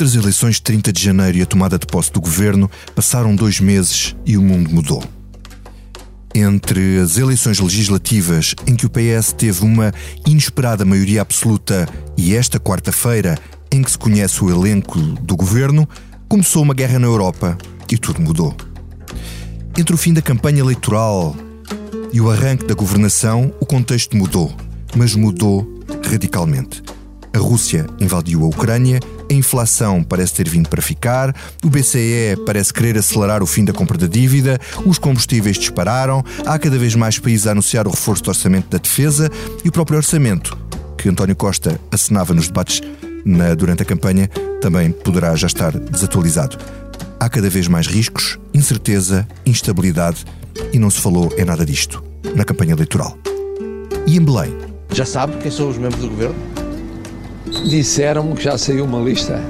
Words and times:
Entre 0.00 0.08
as 0.08 0.14
eleições 0.14 0.54
de 0.54 0.62
30 0.62 0.94
de 0.94 1.04
janeiro 1.04 1.36
e 1.36 1.42
a 1.42 1.46
tomada 1.46 1.78
de 1.78 1.86
posse 1.86 2.10
do 2.10 2.22
governo, 2.22 2.70
passaram 2.94 3.36
dois 3.36 3.60
meses 3.60 4.16
e 4.24 4.38
o 4.38 4.40
mundo 4.40 4.70
mudou. 4.70 5.04
Entre 6.34 6.98
as 6.98 7.18
eleições 7.18 7.60
legislativas, 7.60 8.54
em 8.66 8.74
que 8.74 8.86
o 8.86 8.88
PS 8.88 9.34
teve 9.34 9.62
uma 9.62 9.92
inesperada 10.26 10.86
maioria 10.86 11.20
absoluta, 11.20 11.86
e 12.16 12.34
esta 12.34 12.58
quarta-feira, 12.58 13.36
em 13.70 13.82
que 13.82 13.90
se 13.90 13.98
conhece 13.98 14.42
o 14.42 14.48
elenco 14.48 14.98
do 14.98 15.36
governo, 15.36 15.86
começou 16.30 16.62
uma 16.62 16.72
guerra 16.72 16.98
na 16.98 17.06
Europa 17.06 17.58
e 17.92 17.98
tudo 17.98 18.22
mudou. 18.22 18.56
Entre 19.76 19.94
o 19.94 19.98
fim 19.98 20.14
da 20.14 20.22
campanha 20.22 20.60
eleitoral 20.60 21.36
e 22.10 22.22
o 22.22 22.30
arranque 22.30 22.64
da 22.64 22.72
governação, 22.72 23.52
o 23.60 23.66
contexto 23.66 24.16
mudou, 24.16 24.50
mas 24.96 25.14
mudou 25.14 25.68
radicalmente. 26.10 26.82
A 27.34 27.38
Rússia 27.38 27.86
invadiu 28.00 28.44
a 28.44 28.48
Ucrânia, 28.48 28.98
a 29.30 29.32
inflação 29.32 30.02
parece 30.02 30.34
ter 30.34 30.48
vindo 30.48 30.68
para 30.68 30.82
ficar, 30.82 31.34
o 31.64 31.70
BCE 31.70 32.36
parece 32.44 32.74
querer 32.74 32.98
acelerar 32.98 33.42
o 33.42 33.46
fim 33.46 33.64
da 33.64 33.72
compra 33.72 33.96
da 33.96 34.06
dívida, 34.06 34.58
os 34.84 34.98
combustíveis 34.98 35.56
dispararam, 35.56 36.24
há 36.44 36.58
cada 36.58 36.76
vez 36.76 36.96
mais 36.96 37.18
países 37.18 37.46
a 37.46 37.52
anunciar 37.52 37.86
o 37.86 37.90
reforço 37.90 38.24
do 38.24 38.28
orçamento 38.28 38.68
da 38.68 38.78
defesa 38.78 39.30
e 39.64 39.68
o 39.68 39.72
próprio 39.72 39.96
orçamento, 39.96 40.58
que 40.98 41.08
António 41.08 41.36
Costa 41.36 41.80
assinava 41.92 42.34
nos 42.34 42.48
debates 42.48 42.82
na, 43.24 43.54
durante 43.54 43.82
a 43.82 43.86
campanha, 43.86 44.28
também 44.60 44.90
poderá 44.90 45.34
já 45.36 45.46
estar 45.46 45.72
desatualizado. 45.78 46.58
Há 47.18 47.28
cada 47.28 47.48
vez 47.48 47.68
mais 47.68 47.86
riscos, 47.86 48.38
incerteza, 48.52 49.28
instabilidade 49.46 50.24
e 50.72 50.78
não 50.78 50.90
se 50.90 51.00
falou 51.00 51.32
em 51.38 51.44
nada 51.44 51.64
disto 51.64 52.02
na 52.34 52.44
campanha 52.44 52.72
eleitoral. 52.72 53.16
E 54.06 54.16
em 54.16 54.24
Belém? 54.24 54.56
Já 54.92 55.04
sabe 55.04 55.36
quem 55.38 55.50
são 55.50 55.68
os 55.68 55.78
membros 55.78 56.00
do 56.00 56.08
governo? 56.08 56.59
Disseram-me 57.46 58.34
que 58.34 58.42
já 58.42 58.58
saiu 58.58 58.84
uma 58.84 59.00
lista 59.00 59.42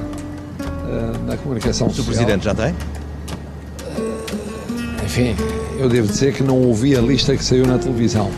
uh, 0.60 1.26
na 1.26 1.36
comunicação 1.36 1.88
o 1.88 1.90
social. 1.90 2.04
O 2.04 2.06
Presidente 2.06 2.44
já 2.44 2.54
tem? 2.54 2.72
Uh, 2.72 5.04
enfim, 5.04 5.34
eu 5.78 5.88
devo 5.88 6.06
dizer 6.06 6.32
que 6.32 6.42
não 6.42 6.62
ouvi 6.62 6.96
a 6.96 7.00
lista 7.00 7.36
que 7.36 7.44
saiu 7.44 7.66
na 7.66 7.78
televisão. 7.78 8.30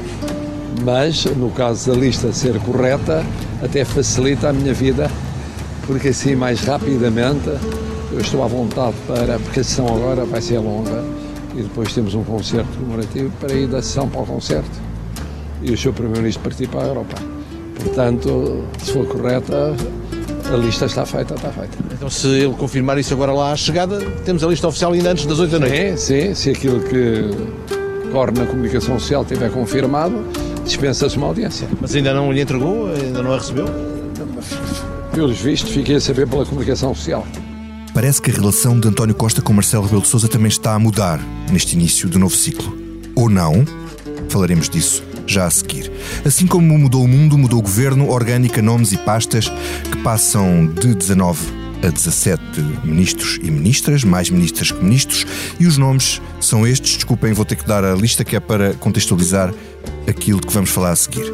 Mas, 0.84 1.24
no 1.24 1.50
caso 1.50 1.92
da 1.92 1.96
lista 1.96 2.32
ser 2.32 2.58
correta, 2.60 3.24
até 3.62 3.84
facilita 3.84 4.48
a 4.48 4.52
minha 4.52 4.72
vida, 4.72 5.10
porque 5.86 6.08
assim, 6.08 6.34
mais 6.34 6.62
rapidamente, 6.62 7.50
eu 8.10 8.20
estou 8.20 8.42
à 8.42 8.46
vontade 8.46 8.94
para, 9.06 9.38
porque 9.38 9.60
a 9.60 9.64
sessão 9.64 9.86
agora 9.86 10.24
vai 10.24 10.40
ser 10.40 10.58
longa, 10.58 11.04
e 11.54 11.62
depois 11.62 11.92
temos 11.92 12.14
um 12.14 12.24
concerto 12.24 12.68
comemorativo 12.78 13.30
para 13.38 13.52
ir 13.52 13.68
da 13.68 13.82
sessão 13.82 14.08
para 14.08 14.22
o 14.22 14.26
concerto. 14.26 14.80
E 15.62 15.70
o 15.70 15.78
Sr. 15.78 15.92
Primeiro-Ministro 15.92 16.42
partir 16.42 16.68
para 16.68 16.82
a 16.82 16.86
Europa. 16.86 17.31
Portanto, 17.82 18.64
se 18.78 18.92
for 18.92 19.06
correta, 19.06 19.74
a 20.52 20.56
lista 20.56 20.86
está 20.86 21.04
feita, 21.04 21.34
está 21.34 21.50
feita. 21.50 21.76
Então, 21.92 22.08
se 22.08 22.28
ele 22.28 22.54
confirmar 22.54 22.98
isso 22.98 23.12
agora 23.12 23.32
lá 23.32 23.52
à 23.52 23.56
chegada, 23.56 24.00
temos 24.24 24.44
a 24.44 24.46
lista 24.46 24.68
oficial 24.68 24.92
ainda 24.92 25.10
antes 25.10 25.26
das 25.26 25.38
8 25.38 25.50
da 25.50 25.58
noite? 25.58 26.00
Sim, 26.00 26.26
sim. 26.28 26.34
Se 26.34 26.50
aquilo 26.50 26.80
que 26.80 27.30
corre 28.12 28.32
na 28.32 28.46
comunicação 28.46 28.98
social 28.98 29.24
tiver 29.24 29.50
confirmado, 29.50 30.24
dispensa-se 30.64 31.16
uma 31.16 31.26
audiência. 31.26 31.68
Mas 31.80 31.94
ainda 31.94 32.12
não 32.14 32.30
lhe 32.32 32.40
entregou? 32.40 32.88
Ainda 32.92 33.22
não 33.22 33.32
a 33.32 33.38
recebeu? 33.38 33.66
Pelos 35.12 35.38
vistos, 35.40 35.70
fiquei 35.72 35.96
a 35.96 36.00
saber 36.00 36.28
pela 36.28 36.44
comunicação 36.44 36.94
social. 36.94 37.26
Parece 37.92 38.22
que 38.22 38.30
a 38.30 38.34
relação 38.34 38.80
de 38.80 38.88
António 38.88 39.14
Costa 39.14 39.42
com 39.42 39.52
Marcelo 39.52 39.84
Rebelo 39.84 40.02
de 40.02 40.08
Sousa 40.08 40.26
também 40.28 40.48
está 40.48 40.74
a 40.74 40.78
mudar 40.78 41.20
neste 41.50 41.74
início 41.74 42.08
do 42.08 42.18
novo 42.18 42.34
ciclo. 42.34 42.74
Ou 43.14 43.28
não? 43.28 43.64
Falaremos 44.30 44.68
disso 44.70 45.11
já 45.26 45.46
a 45.46 45.50
seguir. 45.50 45.90
Assim 46.24 46.46
como 46.46 46.78
mudou 46.78 47.04
o 47.04 47.08
mundo, 47.08 47.38
mudou 47.38 47.58
o 47.58 47.62
governo, 47.62 48.08
orgânica, 48.08 48.62
nomes 48.62 48.92
e 48.92 48.98
pastas 48.98 49.48
que 49.90 49.98
passam 50.02 50.66
de 50.66 50.94
19 50.94 51.62
a 51.82 51.90
17 51.90 52.40
ministros 52.84 53.40
e 53.42 53.50
ministras, 53.50 54.04
mais 54.04 54.30
ministras 54.30 54.70
que 54.70 54.82
ministros, 54.82 55.26
e 55.58 55.66
os 55.66 55.76
nomes 55.76 56.22
são 56.40 56.66
estes. 56.66 56.96
Desculpem, 56.96 57.32
vou 57.32 57.44
ter 57.44 57.56
que 57.56 57.66
dar 57.66 57.84
a 57.84 57.94
lista 57.94 58.24
que 58.24 58.36
é 58.36 58.40
para 58.40 58.74
contextualizar 58.74 59.52
aquilo 60.06 60.40
que 60.40 60.52
vamos 60.52 60.70
falar 60.70 60.92
a 60.92 60.96
seguir. 60.96 61.24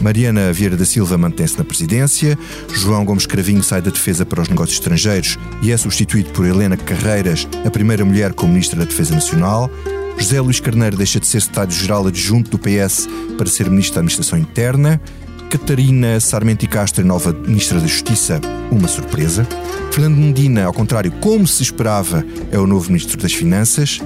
Mariana 0.00 0.50
Vieira 0.50 0.78
da 0.78 0.84
Silva 0.86 1.18
mantém-se 1.18 1.58
na 1.58 1.64
presidência, 1.64 2.38
João 2.74 3.04
Gomes 3.04 3.26
Cravinho 3.26 3.62
sai 3.62 3.82
da 3.82 3.90
defesa 3.90 4.24
para 4.24 4.40
os 4.40 4.48
negócios 4.48 4.78
estrangeiros 4.78 5.38
e 5.62 5.72
é 5.72 5.76
substituído 5.76 6.30
por 6.30 6.46
Helena 6.46 6.76
Carreiras, 6.76 7.46
a 7.66 7.70
primeira 7.70 8.02
mulher 8.02 8.32
como 8.32 8.52
ministra 8.52 8.78
da 8.78 8.86
Defesa 8.86 9.14
Nacional, 9.14 9.70
José 10.20 10.38
Luís 10.38 10.60
Carneiro 10.60 10.98
deixa 10.98 11.18
de 11.18 11.26
ser 11.26 11.40
secretário-geral 11.40 12.06
adjunto 12.06 12.50
do 12.50 12.58
PS 12.58 13.08
para 13.38 13.46
ser 13.46 13.70
ministro 13.70 13.94
da 13.94 14.00
Administração 14.00 14.38
Interna, 14.38 15.00
Catarina 15.48 16.20
Sarmenti 16.20 16.66
Castro, 16.66 17.04
nova 17.06 17.32
ministra 17.32 17.80
da 17.80 17.86
Justiça, 17.86 18.38
uma 18.70 18.86
surpresa. 18.86 19.48
Fernando 19.90 20.18
Medina, 20.18 20.66
ao 20.66 20.74
contrário, 20.74 21.10
como 21.10 21.46
se 21.46 21.62
esperava, 21.62 22.22
é 22.52 22.58
o 22.58 22.66
novo 22.66 22.88
ministro 22.88 23.16
das 23.16 23.32
Finanças. 23.32 23.98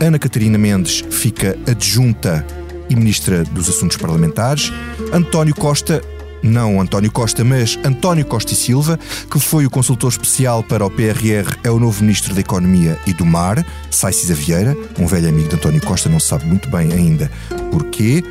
Ana 0.00 0.20
Catarina 0.20 0.56
Mendes 0.56 1.04
fica 1.10 1.58
adjunta 1.68 2.46
e 2.88 2.94
Ministra 2.94 3.42
dos 3.42 3.68
Assuntos 3.68 3.96
Parlamentares. 3.96 4.72
António 5.12 5.54
Costa, 5.54 6.00
não 6.46 6.80
António 6.80 7.10
Costa, 7.10 7.44
mas 7.44 7.78
António 7.84 8.24
Costa 8.24 8.52
e 8.52 8.56
Silva, 8.56 8.98
que 9.30 9.38
foi 9.38 9.66
o 9.66 9.70
consultor 9.70 10.10
especial 10.10 10.62
para 10.62 10.84
o 10.84 10.90
PRR, 10.90 11.56
é 11.64 11.70
o 11.70 11.78
novo 11.78 12.02
Ministro 12.02 12.34
da 12.34 12.40
Economia 12.40 12.98
e 13.06 13.12
do 13.12 13.26
Mar. 13.26 13.64
Sai 13.90 14.12
Cisa 14.12 14.34
Vieira, 14.34 14.76
um 14.98 15.06
velho 15.06 15.28
amigo 15.28 15.48
de 15.48 15.56
António 15.56 15.82
Costa, 15.82 16.08
não 16.08 16.20
sabe 16.20 16.46
muito 16.46 16.70
bem 16.70 16.92
ainda 16.92 17.30
porquê. 17.70 18.22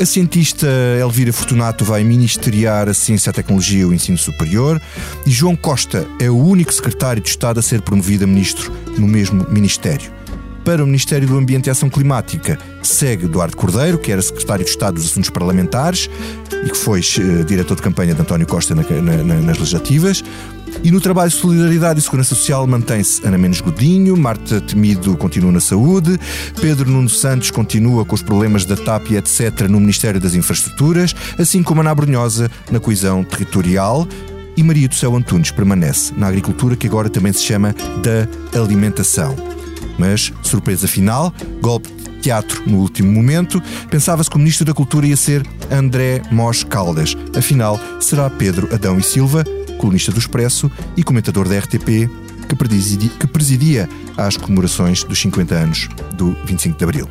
A 0.00 0.04
cientista 0.04 0.66
Elvira 1.00 1.32
Fortunato 1.32 1.84
vai 1.84 2.02
ministeriar 2.02 2.88
a 2.88 2.94
Ciência, 2.94 3.30
a 3.30 3.32
Tecnologia 3.32 3.82
e 3.82 3.84
o 3.84 3.94
Ensino 3.94 4.18
Superior. 4.18 4.80
E 5.24 5.30
João 5.30 5.54
Costa 5.54 6.06
é 6.18 6.28
o 6.28 6.36
único 6.36 6.72
secretário 6.72 7.22
de 7.22 7.28
Estado 7.28 7.60
a 7.60 7.62
ser 7.62 7.82
promovido 7.82 8.24
a 8.24 8.26
ministro 8.26 8.72
no 8.98 9.06
mesmo 9.06 9.46
ministério. 9.48 10.10
Para 10.64 10.82
o 10.82 10.86
Ministério 10.86 11.28
do 11.28 11.36
Ambiente 11.36 11.66
e 11.66 11.70
Ação 11.70 11.90
Climática, 11.90 12.58
segue 12.82 13.24
Eduardo 13.24 13.56
Cordeiro, 13.56 13.98
que 13.98 14.12
era 14.12 14.20
secretário 14.20 14.64
de 14.64 14.70
Estado 14.70 14.94
dos 14.94 15.06
Assuntos 15.06 15.30
Parlamentares 15.30 16.08
e 16.64 16.70
que 16.70 16.76
foi 16.76 17.00
uh, 17.00 17.44
diretor 17.44 17.76
de 17.76 17.82
campanha 17.82 18.14
de 18.14 18.20
António 18.20 18.46
Costa 18.46 18.74
na, 18.74 18.82
na, 18.82 19.34
nas 19.34 19.58
legislativas. 19.58 20.22
E 20.82 20.90
no 20.90 21.00
trabalho 21.00 21.30
de 21.30 21.36
solidariedade 21.36 22.00
e 22.00 22.02
segurança 22.02 22.34
social 22.34 22.66
mantém-se 22.66 23.24
Ana 23.26 23.36
Menos 23.36 23.60
Godinho, 23.60 24.16
Marta 24.16 24.60
Temido 24.60 25.16
continua 25.16 25.52
na 25.52 25.60
saúde, 25.60 26.18
Pedro 26.60 26.90
Nuno 26.90 27.08
Santos 27.08 27.50
continua 27.50 28.04
com 28.04 28.14
os 28.14 28.22
problemas 28.22 28.64
da 28.64 28.76
TAP 28.76 29.10
e 29.10 29.16
etc. 29.16 29.68
no 29.68 29.78
Ministério 29.78 30.20
das 30.20 30.34
Infraestruturas, 30.34 31.14
assim 31.38 31.62
como 31.62 31.82
Ana 31.82 31.94
Brunhosa 31.94 32.50
na 32.70 32.80
coesão 32.80 33.22
territorial. 33.22 34.06
E 34.56 34.62
Maria 34.62 34.86
do 34.86 34.94
Céu 34.94 35.16
Antunes 35.16 35.50
permanece 35.50 36.12
na 36.16 36.28
agricultura, 36.28 36.76
que 36.76 36.86
agora 36.86 37.08
também 37.08 37.32
se 37.32 37.42
chama 37.42 37.74
da 38.02 38.60
alimentação. 38.60 39.34
Mas, 39.98 40.32
surpresa 40.42 40.86
final, 40.86 41.32
golpe 41.62 41.88
teatro 42.22 42.62
no 42.66 42.78
último 42.78 43.12
momento, 43.12 43.60
pensava-se 43.90 44.30
que 44.30 44.36
o 44.36 44.38
Ministro 44.38 44.64
da 44.64 44.72
Cultura 44.72 45.06
ia 45.06 45.16
ser 45.16 45.44
André 45.70 46.22
Mos 46.30 46.64
Caldas. 46.64 47.16
Afinal, 47.36 47.78
será 48.00 48.30
Pedro 48.30 48.72
Adão 48.72 48.98
e 48.98 49.02
Silva, 49.02 49.44
colunista 49.76 50.12
do 50.12 50.18
Expresso 50.18 50.70
e 50.96 51.02
comentador 51.02 51.48
da 51.48 51.58
RTP, 51.58 52.08
que 52.48 52.54
presidia, 52.56 53.10
que 53.18 53.26
presidia 53.26 53.88
as 54.16 54.36
comemorações 54.36 55.02
dos 55.04 55.20
50 55.20 55.54
anos 55.54 55.88
do 56.14 56.36
25 56.44 56.78
de 56.78 56.84
Abril. 56.84 57.08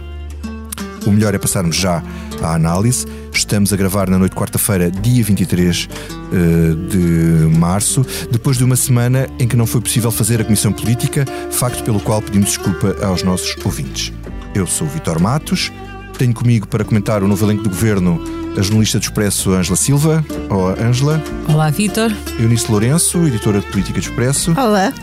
O 1.05 1.11
melhor 1.11 1.33
é 1.33 1.37
passarmos 1.39 1.75
já 1.75 2.01
à 2.41 2.53
análise. 2.53 3.05
Estamos 3.33 3.73
a 3.73 3.75
gravar 3.75 4.09
na 4.09 4.19
noite 4.19 4.33
de 4.33 4.37
quarta-feira, 4.37 4.91
dia 4.91 5.23
23 5.23 5.87
uh, 5.87 6.75
de 6.87 7.57
março, 7.57 8.05
depois 8.31 8.57
de 8.57 8.63
uma 8.63 8.75
semana 8.75 9.27
em 9.39 9.47
que 9.47 9.55
não 9.55 9.65
foi 9.65 9.81
possível 9.81 10.11
fazer 10.11 10.41
a 10.41 10.43
Comissão 10.43 10.71
Política, 10.71 11.25
facto 11.49 11.83
pelo 11.83 11.99
qual 11.99 12.21
pedimos 12.21 12.49
desculpa 12.49 12.95
aos 13.03 13.23
nossos 13.23 13.55
ouvintes. 13.65 14.13
Eu 14.53 14.67
sou 14.67 14.87
o 14.87 14.89
Vitor 14.89 15.19
Matos, 15.19 15.71
tenho 16.17 16.33
comigo 16.33 16.67
para 16.67 16.83
comentar 16.83 17.23
o 17.23 17.27
novo 17.27 17.45
elenco 17.45 17.63
do 17.63 17.69
governo 17.69 18.21
a 18.57 18.61
jornalista 18.61 18.99
do 18.99 19.03
Expresso 19.03 19.51
Ângela 19.51 19.77
Silva. 19.77 20.25
Olá, 20.49 20.75
Ângela. 20.79 21.23
Olá, 21.47 21.69
Vitor. 21.69 22.11
Eunice 22.39 22.69
Lourenço, 22.69 23.17
editora 23.25 23.61
de 23.61 23.67
Política 23.67 23.99
do 23.99 24.03
Expresso. 24.03 24.51
Olá. 24.51 24.93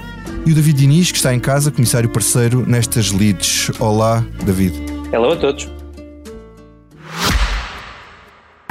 E 0.44 0.52
o 0.52 0.54
David 0.54 0.78
Diniz, 0.78 1.10
que 1.10 1.16
está 1.16 1.34
em 1.34 1.40
casa, 1.40 1.70
comissário 1.70 2.08
parceiro 2.10 2.64
nestas 2.66 3.10
leads. 3.10 3.70
Olá, 3.80 4.22
David. 4.44 4.74
Olá 5.12 5.32
a 5.32 5.36
todos. 5.36 5.77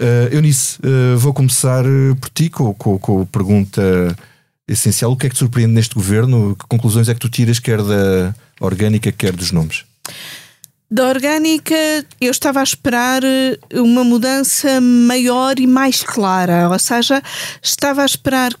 Uh, 0.00 0.34
Eunice, 0.34 0.78
uh, 0.78 1.18
vou 1.18 1.34
começar 1.34 1.84
por 2.18 2.30
ti 2.30 2.48
com, 2.48 2.72
com, 2.72 2.98
com 2.98 3.20
a 3.20 3.26
pergunta 3.26 3.82
essencial. 4.66 5.12
O 5.12 5.16
que 5.16 5.26
é 5.26 5.28
que 5.28 5.34
te 5.34 5.40
surpreende 5.40 5.74
neste 5.74 5.94
governo? 5.94 6.56
Que 6.56 6.66
conclusões 6.66 7.08
é 7.08 7.14
que 7.14 7.20
tu 7.20 7.28
tiras, 7.28 7.58
quer 7.58 7.82
da 7.82 8.34
orgânica, 8.60 9.12
quer 9.12 9.32
dos 9.32 9.52
nomes? 9.52 9.84
Da 10.90 11.08
orgânica, 11.08 11.74
eu 12.20 12.30
estava 12.30 12.60
a 12.60 12.64
esperar 12.64 13.22
eh, 13.22 13.58
uma 13.74 14.02
mudança 14.02 14.80
maior 14.80 15.58
e 15.60 15.66
mais 15.66 16.02
clara, 16.02 16.68
ou 16.68 16.78
seja, 16.80 17.22
estava 17.62 18.02
a 18.02 18.06
esperar 18.06 18.52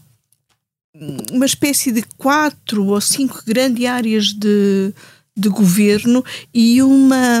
uma 1.32 1.46
espécie 1.46 1.90
de 1.90 2.02
quatro 2.16 2.86
ou 2.86 3.00
cinco 3.00 3.42
grandes 3.44 3.84
áreas 3.84 4.26
de, 4.26 4.92
de 5.40 5.48
governo 5.48 6.24
e 6.52 6.82
uma, 6.82 7.40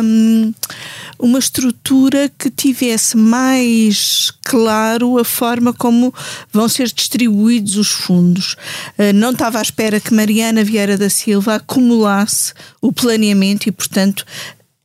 uma 1.18 1.38
estrutura 1.38 2.30
que 2.38 2.50
tivesse 2.50 3.16
mais 3.16 4.32
claro 4.42 5.18
a 5.18 5.24
forma 5.24 5.72
como 5.72 6.12
vão 6.52 6.68
ser 6.68 6.88
distribuídos 6.88 7.76
os 7.76 7.88
fundos. 7.88 8.56
Eh, 8.98 9.12
não 9.12 9.30
estava 9.30 9.58
à 9.58 9.62
espera 9.62 10.00
que 10.00 10.14
Mariana 10.14 10.64
Vieira 10.64 10.96
da 10.96 11.10
Silva 11.10 11.56
acumulasse 11.56 12.52
o 12.80 12.92
planeamento 12.92 13.68
e, 13.68 13.72
portanto, 13.72 14.24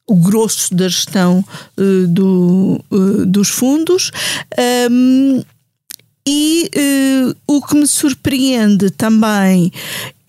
o 0.07 0.15
grosso 0.15 0.73
da 0.73 0.87
gestão 0.87 1.43
uh, 1.77 2.07
do, 2.07 2.83
uh, 2.91 3.25
dos 3.25 3.49
fundos. 3.49 4.11
Um, 4.91 5.43
e 6.27 6.71
uh, 6.75 7.35
o 7.47 7.61
que 7.61 7.75
me 7.75 7.85
surpreende 7.85 8.89
também 8.89 9.71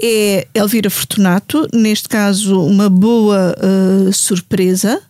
é 0.01 0.47
Elvira 0.55 0.91
Fortunato, 0.91 1.67
neste 1.73 2.09
caso 2.09 2.61
uma 2.63 2.89
boa 2.89 3.57
uh, 3.57 4.13
surpresa. 4.13 5.01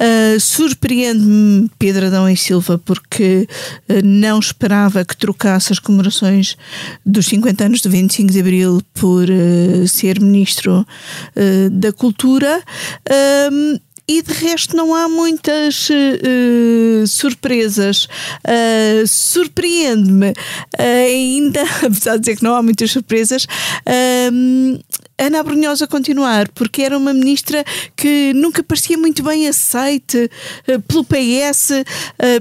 Uh, 0.00 0.40
Surpreende-me 0.40 1.70
Pedro 1.78 2.06
Adão 2.06 2.28
e 2.28 2.36
Silva 2.36 2.78
porque 2.78 3.46
uh, 3.88 4.04
não 4.04 4.38
esperava 4.38 5.04
que 5.04 5.16
trocasse 5.16 5.72
as 5.72 5.78
comemorações 5.78 6.56
dos 7.04 7.26
50 7.26 7.64
anos 7.64 7.80
de 7.82 7.88
25 7.88 8.32
de 8.32 8.40
Abril 8.40 8.82
por 8.94 9.26
ser 9.86 10.20
Ministro 10.20 10.86
da 11.70 11.92
Cultura 11.92 12.62
e 14.06 14.20
de 14.20 14.32
resto 14.32 14.76
não 14.76 14.94
há 14.94 15.08
muitas 15.08 15.88
uh, 15.88 17.06
surpresas. 17.06 18.06
Uh, 18.44 19.06
Surpreende-me 19.06 20.30
uh, 20.30 20.34
ainda, 20.78 21.62
apesar 21.86 22.14
de 22.14 22.20
dizer 22.20 22.36
que 22.36 22.44
não 22.44 22.54
há 22.54 22.62
muitas 22.62 22.90
surpresas, 22.90 23.46
Ana 25.18 25.40
Abrunhosa 25.40 25.86
continuar, 25.86 26.48
porque 26.48 26.82
era 26.82 26.98
uma 26.98 27.14
ministra 27.14 27.64
que 27.96 28.32
nunca 28.34 28.62
parecia 28.62 28.98
muito 28.98 29.22
bem 29.22 29.46
aceite 29.46 30.28
pelo 30.88 31.04
PS, 31.04 31.84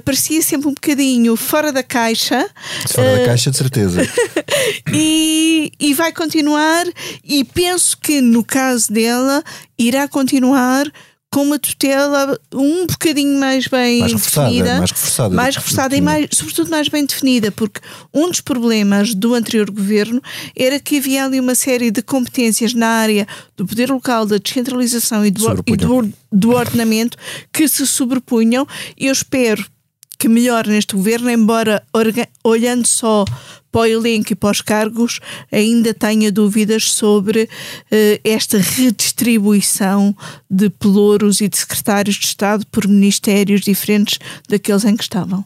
parecia 0.04 0.42
sempre 0.42 0.68
um 0.68 0.74
bocadinho 0.74 1.36
fora 1.36 1.72
da 1.72 1.84
caixa. 1.84 2.50
Fora 2.88 3.18
da 3.20 3.26
caixa, 3.26 3.52
de 3.52 3.58
certeza. 3.58 4.02
e, 4.92 5.72
e 5.80 5.94
vai 5.94 6.12
continuar, 6.12 6.86
e 7.24 7.44
penso 7.44 7.98
que 7.98 8.20
no 8.20 8.44
caso 8.44 8.92
dela 8.92 9.44
irá 9.78 10.08
continuar 10.08 10.92
com 11.32 11.44
uma 11.44 11.58
tutela 11.58 12.38
um 12.54 12.86
bocadinho 12.86 13.40
mais 13.40 13.66
bem 13.66 14.02
mais 14.02 14.14
definida, 14.14 14.78
mais 14.80 14.92
reforçada, 14.92 15.36
mais 15.36 15.56
reforçada 15.56 15.96
e 15.96 16.02
mais, 16.02 16.28
sobretudo 16.34 16.70
mais 16.70 16.90
bem 16.90 17.06
definida, 17.06 17.52
porque 17.52 17.80
um 18.14 18.30
dos 18.30 18.42
problemas 18.42 19.16
do 19.16 19.34
anterior 19.34 19.72
governo 19.72 20.22
era 20.56 20.78
que 20.78 20.98
havia 20.98 21.24
ali 21.24 21.40
uma 21.40 21.56
série 21.56 21.90
de 21.90 22.02
competências 22.02 22.74
na 22.74 22.88
área 22.88 23.26
do 23.56 23.66
poder 23.66 23.90
local, 23.90 24.26
da 24.26 24.38
descentralização 24.38 25.26
e 25.26 25.32
do, 25.32 25.64
e 25.66 25.78
do, 25.78 26.14
do 26.30 26.52
ordenamento 26.52 27.18
que 27.54 27.66
se 27.66 27.88
sobrepunham. 27.88 28.68
Eu 28.98 29.14
espero 29.14 29.66
que 30.22 30.30
melhor 30.30 30.68
neste 30.68 30.96
governo, 30.96 31.32
embora 31.32 31.82
olhando 32.44 32.86
só 32.86 33.26
para 33.72 33.82
o 33.82 33.86
elenco 33.88 34.34
e 34.34 34.36
para 34.36 34.52
os 34.52 34.62
cargos, 34.62 35.20
ainda 35.52 35.96
tenha 35.96 36.32
dúvidas 36.32 36.92
sobre 36.92 37.46
uh, 37.46 38.20
esta 38.24 38.60
redistribuição 38.60 40.16
de 40.48 40.70
pelouros 40.70 41.42
e 41.42 41.50
de 41.50 41.58
secretários 41.58 42.18
de 42.18 42.28
Estado 42.28 42.68
por 42.68 42.88
ministérios 42.88 43.62
diferentes 43.62 44.20
daqueles 44.48 44.86
em 44.86 44.96
que 44.96 45.02
estavam. 45.02 45.44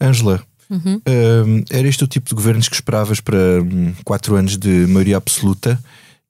Ângela, 0.00 0.42
uhum. 0.70 0.78
uhum. 0.78 1.60
uh, 1.60 1.64
era 1.68 1.86
este 1.86 2.04
o 2.04 2.06
tipo 2.06 2.30
de 2.30 2.34
governos 2.34 2.70
que 2.70 2.76
esperavas 2.76 3.20
para 3.20 3.36
um, 3.60 3.92
quatro 4.02 4.34
anos 4.34 4.56
de 4.56 4.86
maioria 4.86 5.18
absoluta? 5.18 5.78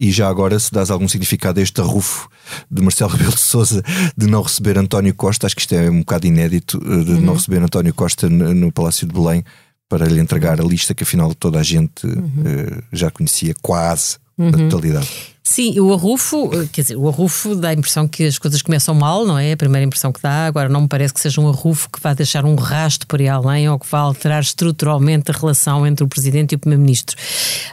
E 0.00 0.10
já 0.10 0.28
agora, 0.28 0.58
se 0.58 0.72
dás 0.72 0.90
algum 0.90 1.06
significado 1.08 1.60
a 1.60 1.62
este 1.62 1.80
arrufo 1.80 2.28
de 2.70 2.82
Marcelo 2.82 3.12
Rebelo 3.12 3.32
de 3.32 3.40
Souza 3.40 3.82
de 4.16 4.26
não 4.26 4.42
receber 4.42 4.76
António 4.76 5.14
Costa, 5.14 5.46
acho 5.46 5.54
que 5.54 5.62
isto 5.62 5.74
é 5.74 5.88
um 5.88 6.00
bocado 6.00 6.26
inédito, 6.26 6.78
eh, 6.84 7.04
de 7.04 7.12
uhum. 7.12 7.20
não 7.20 7.34
receber 7.34 7.62
António 7.62 7.94
Costa 7.94 8.28
no, 8.28 8.52
no 8.52 8.72
Palácio 8.72 9.06
de 9.06 9.14
Belém, 9.14 9.44
para 9.88 10.06
lhe 10.06 10.20
entregar 10.20 10.60
a 10.60 10.64
lista 10.64 10.94
que 10.94 11.04
afinal 11.04 11.34
toda 11.34 11.60
a 11.60 11.62
gente 11.62 12.06
uhum. 12.06 12.14
uh, 12.16 12.82
já 12.92 13.10
conhecia 13.10 13.54
quase 13.62 14.18
uhum. 14.38 14.50
na 14.50 14.58
totalidade. 14.68 15.08
Sim, 15.46 15.78
o 15.78 15.92
arrufo, 15.92 16.50
eh, 16.54 16.66
quer 16.72 16.80
dizer, 16.80 16.96
o 16.96 17.06
arrufo 17.06 17.54
dá 17.54 17.68
a 17.68 17.74
impressão 17.74 18.08
que 18.08 18.24
as 18.24 18.38
coisas 18.38 18.62
começam 18.62 18.94
mal, 18.94 19.26
não 19.26 19.38
é? 19.38 19.52
A 19.52 19.56
primeira 19.56 19.84
impressão 19.84 20.10
que 20.10 20.20
dá, 20.22 20.46
agora 20.46 20.70
não 20.70 20.80
me 20.82 20.88
parece 20.88 21.12
que 21.12 21.20
seja 21.20 21.38
um 21.38 21.48
arrufo 21.48 21.90
que 21.90 22.00
vá 22.00 22.14
deixar 22.14 22.46
um 22.46 22.54
rasto 22.54 23.06
por 23.06 23.20
aí 23.20 23.28
além 23.28 23.68
ou 23.68 23.78
que 23.78 23.86
vá 23.86 23.98
alterar 23.98 24.40
estruturalmente 24.40 25.30
a 25.30 25.34
relação 25.34 25.86
entre 25.86 26.02
o 26.02 26.08
Presidente 26.08 26.52
e 26.52 26.56
o 26.56 26.58
Primeiro-Ministro. 26.58 27.14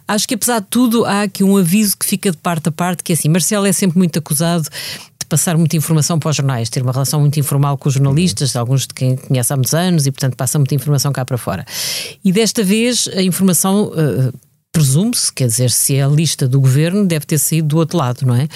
Acho 0.05 0.27
que 0.27 0.33
apesar 0.33 0.59
de 0.59 0.67
tudo 0.69 1.05
há 1.05 1.21
aqui 1.21 1.45
um 1.45 1.55
aviso 1.55 1.97
que 1.97 2.05
fica 2.05 2.29
de 2.29 2.37
parte 2.37 2.67
a 2.67 2.71
parte, 2.73 3.03
que 3.03 3.13
é 3.13 3.15
assim, 3.15 3.29
Marcelo 3.29 3.65
é 3.65 3.71
sempre 3.71 3.97
muito 3.97 4.19
acusado 4.19 4.67
passar 5.29 5.55
muita 5.55 5.77
informação 5.77 6.19
para 6.19 6.29
os 6.29 6.35
jornais, 6.35 6.69
ter 6.69 6.83
uma 6.83 6.91
relação 6.91 7.21
muito 7.21 7.39
informal 7.39 7.77
com 7.77 7.87
os 7.87 7.95
jornalistas, 7.95 8.53
alguns 8.57 8.85
de 8.85 8.93
quem 8.93 9.15
conhece 9.15 9.53
há 9.53 9.55
muitos 9.55 9.73
anos, 9.73 10.05
e 10.05 10.11
portanto 10.11 10.35
passa 10.35 10.59
muita 10.59 10.75
informação 10.75 11.13
cá 11.13 11.23
para 11.23 11.37
fora. 11.37 11.65
E 12.21 12.33
desta 12.33 12.65
vez 12.65 13.07
a 13.15 13.21
informação. 13.21 13.85
Uh, 13.85 14.33
presume-se, 14.71 15.31
quer 15.33 15.47
dizer, 15.47 15.69
se 15.69 15.95
é 15.95 16.03
a 16.03 16.07
lista 16.07 16.47
do 16.47 16.59
governo, 16.59 17.05
deve 17.05 17.25
ter 17.25 17.37
saído 17.37 17.67
do 17.67 17.77
outro 17.77 17.97
lado, 17.97 18.25
não 18.25 18.35
é? 18.35 18.47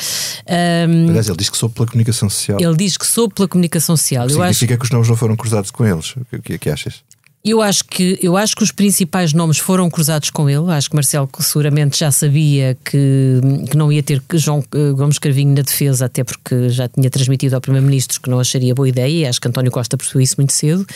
Um, 0.88 1.10
Aliás, 1.10 1.28
ele 1.28 1.38
diz 1.38 1.50
que 1.50 1.58
soube 1.58 1.76
pela 1.76 1.88
comunicação 1.88 2.30
social. 2.30 2.60
Ele 2.60 2.76
diz 2.76 2.98
que 2.98 3.06
soube 3.06 3.34
pela 3.34 3.48
comunicação 3.48 3.98
social. 3.98 4.30
Significa 4.30 4.74
acho... 4.74 4.80
que 4.80 4.86
os 4.86 4.92
nomes 4.92 5.10
não 5.10 5.16
foram 5.16 5.36
cruzados 5.36 5.72
com 5.72 5.86
eles. 5.86 6.16
O 6.32 6.42
que 6.42 6.54
é 6.54 6.58
que 6.58 6.70
achas? 6.70 7.04
Eu 7.46 7.62
acho 7.62 7.86
que 7.86 8.18
eu 8.24 8.36
acho 8.36 8.56
que 8.56 8.64
os 8.64 8.72
principais 8.72 9.32
nomes 9.32 9.60
foram 9.60 9.88
cruzados 9.88 10.32
com 10.32 10.50
ele. 10.50 10.72
Acho 10.72 10.90
que 10.90 10.96
Marcelo 10.96 11.30
seguramente 11.40 12.00
já 12.00 12.12
sabia 12.12 12.76
que, 12.84 13.40
que 13.70 13.78
não 13.78 13.92
ia 13.92 14.02
ter 14.02 14.20
João 14.34 14.64
eh, 14.74 14.92
Gomes 14.94 15.20
Carvinho 15.20 15.54
na 15.54 15.62
defesa, 15.62 16.06
até 16.06 16.24
porque 16.24 16.70
já 16.70 16.88
tinha 16.88 17.08
transmitido 17.08 17.54
ao 17.54 17.62
Primeiro-Ministro 17.62 18.20
que 18.20 18.32
não 18.32 18.40
acharia 18.40 18.74
boa 18.74 18.90
ideia. 18.90 19.26
E 19.26 19.28
acho 19.28 19.40
que 19.40 19.48
António 19.48 19.72
Costa 19.72 19.96
percebeu 19.96 20.22
isso 20.22 20.38
muito 20.40 20.54
cedo. 20.54 20.88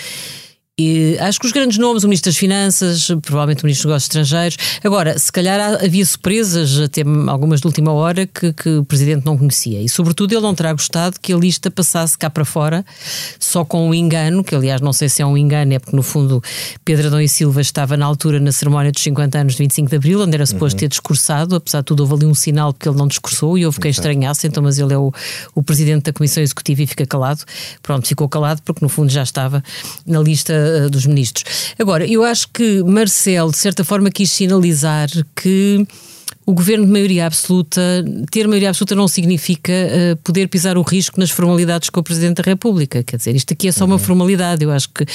E 0.79 1.17
acho 1.19 1.41
que 1.41 1.45
os 1.45 1.51
grandes 1.51 1.77
nomes, 1.77 2.05
o 2.05 2.07
Ministro 2.07 2.31
das 2.31 2.37
Finanças, 2.37 3.07
provavelmente 3.21 3.63
o 3.63 3.65
Ministro 3.65 3.89
dos 3.89 3.91
Negócios 3.91 4.03
Estrangeiros. 4.05 4.57
Agora, 4.81 5.19
se 5.19 5.29
calhar 5.29 5.83
havia 5.83 6.05
surpresas, 6.05 6.79
até 6.79 7.01
algumas 7.27 7.59
de 7.59 7.67
última 7.67 7.91
hora, 7.91 8.25
que, 8.25 8.53
que, 8.53 8.77
o 8.77 8.85
Presidente 8.85 9.25
não 9.25 9.37
conhecia. 9.37 9.81
E, 9.81 9.89
sobretudo, 9.89 10.31
ele 10.31 10.41
não 10.41 10.55
terá 10.55 10.71
gostado 10.71 11.19
que 11.21 11.33
a 11.33 11.35
lista 11.35 11.69
passasse 11.69 12.17
cá 12.17 12.29
para 12.29 12.45
fora, 12.45 12.85
só 13.37 13.65
com 13.65 13.87
o 13.87 13.89
um 13.89 13.93
engano, 13.93 14.41
que 14.41 14.55
aliás 14.55 14.79
não 14.79 14.93
sei 14.93 15.09
se 15.09 15.21
é 15.21 15.25
um 15.25 15.35
engano, 15.35 15.73
é 15.73 15.79
porque 15.79 15.93
no 15.93 16.01
fundo 16.01 16.41
Pedro 16.85 17.07
Adão 17.07 17.19
e 17.19 17.27
Silva 17.27 17.59
estava 17.59 17.97
na 17.97 18.05
altura 18.05 18.39
na 18.39 18.53
cerimónia 18.53 18.93
dos 18.93 19.03
50 19.03 19.37
anos 19.37 19.53
de 19.55 19.59
25 19.59 19.89
de 19.89 19.95
Abril, 19.97 20.21
onde 20.21 20.33
era 20.33 20.45
suposto 20.45 20.77
uhum. 20.77 20.79
ter 20.79 20.87
discursado, 20.87 21.55
apesar 21.55 21.79
de 21.79 21.87
tudo 21.87 22.03
houve 22.03 22.13
ali 22.13 22.25
um 22.25 22.33
sinal 22.33 22.71
porque 22.71 22.87
ele 22.87 22.97
não 22.97 23.07
discursou 23.07 23.57
e 23.57 23.65
houve 23.65 23.81
quem 23.81 23.91
estranhasse, 23.91 24.47
então, 24.47 24.63
mas 24.63 24.79
ele 24.79 24.93
é 24.93 24.97
o, 24.97 25.11
o 25.53 25.61
Presidente 25.61 26.03
da 26.03 26.13
Comissão 26.13 26.41
Executiva 26.41 26.83
e 26.83 26.87
fica 26.87 27.05
calado. 27.05 27.43
Pronto, 27.83 28.07
ficou 28.07 28.29
calado 28.29 28.61
porque 28.63 28.79
no 28.81 28.87
fundo 28.87 29.11
já 29.11 29.23
estava 29.23 29.61
na 30.05 30.21
lista 30.21 30.68
uh, 30.69 30.89
dos 30.89 31.05
ministros. 31.05 31.73
Agora, 31.77 32.05
eu 32.05 32.23
acho 32.23 32.47
que 32.53 32.83
Marcelo, 32.83 33.51
de 33.51 33.57
certa 33.57 33.83
forma, 33.83 34.09
quis 34.09 34.31
sinalizar 34.31 35.09
que 35.35 35.85
o 36.49 36.53
governo 36.53 36.83
de 36.83 36.91
maioria 36.91 37.27
absoluta, 37.27 37.79
ter 38.31 38.47
maioria 38.47 38.69
absoluta 38.69 38.95
não 38.95 39.07
significa 39.07 39.71
uh, 39.71 40.15
poder 40.23 40.47
pisar 40.47 40.79
o 40.79 40.81
risco 40.81 41.19
nas 41.19 41.29
formalidades 41.29 41.91
com 41.91 41.99
o 41.99 42.03
Presidente 42.03 42.41
da 42.41 42.43
República. 42.43 43.03
Quer 43.03 43.17
dizer, 43.17 43.35
isto 43.35 43.53
aqui 43.53 43.67
é 43.67 43.71
só 43.71 43.83
uhum. 43.83 43.91
uma 43.91 43.99
formalidade. 43.99 44.63
Eu 44.63 44.71
acho 44.71 44.89
que, 44.89 45.05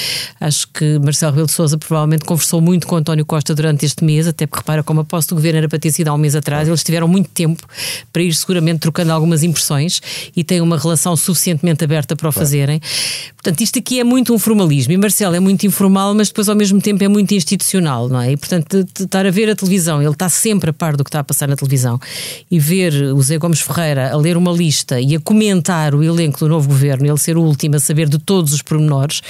acho 0.41 0.69
que 0.69 0.97
Marcelo 1.01 1.33
Rebelo 1.33 1.49
de 1.49 1.53
Sousa 1.53 1.77
provavelmente 1.77 2.25
conversou 2.25 2.61
muito 2.61 2.87
com 2.87 2.95
António 2.95 3.27
Costa 3.27 3.53
durante 3.53 3.85
este 3.85 4.05
mês, 4.05 4.29
até 4.29 4.47
porque 4.47 4.61
repara 4.61 4.85
como 4.85 5.01
a 5.01 5.05
posse 5.05 5.27
do 5.27 5.35
governo 5.35 5.59
era 5.59 5.69
para 5.69 5.77
ter 5.77 5.91
sido 5.91 6.07
há 6.07 6.15
um 6.15 6.19
mês 6.19 6.37
atrás. 6.37 6.69
Eles 6.69 6.85
tiveram 6.85 7.09
muito 7.09 7.29
tempo 7.31 7.67
para 8.13 8.23
ir 8.23 8.33
seguramente 8.33 8.79
trocando 8.79 9.11
algumas 9.11 9.43
impressões 9.43 10.01
e 10.37 10.45
têm 10.45 10.61
uma 10.61 10.79
relação 10.79 11.17
suficientemente 11.17 11.83
aberta 11.83 12.15
para 12.15 12.29
o 12.29 12.33
fazerem. 12.33 12.81
Portanto, 13.35 13.61
isto 13.61 13.81
aqui 13.81 13.99
é 13.99 14.05
muito 14.05 14.33
um 14.33 14.39
formalismo. 14.39 14.93
E 14.93 14.97
Marcelo 14.97 15.35
é 15.35 15.41
muito 15.41 15.67
informal, 15.67 16.15
mas 16.15 16.29
depois 16.29 16.49
ao 16.49 16.55
mesmo 16.55 16.81
tempo 16.81 17.03
é 17.03 17.09
muito 17.09 17.35
institucional, 17.35 18.09
não 18.09 18.21
é? 18.21 18.31
E 18.31 18.37
portanto, 18.37 18.87
estar 19.01 19.27
a 19.27 19.31
ver 19.33 19.51
a 19.51 19.57
televisão, 19.57 20.01
ele 20.01 20.13
está 20.13 20.29
sempre 20.29 20.71
a 20.71 20.73
par 20.73 20.97
do 20.97 21.03
que 21.03 21.09
está 21.09 21.24
a 21.25 21.27
passar 21.27 21.49
na 21.49 21.57
televisão 21.57 21.99
e 22.51 22.59
ver 22.59 22.93
o 23.15 23.23
Zé 23.23 23.39
Gomes 23.39 23.61
Ferreira 23.61 24.13
a 24.13 24.17
ler 24.17 24.37
uma 24.37 24.53
lista 24.53 25.01
e 25.01 25.17
a 25.17 25.21
comentar 25.21 25.95
o 25.95 26.03
elenco 26.03 26.39
do 26.39 26.49
novo 26.49 26.69
governo, 26.69 27.07
ele 27.07 27.19
ser 27.19 27.37
o 27.37 27.43
último 27.43 27.77
a 27.77 27.81
saber 27.81 28.09
de 28.09 28.19
todos 28.19 28.53
os 28.53 28.63
pormenores, 28.63 29.23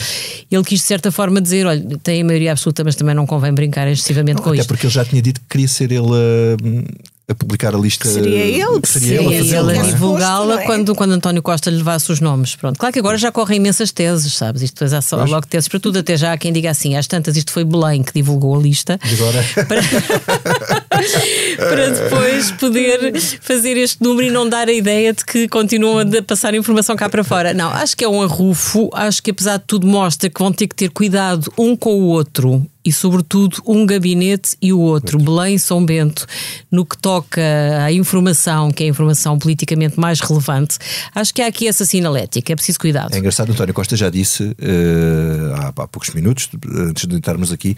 ele 0.50 0.64
quis 0.64 0.80
de 0.80 0.86
certa 0.86 1.10
forma 1.10 1.40
dizer: 1.40 1.66
olha, 1.66 1.82
tem 2.02 2.22
a 2.22 2.24
maioria 2.24 2.52
absoluta, 2.52 2.84
mas 2.84 2.94
também 2.94 3.14
não 3.14 3.26
convém 3.26 3.52
brincar 3.52 3.88
excessivamente 3.88 4.36
não, 4.36 4.42
com 4.42 4.50
até 4.50 4.60
isto. 4.60 4.68
porque 4.68 4.86
ele 4.86 4.92
já 4.92 5.04
tinha 5.04 5.22
dito 5.22 5.40
que 5.40 5.46
queria 5.48 5.68
ser 5.68 5.90
ele 5.92 6.08
a, 6.08 7.32
a 7.32 7.34
publicar 7.34 7.74
a 7.74 7.78
lista. 7.78 8.08
Seria 8.08 8.44
ele, 8.44 8.80
seria, 8.84 9.18
seria 9.18 9.20
ele, 9.20 9.56
ele 9.56 9.72
a 9.72 9.76
é? 9.76 9.82
divulgá-la 9.82 10.62
é? 10.62 10.66
quando, 10.66 10.94
quando 10.94 11.12
António 11.12 11.42
Costa 11.42 11.70
lhe 11.70 11.76
levasse 11.76 12.12
os 12.12 12.20
nomes. 12.20 12.54
Pronto. 12.54 12.78
Claro 12.78 12.92
que 12.92 12.98
agora 12.98 13.16
já 13.16 13.32
correm 13.32 13.56
imensas 13.56 13.90
teses, 13.90 14.34
sabes? 14.34 14.62
Isto 14.62 14.74
depois 14.74 14.92
há 14.92 15.00
só, 15.00 15.24
logo 15.24 15.46
teses 15.46 15.68
para 15.68 15.80
tudo, 15.80 15.98
até 15.98 16.16
já 16.16 16.32
há 16.32 16.38
quem 16.38 16.52
diga 16.52 16.70
assim: 16.70 16.96
às 16.96 17.06
tantas, 17.06 17.36
isto 17.36 17.52
foi 17.52 17.64
Belém 17.64 18.02
que 18.02 18.12
divulgou 18.12 18.56
a 18.56 18.58
lista. 18.60 18.98
E 19.04 19.14
agora? 19.14 19.44
Para... 19.66 20.83
para 21.56 21.90
depois 21.90 22.50
poder 22.52 23.20
fazer 23.40 23.76
este 23.76 24.02
número 24.02 24.26
e 24.26 24.30
não 24.30 24.48
dar 24.48 24.68
a 24.68 24.72
ideia 24.72 25.12
de 25.12 25.24
que 25.24 25.48
continuam 25.48 25.98
a 25.98 26.22
passar 26.22 26.54
informação 26.54 26.96
cá 26.96 27.08
para 27.08 27.24
fora. 27.24 27.54
Não, 27.54 27.70
acho 27.70 27.96
que 27.96 28.04
é 28.04 28.08
um 28.08 28.22
arrufo, 28.22 28.90
acho 28.92 29.22
que 29.22 29.30
apesar 29.30 29.58
de 29.58 29.64
tudo 29.66 29.86
mostra 29.86 30.28
que 30.28 30.40
vão 30.40 30.52
ter 30.52 30.66
que 30.66 30.74
ter 30.74 30.90
cuidado 30.90 31.52
um 31.58 31.76
com 31.76 31.94
o 31.94 32.06
outro 32.06 32.66
e, 32.84 32.92
sobretudo, 32.92 33.62
um 33.66 33.86
gabinete 33.86 34.56
e 34.60 34.72
o 34.72 34.78
outro, 34.78 35.18
Belém 35.18 35.54
e 35.54 35.58
São 35.58 35.84
Bento, 35.84 36.26
no 36.70 36.84
que 36.84 36.98
toca 36.98 37.40
à 37.82 37.90
informação, 37.90 38.70
que 38.70 38.82
é 38.82 38.86
a 38.86 38.90
informação 38.90 39.38
politicamente 39.38 39.98
mais 39.98 40.20
relevante, 40.20 40.76
acho 41.14 41.32
que 41.32 41.40
há 41.40 41.46
aqui 41.46 41.66
essa 41.66 41.86
sinalética, 41.86 42.52
é 42.52 42.56
preciso 42.56 42.78
cuidado. 42.78 43.14
É 43.14 43.18
engraçado, 43.18 43.50
António 43.50 43.72
Costa 43.72 43.96
já 43.96 44.10
disse 44.10 44.44
uh, 44.44 45.54
há, 45.54 45.68
há 45.68 45.88
poucos 45.88 46.10
minutos, 46.10 46.50
antes 46.76 47.06
de 47.06 47.16
entrarmos 47.16 47.50
aqui, 47.50 47.74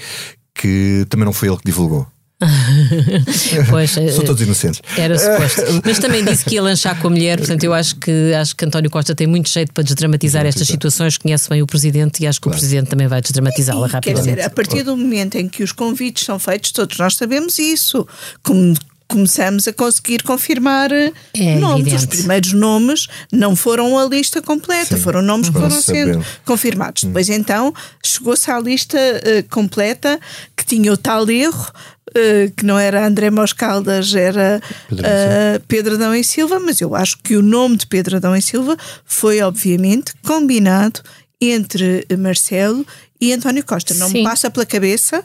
que 0.53 1.07
também 1.09 1.25
não 1.25 1.33
foi 1.33 1.49
ele 1.49 1.59
que 1.59 1.65
divulgou. 1.65 2.07
pois, 3.71 3.91
São 3.93 4.05
eh, 4.05 4.27
todos 4.27 4.43
inocentes. 4.43 4.83
Era 4.97 5.19
suposto. 5.19 5.63
Mas 5.85 5.99
também 5.99 6.23
disse 6.23 6.45
que 6.45 6.57
ia 6.57 6.63
lanchar 6.63 6.99
com 7.01 7.07
a 7.07 7.11
mulher, 7.11 7.39
portanto, 7.39 7.65
eu 7.65 7.73
acho 7.73 7.97
que, 7.97 8.35
acho 8.35 8.55
que 8.55 8.65
António 8.65 8.91
Costa 8.91 9.15
tem 9.15 9.27
muito 9.27 9.49
jeito 9.49 9.73
para 9.73 9.83
desdramatizar 9.83 10.45
estas 10.45 10.67
situações, 10.67 11.17
conhece 11.17 11.49
bem 11.49 11.63
o 11.63 11.67
Presidente 11.67 12.23
e 12.23 12.27
acho 12.27 12.39
que 12.39 12.45
claro. 12.45 12.59
o 12.59 12.61
Presidente 12.61 12.89
também 12.89 13.07
vai 13.07 13.23
desdramatizá-la 13.23 13.87
rapidamente. 13.87 14.25
Quer 14.27 14.35
dizer, 14.37 14.47
a 14.47 14.51
partir 14.51 14.83
do 14.83 14.97
momento 14.97 15.37
em 15.37 15.49
que 15.49 15.63
os 15.63 15.73
convites 15.73 16.25
são 16.25 16.39
feitos, 16.39 16.73
todos 16.73 16.99
nós 16.99 17.15
sabemos 17.15 17.59
isso. 17.59 18.07
Como 18.43 18.75
começamos 19.09 19.69
a 19.69 19.73
conseguir 19.73 20.23
confirmar 20.23 20.91
é 20.93 21.11
nomes. 21.59 21.87
Evidente. 21.87 21.97
Os 21.97 22.07
primeiros 22.07 22.53
nomes 22.53 23.07
não 23.33 23.55
foram 23.55 23.99
a 23.99 24.05
lista 24.05 24.43
completa, 24.43 24.97
Sim. 24.97 25.03
foram 25.03 25.23
nomes 25.23 25.49
que 25.49 25.55
foram 25.55 25.81
sendo 25.81 26.25
confirmados. 26.45 27.05
Hum. 27.05 27.09
Depois 27.09 27.29
então 27.29 27.73
chegou-se 28.05 28.51
à 28.51 28.59
lista 28.59 28.99
uh, 28.99 29.49
completa 29.49 30.21
que 30.57 30.65
tinha 30.67 30.93
o 30.93 30.97
tal 30.97 31.29
erro. 31.31 31.73
Uh, 32.09 32.51
que 32.57 32.65
não 32.65 32.79
era 32.79 33.07
André 33.07 33.31
Moscaldas, 33.31 34.15
era 34.15 34.63
Pedro, 34.89 35.05
uh, 35.07 35.61
Pedro 35.67 35.95
Adão 35.97 36.15
e 36.15 36.23
Silva, 36.23 36.61
mas 36.61 36.81
eu 36.81 36.95
acho 36.95 37.19
que 37.19 37.37
o 37.37 37.43
nome 37.43 37.77
de 37.77 37.87
Pedro 37.87 38.17
Adão 38.17 38.35
e 38.35 38.41
Silva 38.41 38.77
foi, 39.05 39.41
obviamente, 39.43 40.13
combinado 40.25 41.01
entre 41.41 42.07
Marcelo 42.17 42.87
e 43.21 43.33
António 43.33 43.65
Costa. 43.65 43.95
Não 43.95 44.09
Sim. 44.09 44.19
me 44.19 44.25
passa 44.25 44.51
pela 44.51 44.65
cabeça 44.65 45.25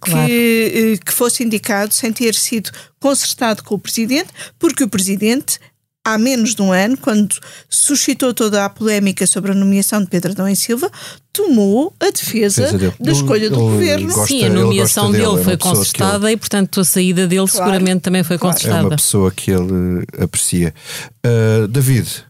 claro. 0.00 0.26
que, 0.26 1.00
que 1.04 1.12
fosse 1.12 1.42
indicado 1.42 1.94
sem 1.94 2.12
ter 2.12 2.34
sido 2.34 2.70
concertado 3.00 3.62
com 3.62 3.74
o 3.74 3.78
Presidente, 3.78 4.28
porque 4.58 4.84
o 4.84 4.88
Presidente 4.88 5.58
há 6.14 6.18
menos 6.18 6.54
de 6.54 6.62
um 6.62 6.72
ano, 6.72 6.96
quando 6.96 7.36
suscitou 7.68 8.32
toda 8.32 8.64
a 8.64 8.70
polémica 8.70 9.26
sobre 9.26 9.52
a 9.52 9.54
nomeação 9.54 10.00
de 10.00 10.06
Pedro 10.08 10.32
Adão 10.32 10.48
e 10.48 10.56
Silva, 10.56 10.90
tomou 11.32 11.94
a 12.00 12.10
defesa 12.10 12.70
da 12.98 13.12
escolha 13.12 13.50
do 13.50 13.56
governo. 13.56 14.06
Gosta, 14.08 14.26
Sim, 14.26 14.44
a 14.44 14.50
nomeação 14.50 15.12
dele, 15.12 15.26
dele, 15.26 15.44
foi 15.44 15.52
é 15.52 15.56
concertada 15.56 16.26
ele... 16.26 16.34
e, 16.34 16.36
portanto, 16.36 16.80
a 16.80 16.84
saída 16.84 17.26
dele 17.26 17.46
claro. 17.46 17.70
seguramente 17.70 18.00
também 18.00 18.24
foi 18.24 18.38
concertada. 18.38 18.80
É 18.80 18.86
uma 18.86 18.96
pessoa 18.96 19.30
que 19.30 19.50
ele 19.50 20.04
aprecia. 20.18 20.74
Uh, 21.24 21.68
David, 21.68 22.24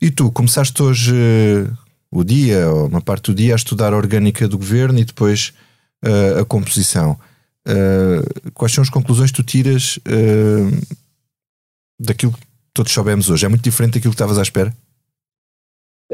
e 0.00 0.10
tu, 0.10 0.30
começaste 0.32 0.82
hoje 0.82 1.12
uh, 1.12 1.78
o 2.10 2.24
dia, 2.24 2.68
ou 2.68 2.88
uma 2.88 3.00
parte 3.00 3.30
do 3.30 3.34
dia, 3.34 3.54
a 3.54 3.56
estudar 3.56 3.92
a 3.92 3.96
orgânica 3.96 4.48
do 4.48 4.58
governo 4.58 4.98
e 4.98 5.04
depois 5.04 5.52
uh, 6.04 6.40
a 6.40 6.44
composição. 6.44 7.18
quais 8.54 8.72
são 8.72 8.82
as 8.82 8.90
conclusões 8.90 9.30
que 9.30 9.36
tu 9.36 9.44
tiras 9.44 9.98
daquilo 12.00 12.32
que 12.32 12.51
todos 12.74 12.92
soubemos 12.92 13.30
hoje? 13.30 13.46
É 13.46 13.48
muito 13.48 13.62
diferente 13.62 13.94
daquilo 13.94 14.12
que 14.12 14.16
estavas 14.16 14.38
à 14.38 14.42
espera? 14.42 14.72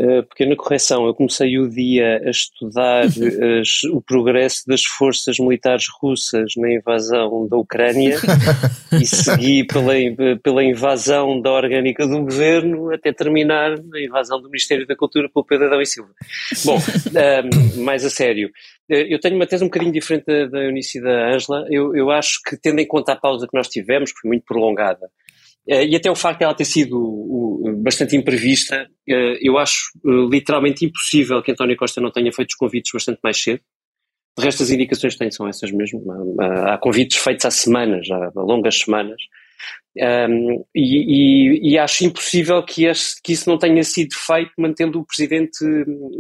Uh, 0.01 0.23
pequena 0.29 0.55
correção, 0.55 1.09
eu 1.09 1.15
comecei 1.15 1.59
o 1.59 1.69
dia 1.69 2.23
a 2.25 2.31
estudar 2.31 3.03
as, 3.61 3.83
o 3.93 4.01
progresso 4.01 4.63
das 4.65 4.85
forças 4.85 5.41
militares 5.41 5.87
russas 6.01 6.53
na 6.57 6.73
invasão 6.73 7.49
da 7.49 7.57
Ucrânia 7.57 8.17
e 8.93 9.05
segui 9.05 9.65
pela, 9.65 9.95
pela 10.41 10.63
invasão 10.63 11.41
da 11.41 11.51
orgânica 11.51 12.07
do 12.07 12.21
governo 12.21 12.95
até 12.95 13.13
terminar 13.13 13.73
a 13.73 14.01
invasão 14.01 14.41
do 14.41 14.49
Ministério 14.49 14.87
da 14.87 14.95
Cultura 14.95 15.29
pelo 15.29 15.45
Pedro 15.45 15.67
Adão 15.67 15.81
e 15.81 15.87
Silva. 15.87 16.11
Bom, 16.65 16.79
um, 16.79 17.83
mais 17.83 18.05
a 18.05 18.11
sério, 18.11 18.53
eu 18.89 19.19
tenho 19.19 19.35
uma 19.35 19.49
tese 19.49 19.65
um 19.65 19.67
bocadinho 19.67 19.93
diferente 19.93 20.27
da, 20.27 20.47
da 20.47 20.63
Eunice 20.63 20.99
e 20.99 21.03
da 21.03 21.35
Ângela. 21.35 21.67
Eu, 21.69 21.97
eu 21.97 22.09
acho 22.13 22.41
que, 22.47 22.57
tendo 22.57 22.79
em 22.79 22.87
conta 22.87 23.15
a 23.15 23.17
pausa 23.17 23.49
que 23.49 23.57
nós 23.57 23.67
tivemos, 23.67 24.13
que 24.13 24.21
foi 24.21 24.29
muito 24.29 24.45
prolongada, 24.45 25.11
e 25.69 25.95
até 25.95 26.11
o 26.11 26.17
facto 26.17 26.39
de 26.39 26.45
ela 26.45 26.55
ter 26.55 26.65
sido 26.65 27.63
bastante 27.83 28.17
imprevista, 28.17 28.89
eu 29.07 29.59
acho 29.59 29.91
literalmente 30.31 30.85
impossível 30.85 31.43
que 31.43 31.53
António 31.53 31.77
Costa 31.77 32.01
não 32.01 32.11
tenha 32.11 32.33
feito 32.33 32.51
os 32.51 32.57
convites 32.57 32.91
bastante 32.93 33.21
mais 33.23 33.41
cedo. 33.43 33.61
De 34.39 34.45
resto, 34.45 34.63
as 34.63 34.71
indicações 34.71 35.15
que 35.15 35.19
têm 35.19 35.31
são 35.31 35.49
essas 35.49 35.71
mesmo. 35.73 36.03
Há 36.41 36.79
convites 36.79 37.19
feitos 37.19 37.45
há 37.45 37.51
semanas, 37.51 38.07
há 38.11 38.31
longas 38.41 38.79
semanas. 38.79 39.21
Um, 40.01 40.65
e, 40.73 41.63
e, 41.65 41.73
e, 41.73 41.79
acho 41.79 42.05
impossível 42.05 42.63
que, 42.63 42.85
este, 42.85 43.21
que, 43.21 43.33
isso 43.33 43.51
não 43.51 43.59
tenha 43.59 43.83
sido 43.83 44.15
feito 44.15 44.53
mantendo 44.57 45.01
o 45.01 45.05
Presidente 45.05 45.59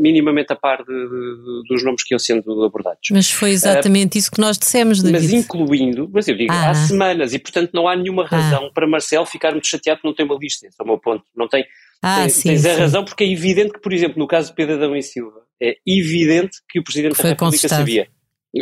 minimamente 0.00 0.52
a 0.52 0.57
par 0.57 0.78
de, 0.78 0.85
de, 0.85 1.68
dos 1.68 1.85
nomes 1.85 2.02
que 2.02 2.12
iam 2.12 2.18
sendo 2.18 2.64
abordados. 2.64 3.09
Mas 3.12 3.30
foi 3.30 3.50
exatamente 3.50 4.16
uh, 4.16 4.18
isso 4.18 4.33
que 4.33 4.40
nós 4.40 4.59
dissemos, 4.59 5.00
David. 5.00 5.23
Mas 5.23 5.33
incluindo, 5.33 6.11
mas 6.12 6.26
eu 6.26 6.37
digo, 6.37 6.52
ah. 6.52 6.71
há 6.71 6.75
semanas 6.75 7.33
e 7.33 7.38
portanto 7.38 7.71
não 7.73 7.87
há 7.87 7.95
nenhuma 7.95 8.26
razão 8.26 8.66
ah. 8.66 8.71
para 8.75 8.88
Marcelo 8.88 9.26
ficar 9.26 9.52
muito 9.52 9.68
chateado 9.68 10.00
por 10.00 10.09
não 10.09 10.14
ter 10.14 10.25
uma 10.25 10.37
lista, 10.37 10.66
esse 10.66 10.76
é 10.80 10.83
o 10.83 10.87
meu 10.87 10.99
ponto. 10.99 11.23
Não 11.37 11.47
tem, 11.47 11.64
ah, 12.02 12.23
tem, 12.23 12.30
sim, 12.30 12.49
tens 12.49 12.62
sim. 12.62 12.71
a 12.71 12.76
razão 12.78 13.04
porque 13.04 13.23
é 13.23 13.30
evidente 13.30 13.75
que, 13.75 13.80
por 13.80 13.92
exemplo, 13.92 14.18
no 14.18 14.26
caso 14.26 14.49
de 14.49 14.57
Pedro 14.57 14.75
Adão 14.75 14.97
e 14.97 15.02
Silva, 15.04 15.42
é 15.62 15.76
evidente 15.87 16.59
que 16.68 16.80
o 16.80 16.83
Presidente 16.83 17.14
foi 17.14 17.25
da 17.25 17.30
República 17.30 17.62
consultado. 17.62 17.80
sabia. 17.80 18.09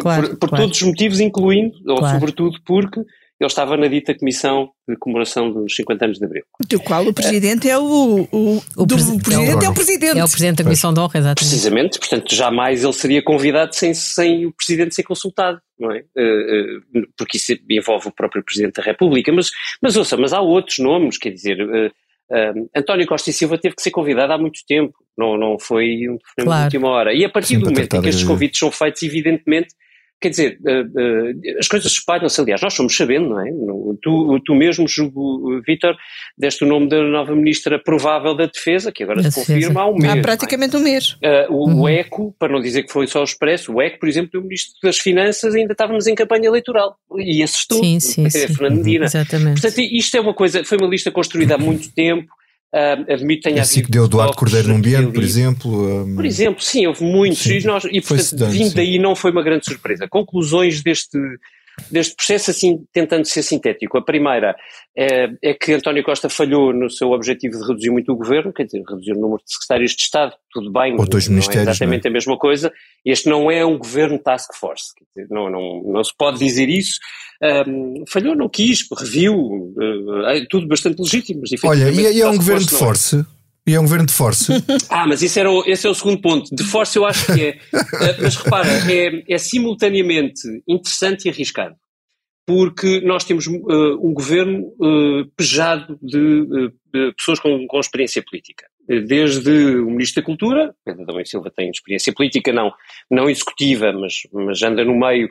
Claro, 0.01 0.29
por, 0.31 0.39
por 0.41 0.49
claro. 0.51 0.65
todos 0.65 0.77
os 0.81 0.87
motivos, 0.87 1.21
incluindo, 1.21 1.79
ou 1.87 1.99
Claro. 1.99 2.19
sobretudo 2.19 2.59
porque 2.67 3.01
ele 3.39 3.49
estava 3.49 3.77
na 3.77 3.87
dita 3.87 4.15
comissão 4.17 4.71
de 4.89 4.97
comemoração 4.97 5.53
dos 5.53 5.75
50 5.75 6.05
anos 6.07 6.19
de 6.19 6.25
Abril. 6.25 6.43
Do 6.69 6.81
qual 6.81 7.07
o 7.07 7.13
Presidente 7.13 7.69
é 7.69 7.77
o. 7.79 8.27
O, 8.33 8.63
O 8.77 8.87
do 8.87 8.95
presi- 8.95 9.19
Presidente 9.23 9.63
é 9.63 9.67
é 9.67 9.69
o 9.69 9.73
o- 9.73 9.75
Presidente. 9.75 10.19
É 10.19 10.25
o 10.25 10.29
Presidente 10.29 10.57
da 10.57 10.65
Comissão 10.65 10.95
de 10.95 11.01
Honra, 11.01 11.19
exatamente. 11.19 11.39
Precisamente, 11.51 11.99
portanto, 11.99 12.35
jamais 12.35 12.83
ele 12.83 12.93
seria 12.95 13.23
convidado 13.23 13.75
sem, 13.75 13.93
sem 13.93 14.47
o 14.47 14.53
Presidente 14.53 14.95
ser 14.95 15.03
consultado, 15.03 15.61
não 15.79 15.93
é? 15.93 15.99
Eh, 16.17 16.79
eh, 16.97 17.01
Porque 17.17 17.37
isso 17.37 17.53
envolve 17.69 18.09
o 18.09 18.13
próprio 18.13 18.43
Presidente 18.43 18.75
da 18.77 18.83
República. 18.83 19.31
Mas, 19.33 19.51
mas 19.83 19.97
ouça, 19.97 20.17
mas 20.17 20.33
há 20.33 20.41
outros 20.41 20.79
nomes, 20.79 21.19
quer 21.19 21.31
dizer, 21.31 21.59
eh, 21.61 22.53
António 22.75 23.07
Costa 23.07 23.31
e 23.31 23.33
Silva 23.33 23.57
teve 23.59 23.77
que 23.77 23.83
ser 23.83 23.91
convidado 23.93 24.33
há 24.33 24.39
muito 24.39 24.61
tempo, 24.67 24.95
não, 25.17 25.37
não 25.37 25.59
foi 25.59 26.09
um 26.09 26.17
telefonema 26.19 26.45
Claro. 26.45 26.71
de 26.71 26.77
última 26.77 26.89
hora. 26.89 27.15
E 27.15 27.25
a 27.25 27.29
partir 27.29 27.49
Sim, 27.55 27.59
do 27.61 27.71
momento 27.71 27.95
em 27.97 28.01
que 28.03 28.09
estes 28.09 28.25
convites 28.25 28.59
são 28.59 28.71
feitos, 28.73 29.03
evidentemente, 29.03 29.69
Quer 30.19 30.31
dizer, 30.31 30.59
eh, 30.67 30.85
eh, 30.97 31.59
as 31.59 31.69
coisas 31.69 31.93
espalham-se, 31.93 32.41
aliás, 32.41 32.63
nós 32.63 32.73
somos 32.73 32.97
sabendo, 32.97 33.29
não 33.29 33.41
é? 33.41 33.51
Tu, 34.03 34.41
tu 34.47 34.55
mesmo, 34.55 34.87
Vítor, 35.67 35.95
deste 36.39 36.65
o 36.65 36.67
nome 36.67 36.89
da 36.89 37.03
nova 37.03 37.37
Ministra 37.37 37.79
Provável 37.79 38.35
da 38.35 38.47
Defesa, 38.47 38.91
que 38.91 39.03
agora 39.03 39.23
Da 39.23 39.31
se 39.31 39.41
Defesa. 39.41 39.53
confirma 39.59 39.83
há 39.83 39.87
um 39.91 39.93
mês. 39.95 40.05
Há 40.05 40.15
não 40.15 40.19
é? 40.21 40.23
praticamente 40.23 40.77
um 40.77 40.81
mês. 40.81 41.13
Uh, 41.23 41.53
o, 41.53 41.67
Uhum. 41.69 41.81
o 41.83 41.89
ECO, 41.89 42.35
para 42.39 42.51
não 42.53 42.61
dizer 42.63 42.85
que 42.85 42.93
foi 42.93 43.07
só 43.07 43.21
o 43.21 43.25
Expresso, 43.25 43.75
o 43.75 43.83
ECO, 43.83 43.99
por 44.01 44.09
exemplo, 44.09 44.41
o 44.41 44.43
Ministro 44.43 44.75
das 44.83 44.99
Finanças 44.99 45.55
ainda 45.55 45.73
estávamos 45.73 46.07
em 46.07 46.15
campanha 46.15 46.47
eleitoral 46.47 46.97
e 47.19 47.43
assistou, 47.43 47.79
Sim, 47.85 48.01
sim, 48.01 48.25
é 48.25 48.31
sim. 48.31 48.49
Fernando 48.55 48.79
Medina. 48.79 49.05
Exatamente. 49.05 49.61
Portanto, 49.61 49.81
isto 49.81 50.17
é 50.17 50.21
uma 50.21 50.33
coisa, 50.35 50.65
foi 50.65 50.79
uma 50.79 50.89
lista 50.89 51.11
construída 51.11 51.57
há 51.57 51.59
muito 51.59 51.93
tempo, 51.93 52.27
uh, 52.77 53.27
que 53.27 53.41
tenha 53.41 53.63
Assim 53.63 53.83
que 53.83 53.91
deu 53.91 54.05
Eduardo 54.05 54.37
Cordeiro 54.37 54.69
num 54.69 54.77
ambiente, 54.77 55.13
por 55.13 55.23
exemplo. 55.23 56.05
um, 56.05 56.15
Por 56.15 56.25
exemplo, 56.25 56.63
sim, 56.63 56.87
houve 56.87 57.05
muitos, 57.05 57.39
Sim. 57.43 57.59
e, 57.59 57.65
nós, 57.65 57.85
e 57.85 58.01
portanto, 58.01 58.37
dando, 58.37 58.51
vindo 58.53 58.69
sim. 58.69 58.75
daí 58.77 58.99
não 58.99 59.17
foi 59.17 59.31
uma 59.31 59.43
grande 59.43 59.65
surpresa. 59.65 60.07
Conclusões 60.09 60.83
deste, 60.83 61.19
deste 61.91 62.17
processo, 62.17 62.51
assim, 62.51 62.85
tentando 62.93 63.27
ser 63.27 63.43
sintético. 63.43 63.99
A 63.99 64.03
primeira 64.03 64.57
é, 64.97 65.29
é 65.43 65.55
que 65.55 65.73
António 65.73 66.03
Costa 66.03 66.29
falhou 66.29 66.73
no 66.73 66.91
seu 66.91 67.11
objetivo 67.11 67.59
de 67.59 67.67
reduzir 67.67 67.91
muito 67.91 68.13
o 68.13 68.17
governo, 68.17 68.53
quer 68.53 68.65
dizer, 68.65 68.83
reduzir 68.89 69.13
o 69.13 69.21
número 69.21 69.43
de 69.45 69.53
secretários 69.53 69.93
de 69.93 70.03
Estado, 70.03 70.33
tudo 70.53 70.73
bem, 70.73 70.97
Ou 70.99 71.07
dois 71.07 71.27
não 71.27 71.35
é 71.35 71.37
ministérios, 71.37 71.69
exatamente 71.69 72.09
a 72.09 72.11
mesma 72.11 72.39
coisa. 72.39 72.73
Este 73.05 73.29
não 73.29 73.51
é 73.51 73.65
um 73.65 73.79
governo 73.79 74.19
task 74.19 74.55
force, 74.55 74.93
dizer, 75.15 75.29
não, 75.31 75.51
não, 75.51 75.83
não 75.85 76.03
se 76.03 76.13
pode 76.17 76.39
dizer 76.39 76.69
isso. 76.69 76.99
Ahm, 77.43 78.05
falhou, 78.09 78.35
não 78.35 78.49
quis, 78.49 78.87
reviu, 78.99 79.75
é 80.27 80.47
tudo 80.49 80.67
bastante 80.67 81.01
legítimo. 81.01 81.43
Mas, 81.43 81.63
Olha, 81.65 81.91
e, 81.91 82.17
e 82.17 82.21
é 82.21 82.29
um 82.29 82.37
governo 82.37 82.65
de 82.65 82.73
não 82.73 82.79
é. 82.79 82.85
force? 82.85 83.27
E 83.67 83.75
é 83.75 83.81
um 83.81 83.83
governo 83.85 84.07
de 84.07 84.13
force? 84.13 84.53
Ah, 84.89 85.07
mas 85.07 85.23
isso 85.23 85.39
era 85.39 85.51
o- 85.51 85.65
esse 85.67 85.87
é 85.87 85.91
o 85.91 85.95
segundo 85.95 86.21
ponto. 86.21 86.55
De 86.55 86.63
força 86.63 86.99
eu 86.99 87.05
acho 87.05 87.27
que 87.35 87.41
é. 87.43 87.49
Eh, 87.51 88.17
mas 88.21 88.37
repara, 88.37 88.69
é, 88.93 89.25
é 89.29 89.39
simultaneamente 89.39 90.41
interessante 90.69 91.27
e 91.27 91.31
arriscado. 91.31 91.75
Porque 92.47 93.01
nós 93.01 93.25
temos 93.25 93.47
eh, 93.49 93.51
um 94.01 94.15
governo 94.15 94.73
eh, 94.81 95.25
pejado 95.37 95.99
de, 96.01 96.17
eh, 96.19 96.69
de 97.09 97.13
pessoas 97.17 97.41
com, 97.41 97.67
com 97.67 97.81
experiência 97.81 98.23
política. 98.23 98.65
Desde 98.89 99.51
o 99.81 99.91
Ministro 99.91 100.23
da 100.23 100.27
Cultura, 100.27 100.73
Pedro 100.85 101.03
Adão 101.03 101.21
e 101.21 101.27
Silva 101.27 101.51
tem 101.51 101.69
experiência 101.69 102.13
política, 102.15 102.53
não, 102.53 102.73
não 103.11 103.29
executiva, 103.29 103.93
mas, 103.93 104.15
mas 104.33 104.63
anda 104.63 104.85
no 104.85 104.97
meio 104.97 105.29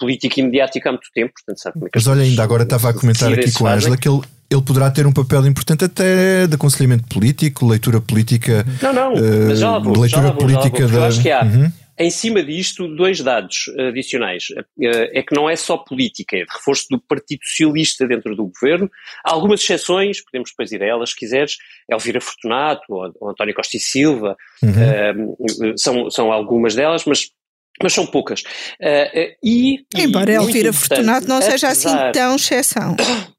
político 0.00 0.40
e 0.40 0.42
mediático 0.42 0.88
há 0.88 0.92
muito 0.92 1.10
tempo, 1.12 1.30
portanto 1.34 1.58
sabe 1.60 1.74
como 1.74 1.86
é 1.86 1.90
que 1.90 1.98
as 1.98 2.06
Mas 2.06 2.16
olha, 2.16 2.24
ainda 2.26 2.42
agora 2.42 2.62
estava 2.62 2.88
a 2.88 2.94
comentar 2.94 3.30
aqui 3.30 3.52
com 3.52 3.66
a 3.66 3.72
fazem. 3.72 3.92
Ângela 3.92 3.96
que 3.98 4.08
ele, 4.08 4.22
ele 4.50 4.62
poderá 4.62 4.90
ter 4.90 5.06
um 5.06 5.12
papel 5.12 5.46
importante 5.46 5.84
até 5.84 6.46
de 6.46 6.54
aconselhamento 6.54 7.06
político, 7.08 7.66
leitura 7.66 8.00
política. 8.00 8.64
Não, 8.82 8.92
não, 8.92 9.12
eh, 9.12 9.46
mas 9.48 9.58
já 9.58 9.70
lá 9.72 9.78
vou, 9.78 9.94
já 9.94 10.00
leitura 10.00 10.22
lá 10.22 10.32
vou, 10.32 10.40
já 10.40 10.56
lá 10.56 10.60
política 10.60 10.86
vou, 10.86 10.88
porque 10.88 10.96
eu 10.96 11.00
da. 11.00 11.06
acho 11.06 11.22
que 11.22 11.30
há. 11.30 11.42
Uhum. 11.42 11.72
em 11.98 12.10
cima 12.10 12.42
disto, 12.42 12.88
dois 12.96 13.20
dados 13.20 13.64
adicionais. 13.88 14.46
É 14.80 15.22
que 15.22 15.34
não 15.34 15.50
é 15.50 15.56
só 15.56 15.76
política, 15.76 16.36
é 16.36 16.44
de 16.44 16.52
reforço 16.52 16.86
do 16.90 16.98
Partido 16.98 17.40
Socialista 17.44 18.06
dentro 18.06 18.34
do 18.34 18.46
governo. 18.46 18.90
Há 19.24 19.32
algumas 19.32 19.60
exceções, 19.60 20.24
podemos 20.24 20.50
depois 20.50 20.72
ir 20.72 20.82
a 20.82 20.86
elas 20.86 21.10
se 21.10 21.16
quiseres. 21.16 21.56
Elvira 21.90 22.20
Fortunato 22.20 22.84
ou, 22.88 23.12
ou 23.20 23.30
António 23.30 23.54
Costa 23.54 23.76
e 23.76 23.80
Silva, 23.80 24.34
uhum. 24.62 25.76
são, 25.76 26.10
são 26.10 26.32
algumas 26.32 26.74
delas, 26.74 27.04
mas 27.04 27.28
mas 27.80 27.92
são 27.92 28.04
poucas. 28.04 28.40
Uh, 28.40 29.36
e, 29.40 29.84
Embora 29.94 30.32
Elvira 30.32 30.72
Fortunato 30.72 31.28
não 31.28 31.40
seja 31.40 31.68
assim 31.68 31.90
tão 32.12 32.34
exceção. 32.34 32.96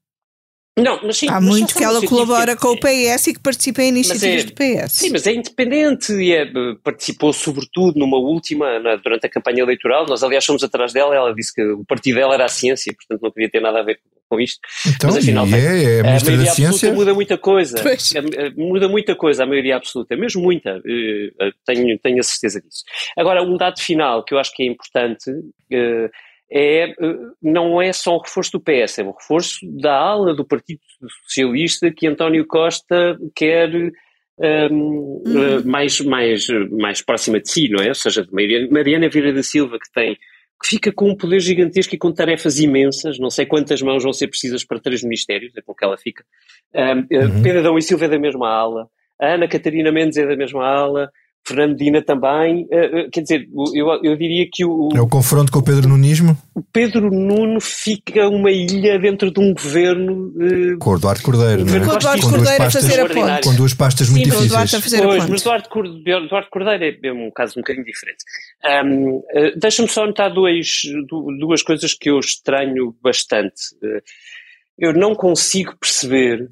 Não, 0.78 1.00
mas 1.02 1.16
sim, 1.18 1.28
Há 1.28 1.40
mas 1.40 1.44
muito 1.44 1.74
que 1.74 1.82
ela 1.82 2.00
colabora 2.06 2.56
com 2.56 2.68
o 2.68 2.78
PS 2.78 3.26
e 3.26 3.34
que 3.34 3.40
participa 3.40 3.82
em 3.82 3.88
iniciativas 3.88 4.44
é, 4.44 4.46
do 4.46 4.52
PS. 4.52 4.92
Sim, 4.92 5.10
mas 5.10 5.26
é 5.26 5.32
independente 5.32 6.12
e 6.12 6.32
é, 6.32 6.46
participou 6.82 7.32
sobretudo 7.32 7.98
numa 7.98 8.16
última, 8.16 8.78
na, 8.78 8.96
durante 8.96 9.26
a 9.26 9.28
campanha 9.28 9.62
eleitoral. 9.62 10.06
Nós, 10.06 10.22
aliás, 10.22 10.44
fomos 10.44 10.62
atrás 10.62 10.92
dela. 10.92 11.14
Ela 11.14 11.34
disse 11.34 11.54
que 11.54 11.62
o 11.62 11.84
partido 11.84 12.16
dela 12.16 12.34
era 12.34 12.44
a 12.44 12.48
ciência, 12.48 12.94
portanto 12.94 13.20
não 13.22 13.30
queria 13.30 13.50
ter 13.50 13.60
nada 13.60 13.80
a 13.80 13.82
ver 13.82 14.00
com 14.28 14.40
isto. 14.40 14.60
Então, 14.86 15.10
mas 15.10 15.18
afinal, 15.18 15.44
é, 15.46 15.96
é 15.96 16.00
a, 16.00 16.00
a 16.00 16.04
maioria 16.04 16.36
da 16.36 16.46
ciência? 16.46 16.68
absoluta 16.68 16.94
muda 16.94 17.14
muita 17.14 17.36
coisa. 17.36 17.82
Muda 18.56 18.88
muita 18.88 19.16
coisa 19.16 19.42
a 19.42 19.46
maioria 19.46 19.76
absoluta, 19.76 20.16
mesmo 20.16 20.40
muita. 20.40 20.80
Eh, 20.86 21.50
tenho, 21.66 21.98
tenho 21.98 22.20
a 22.20 22.22
certeza 22.22 22.60
disso. 22.60 22.84
Agora, 23.18 23.42
um 23.42 23.56
dado 23.56 23.80
final 23.80 24.24
que 24.24 24.32
eu 24.32 24.38
acho 24.38 24.52
que 24.54 24.62
é 24.62 24.66
importante 24.66 25.30
eh, 25.72 26.08
é, 26.52 26.94
não 27.42 27.80
é 27.80 27.92
só 27.92 28.16
um 28.16 28.20
reforço 28.20 28.52
do 28.52 28.60
PS, 28.60 28.98
é 28.98 29.04
um 29.04 29.12
reforço 29.12 29.58
da 29.80 29.94
ala 29.96 30.34
do 30.34 30.44
Partido 30.44 30.80
Socialista 31.24 31.90
que 31.90 32.06
António 32.06 32.46
Costa 32.46 33.16
quer 33.34 33.70
um, 33.72 35.22
uhum. 35.26 35.64
mais, 35.64 36.00
mais, 36.00 36.46
mais 36.70 37.02
próxima 37.02 37.40
de 37.40 37.50
si, 37.50 37.68
não 37.68 37.82
é? 37.82 37.88
Ou 37.88 37.94
seja, 37.94 38.26
Mariana, 38.32 39.08
Vieira 39.08 39.32
da 39.32 39.42
Silva, 39.42 39.78
que 39.78 39.92
tem 39.92 40.16
que 40.62 40.68
fica 40.68 40.92
com 40.92 41.08
um 41.08 41.16
poder 41.16 41.40
gigantesco 41.40 41.94
e 41.94 41.98
com 41.98 42.12
tarefas 42.12 42.58
imensas, 42.58 43.18
não 43.18 43.30
sei 43.30 43.46
quantas 43.46 43.80
mãos 43.80 44.02
vão 44.02 44.12
ser 44.12 44.28
precisas 44.28 44.62
para 44.62 44.78
três 44.78 45.02
ministérios, 45.02 45.56
é 45.56 45.62
com 45.62 45.74
que 45.74 45.82
ela 45.82 45.96
fica. 45.96 46.22
Um, 46.74 46.98
uhum. 46.98 47.42
Pedro 47.42 47.60
Adão 47.60 47.78
e 47.78 47.82
Silva 47.82 48.04
é 48.04 48.08
da 48.08 48.18
mesma 48.18 48.46
ala, 48.46 48.86
a 49.18 49.34
Ana 49.34 49.48
Catarina 49.48 49.90
Mendes 49.90 50.18
é 50.18 50.26
da 50.26 50.36
mesma 50.36 50.66
ala, 50.66 51.10
Fernando 51.46 51.76
Dina 51.76 52.02
também, 52.02 52.64
uh, 52.64 53.10
quer 53.10 53.22
dizer, 53.22 53.48
eu, 53.74 53.88
eu 54.02 54.16
diria 54.16 54.46
que 54.50 54.64
o... 54.64 54.88
É 54.94 55.00
o 55.00 55.08
confronto 55.08 55.50
com 55.50 55.58
o 55.58 55.62
Pedro 55.62 55.88
Nunismo? 55.88 56.36
O 56.54 56.62
Pedro 56.62 57.10
Nuno 57.10 57.60
fica 57.60 58.28
uma 58.28 58.50
ilha 58.50 58.98
dentro 58.98 59.30
de 59.30 59.40
um 59.40 59.52
governo... 59.52 60.32
Uh, 60.36 60.78
com 60.78 60.90
o 60.90 60.96
Eduardo 60.96 61.22
Cordeiro, 61.22 61.64
não 61.64 61.74
é? 61.74 61.80
Com 61.80 61.90
o 61.90 61.94
Eduardo 61.94 62.22
Cordeiro 62.22 62.64
a 62.64 62.70
fazer 62.70 63.00
a 63.00 63.08
ponte. 63.08 63.48
Com 63.48 63.54
duas 63.54 63.74
pastas 63.74 64.08
muito 64.08 64.24
Sim, 64.30 64.42
difíceis. 64.42 64.74
A 64.74 64.80
fazer 64.80 65.02
pois, 65.02 65.24
a 65.24 65.28
mas 65.28 65.40
Eduardo, 65.40 65.68
Eduardo 66.06 66.48
Cordeiro 66.50 66.98
é, 67.02 67.12
um 67.12 67.30
caso 67.30 67.58
um 67.58 67.62
bocadinho 67.62 67.84
diferente. 67.84 68.24
Um, 68.84 69.16
uh, 69.16 69.58
Deixa-me 69.58 69.88
só 69.88 70.06
notar 70.06 70.32
dois, 70.32 70.82
duas 71.38 71.62
coisas 71.62 71.94
que 71.94 72.10
eu 72.10 72.20
estranho 72.20 72.94
bastante. 73.02 73.60
eu 74.78 74.92
não 74.92 75.14
consigo 75.14 75.76
perceber 75.78 76.50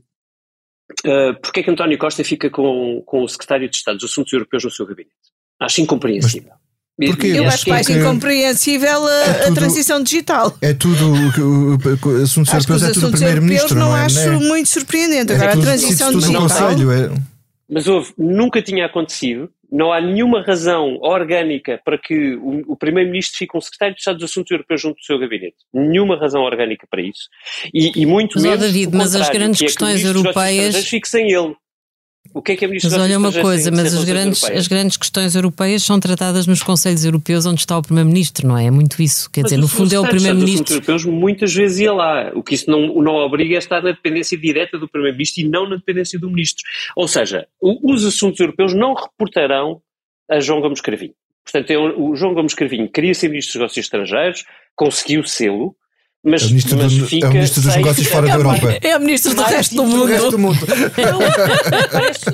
uh, 1.06 1.40
porque 1.42 1.60
é 1.60 1.62
que 1.62 1.70
António 1.70 1.98
Costa 1.98 2.24
fica 2.24 2.50
com, 2.50 3.02
com 3.04 3.22
o 3.22 3.28
secretário 3.28 3.68
de 3.68 3.76
Estado 3.76 3.98
dos 3.98 4.10
Assuntos 4.10 4.32
Europeus 4.32 4.64
no 4.64 4.70
seu 4.70 4.86
gabinete? 4.86 5.14
Acho 5.60 5.80
incompreensível. 5.80 6.52
Mas... 6.98 7.10
Porque 7.10 7.28
eu 7.28 7.46
acho 7.46 7.68
mais 7.68 7.88
incompreensível 7.88 9.06
a, 9.06 9.24
é 9.24 9.32
tudo, 9.34 9.52
a, 9.52 9.54
transição 9.54 10.02
digital. 10.02 10.58
É 10.60 10.74
tudo 10.74 11.12
o, 11.12 11.74
o 11.76 12.22
assuntos 12.22 12.52
europeus 12.52 12.82
é 12.82 12.92
tudo 12.92 13.10
primeiro-ministro. 13.12 13.78
Não, 13.78 13.90
não 13.90 13.96
é, 13.96 14.04
acho 14.04 14.18
né? 14.18 14.36
muito 14.36 14.68
surpreendente. 14.68 15.32
Agora, 15.32 15.52
é 15.52 15.54
tudo, 15.54 15.62
a 15.62 15.66
transição 15.66 16.12
digital. 16.12 16.42
Conselho, 16.42 16.90
é... 16.90 17.37
Mas 17.68 17.86
houve, 17.86 18.12
nunca 18.16 18.62
tinha 18.62 18.86
acontecido 18.86 19.52
não 19.70 19.92
há 19.92 20.00
nenhuma 20.00 20.42
razão 20.42 20.98
orgânica 21.00 21.80
para 21.84 21.98
que 21.98 22.34
o, 22.36 22.72
o 22.72 22.76
Primeiro-Ministro 22.76 23.36
fique 23.38 23.56
um 23.56 23.60
secretário 23.60 23.94
de 23.94 24.00
Estado 24.00 24.16
dos 24.16 24.30
Assuntos 24.30 24.50
Europeus 24.50 24.80
junto 24.80 24.96
do 24.96 25.04
seu 25.04 25.18
gabinete. 25.18 25.56
Nenhuma 25.72 26.16
razão 26.16 26.42
orgânica 26.42 26.86
para 26.90 27.02
isso. 27.02 27.28
E, 27.72 27.92
e 28.02 28.06
muito 28.06 28.34
mas, 28.36 28.42
menos. 28.44 28.60
David, 28.60 28.96
mas 28.96 29.14
as 29.14 29.28
grandes 29.28 29.58
que 29.58 29.64
é 29.64 29.68
questões 29.68 30.00
que 30.00 30.06
europeias. 30.06 30.88
Fique 30.88 31.08
sem 31.08 31.30
ele. 31.30 31.54
O 32.34 32.42
que 32.42 32.52
é 32.52 32.56
que 32.56 32.64
a 32.64 32.68
Ministra 32.68 32.90
Mas 32.90 33.00
olha 33.00 33.18
uma 33.18 33.32
coisa, 33.32 33.70
mas 33.70 33.94
as 33.94 34.04
grandes, 34.04 34.44
as 34.44 34.68
grandes 34.68 34.96
questões 34.96 35.34
europeias 35.34 35.82
são 35.82 35.98
tratadas 35.98 36.46
nos 36.46 36.62
Conselhos 36.62 37.04
Europeus 37.04 37.46
onde 37.46 37.60
está 37.60 37.76
o 37.76 37.82
Primeiro-Ministro, 37.82 38.46
não 38.46 38.56
é? 38.56 38.66
É 38.66 38.70
muito 38.70 39.00
isso. 39.02 39.30
Quer 39.30 39.42
mas 39.42 39.50
dizer, 39.50 39.60
no 39.60 39.68
fundo 39.68 39.94
é 39.94 39.98
o 39.98 40.06
Primeiro-Ministro. 40.06 40.64
Os 40.64 40.70
europeus 40.72 41.04
muitas 41.04 41.54
vezes 41.54 41.78
ia 41.80 41.92
lá. 41.92 42.30
O 42.34 42.42
que 42.42 42.54
isso 42.54 42.70
não, 42.70 43.02
não 43.02 43.14
obriga 43.14 43.56
a 43.56 43.58
estar 43.58 43.82
na 43.82 43.90
dependência 43.92 44.36
direta 44.36 44.78
do 44.78 44.88
Primeiro-Ministro 44.88 45.42
e 45.42 45.48
não 45.48 45.68
na 45.68 45.76
dependência 45.76 46.18
do 46.18 46.28
Ministro. 46.28 46.62
Ou 46.94 47.08
seja, 47.08 47.46
os 47.60 48.04
assuntos 48.04 48.38
europeus 48.40 48.74
não 48.74 48.94
reportarão 48.94 49.80
a 50.30 50.38
João 50.40 50.60
Gomes 50.60 50.80
Cravinho. 50.80 51.14
Portanto, 51.42 51.70
é 51.70 51.78
o 51.78 52.14
João 52.14 52.34
Gomes 52.34 52.52
Cravinho 52.52 52.90
queria 52.90 53.14
ser 53.14 53.28
Ministro 53.28 53.52
dos 53.52 53.60
Negócios 53.60 53.86
Estrangeiros, 53.86 54.44
conseguiu 54.76 55.24
sê-lo, 55.24 55.74
mas, 56.24 56.42
é 56.42 56.46
ministro, 56.46 56.76
mas 56.76 56.92
do, 56.92 57.06
fica 57.06 57.26
é 57.26 57.30
o 57.30 57.32
ministro 57.32 57.62
dos 57.62 57.76
negócios 57.76 58.06
fora 58.08 58.26
é, 58.26 58.30
da 58.30 58.36
Europa. 58.36 58.78
É 58.82 58.96
o 58.96 59.00
ministro 59.00 59.34
do, 59.34 59.42
resto 59.42 59.74
do, 59.76 59.84
mundo. 59.84 60.04
resto 60.04 60.30
do 60.30 60.38
mundo. 60.38 60.58
parece, 61.92 62.24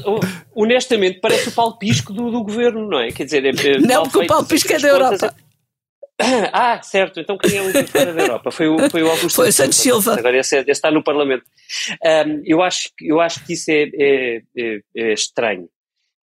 honestamente, 0.55 1.21
parece 1.21 1.49
o 1.51 1.53
Paulo 1.53 1.79
Pisco 1.79 2.13
do, 2.13 2.31
do, 2.31 2.43
governo, 2.43 2.89
não 2.89 3.01
é? 3.01 3.13
Quer 3.13 3.25
dizer, 3.25 3.45
é, 3.45 3.79
não, 3.79 4.05
porque 4.05 4.19
o 4.19 4.27
Paulo 4.27 4.47
Pisco 4.47 4.73
é 4.73 4.79
da 4.79 4.89
Europa. 4.89 5.35
Ah, 6.53 6.81
certo, 6.81 7.19
então 7.19 7.37
quem 7.37 7.57
é 7.57 7.61
o 7.61 7.89
fora 7.89 8.13
da 8.13 8.23
Europa? 8.23 8.51
Foi 8.53 8.69
o, 8.69 8.89
foi 8.89 9.03
o 9.03 9.11
Augusto 9.11 9.35
Foi 9.35 9.51
Santos 9.51 9.79
Silva. 9.79 10.17
Agora 10.17 10.39
esse, 10.39 10.57
esse, 10.57 10.71
está 10.71 10.89
no 10.89 11.03
Parlamento. 11.03 11.45
Um, 12.05 12.43
eu, 12.47 12.63
acho, 12.63 12.91
eu 13.01 13.21
acho 13.21 13.45
que 13.45 13.55
isso 13.55 13.69
é, 13.71 13.91
é, 13.93 14.43
é, 14.57 14.81
é 14.97 15.13
estranho. 15.13 15.69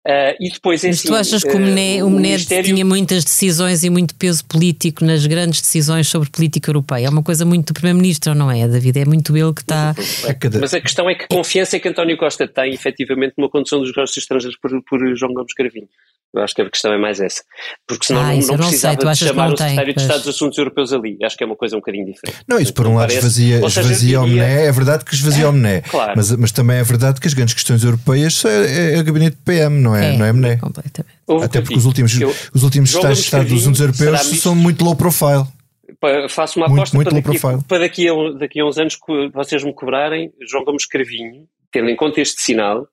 Uh, 0.08 0.32
e 0.40 0.50
depois 0.50 0.86
é 0.86 0.88
Mas 0.88 1.00
assim, 1.00 1.08
tu 1.10 1.16
achas 1.16 1.44
que 1.44 1.54
o 1.54 1.60
Mené, 1.60 2.02
uh, 2.02 2.08
o 2.08 2.10
Mené 2.10 2.30
Ministério... 2.30 2.64
tinha 2.64 2.86
muitas 2.86 3.26
decisões 3.26 3.84
e 3.84 3.90
muito 3.90 4.16
peso 4.16 4.46
político 4.46 5.04
nas 5.04 5.26
grandes 5.26 5.60
decisões 5.60 6.08
sobre 6.08 6.30
política 6.30 6.70
europeia? 6.70 7.08
É 7.08 7.10
uma 7.10 7.22
coisa 7.22 7.44
muito 7.44 7.68
do 7.68 7.74
Primeiro-Ministro, 7.74 8.34
não 8.34 8.50
é, 8.50 8.66
David? 8.70 9.00
É 9.00 9.06
muito 9.06 9.36
ele 9.36 9.54
que 9.54 9.64
está. 9.64 9.94
Mas 10.62 10.74
a 10.74 10.80
questão 10.80 11.10
é 11.10 11.16
que 11.16 11.28
confiança 11.28 11.76
é 11.76 11.80
que 11.82 11.90
António 11.90 12.16
Costa 12.16 12.48
tem, 12.48 12.74
efetivamente, 12.74 13.34
numa 13.38 13.50
condução 13.50 13.80
dos 13.80 13.90
negócios 13.90 14.16
estrangeiros 14.16 14.58
por, 14.62 14.72
por 14.84 15.18
João 15.18 15.34
Gomes 15.34 15.54
Cravinho. 15.54 15.90
Eu 16.36 16.44
acho 16.44 16.54
que 16.54 16.62
a 16.62 16.70
questão 16.70 16.94
é 16.94 16.98
mais 16.98 17.20
essa. 17.20 17.42
Porque 17.88 18.06
senão 18.06 18.22
ah, 18.22 18.34
não, 18.34 18.40
não, 18.40 18.48
não 18.48 18.58
precisava 18.58 18.96
sei, 19.02 19.12
de 19.14 19.18
chamar 19.18 19.48
o 19.48 19.58
secretário 19.58 19.94
tem, 19.94 19.96
de 19.96 20.02
Estado 20.02 20.20
dos 20.20 20.36
Assuntos 20.36 20.58
Europeus 20.58 20.94
ali. 20.94 21.18
Acho 21.24 21.38
que 21.38 21.44
é 21.44 21.48
uma 21.48 21.56
coisa 21.56 21.76
um 21.76 21.80
bocadinho 21.80 22.06
diferente. 22.06 22.44
Não, 22.48 22.60
isso 22.60 22.74
por 22.74 22.86
um 22.86 22.96
lado 22.96 23.12
esvazia, 23.12 23.66
esvazia 23.66 24.22
o 24.22 24.28
Mené, 24.28 24.66
é 24.66 24.72
verdade 24.72 25.06
que 25.06 25.14
esvazia 25.14 25.50
o 25.50 25.54
Mené. 25.54 25.82
Claro. 25.82 26.14
Mas, 26.16 26.32
mas 26.34 26.52
também 26.52 26.78
é 26.78 26.84
verdade 26.84 27.20
que 27.20 27.28
as 27.28 27.34
grandes 27.34 27.54
questões 27.54 27.84
europeias 27.84 28.44
é, 28.46 28.96
é 28.96 29.00
o 29.00 29.04
gabinete 29.04 29.38
PM, 29.44 29.80
não 29.82 29.96
é, 29.96 29.97
é 29.98 30.18
não 30.18 30.26
é 30.26 30.34
Mené. 30.34 30.58
Completamente. 30.58 31.16
Até 31.44 31.62
porque 31.62 31.78
os 31.78 31.86
últimos, 31.86 32.20
eu, 32.20 32.34
os 32.54 32.64
últimos 32.64 32.94
Estado 32.94 33.48
dos 33.48 33.62
Assuntos 33.62 33.82
Europeus 33.82 34.22
são 34.40 34.56
muito 34.56 34.84
low 34.84 34.96
profile. 34.96 35.46
Faço 36.30 36.60
uma 36.60 36.68
aposta 36.68 36.96
muito, 36.96 37.12
muito 37.12 37.24
para, 37.24 37.34
daqui, 37.34 37.68
para 37.68 37.80
daqui, 37.80 38.08
a, 38.08 38.14
daqui 38.38 38.60
a 38.60 38.66
uns 38.66 38.78
anos 38.78 38.96
que 38.96 39.30
vocês 39.34 39.64
me 39.64 39.74
cobrarem 39.74 40.32
João 40.48 40.64
Gomes 40.64 40.86
Cravinho, 40.86 41.48
tendo 41.72 41.90
em 41.90 41.96
conta 41.96 42.22
este 42.22 42.42
sinal, 42.42 42.88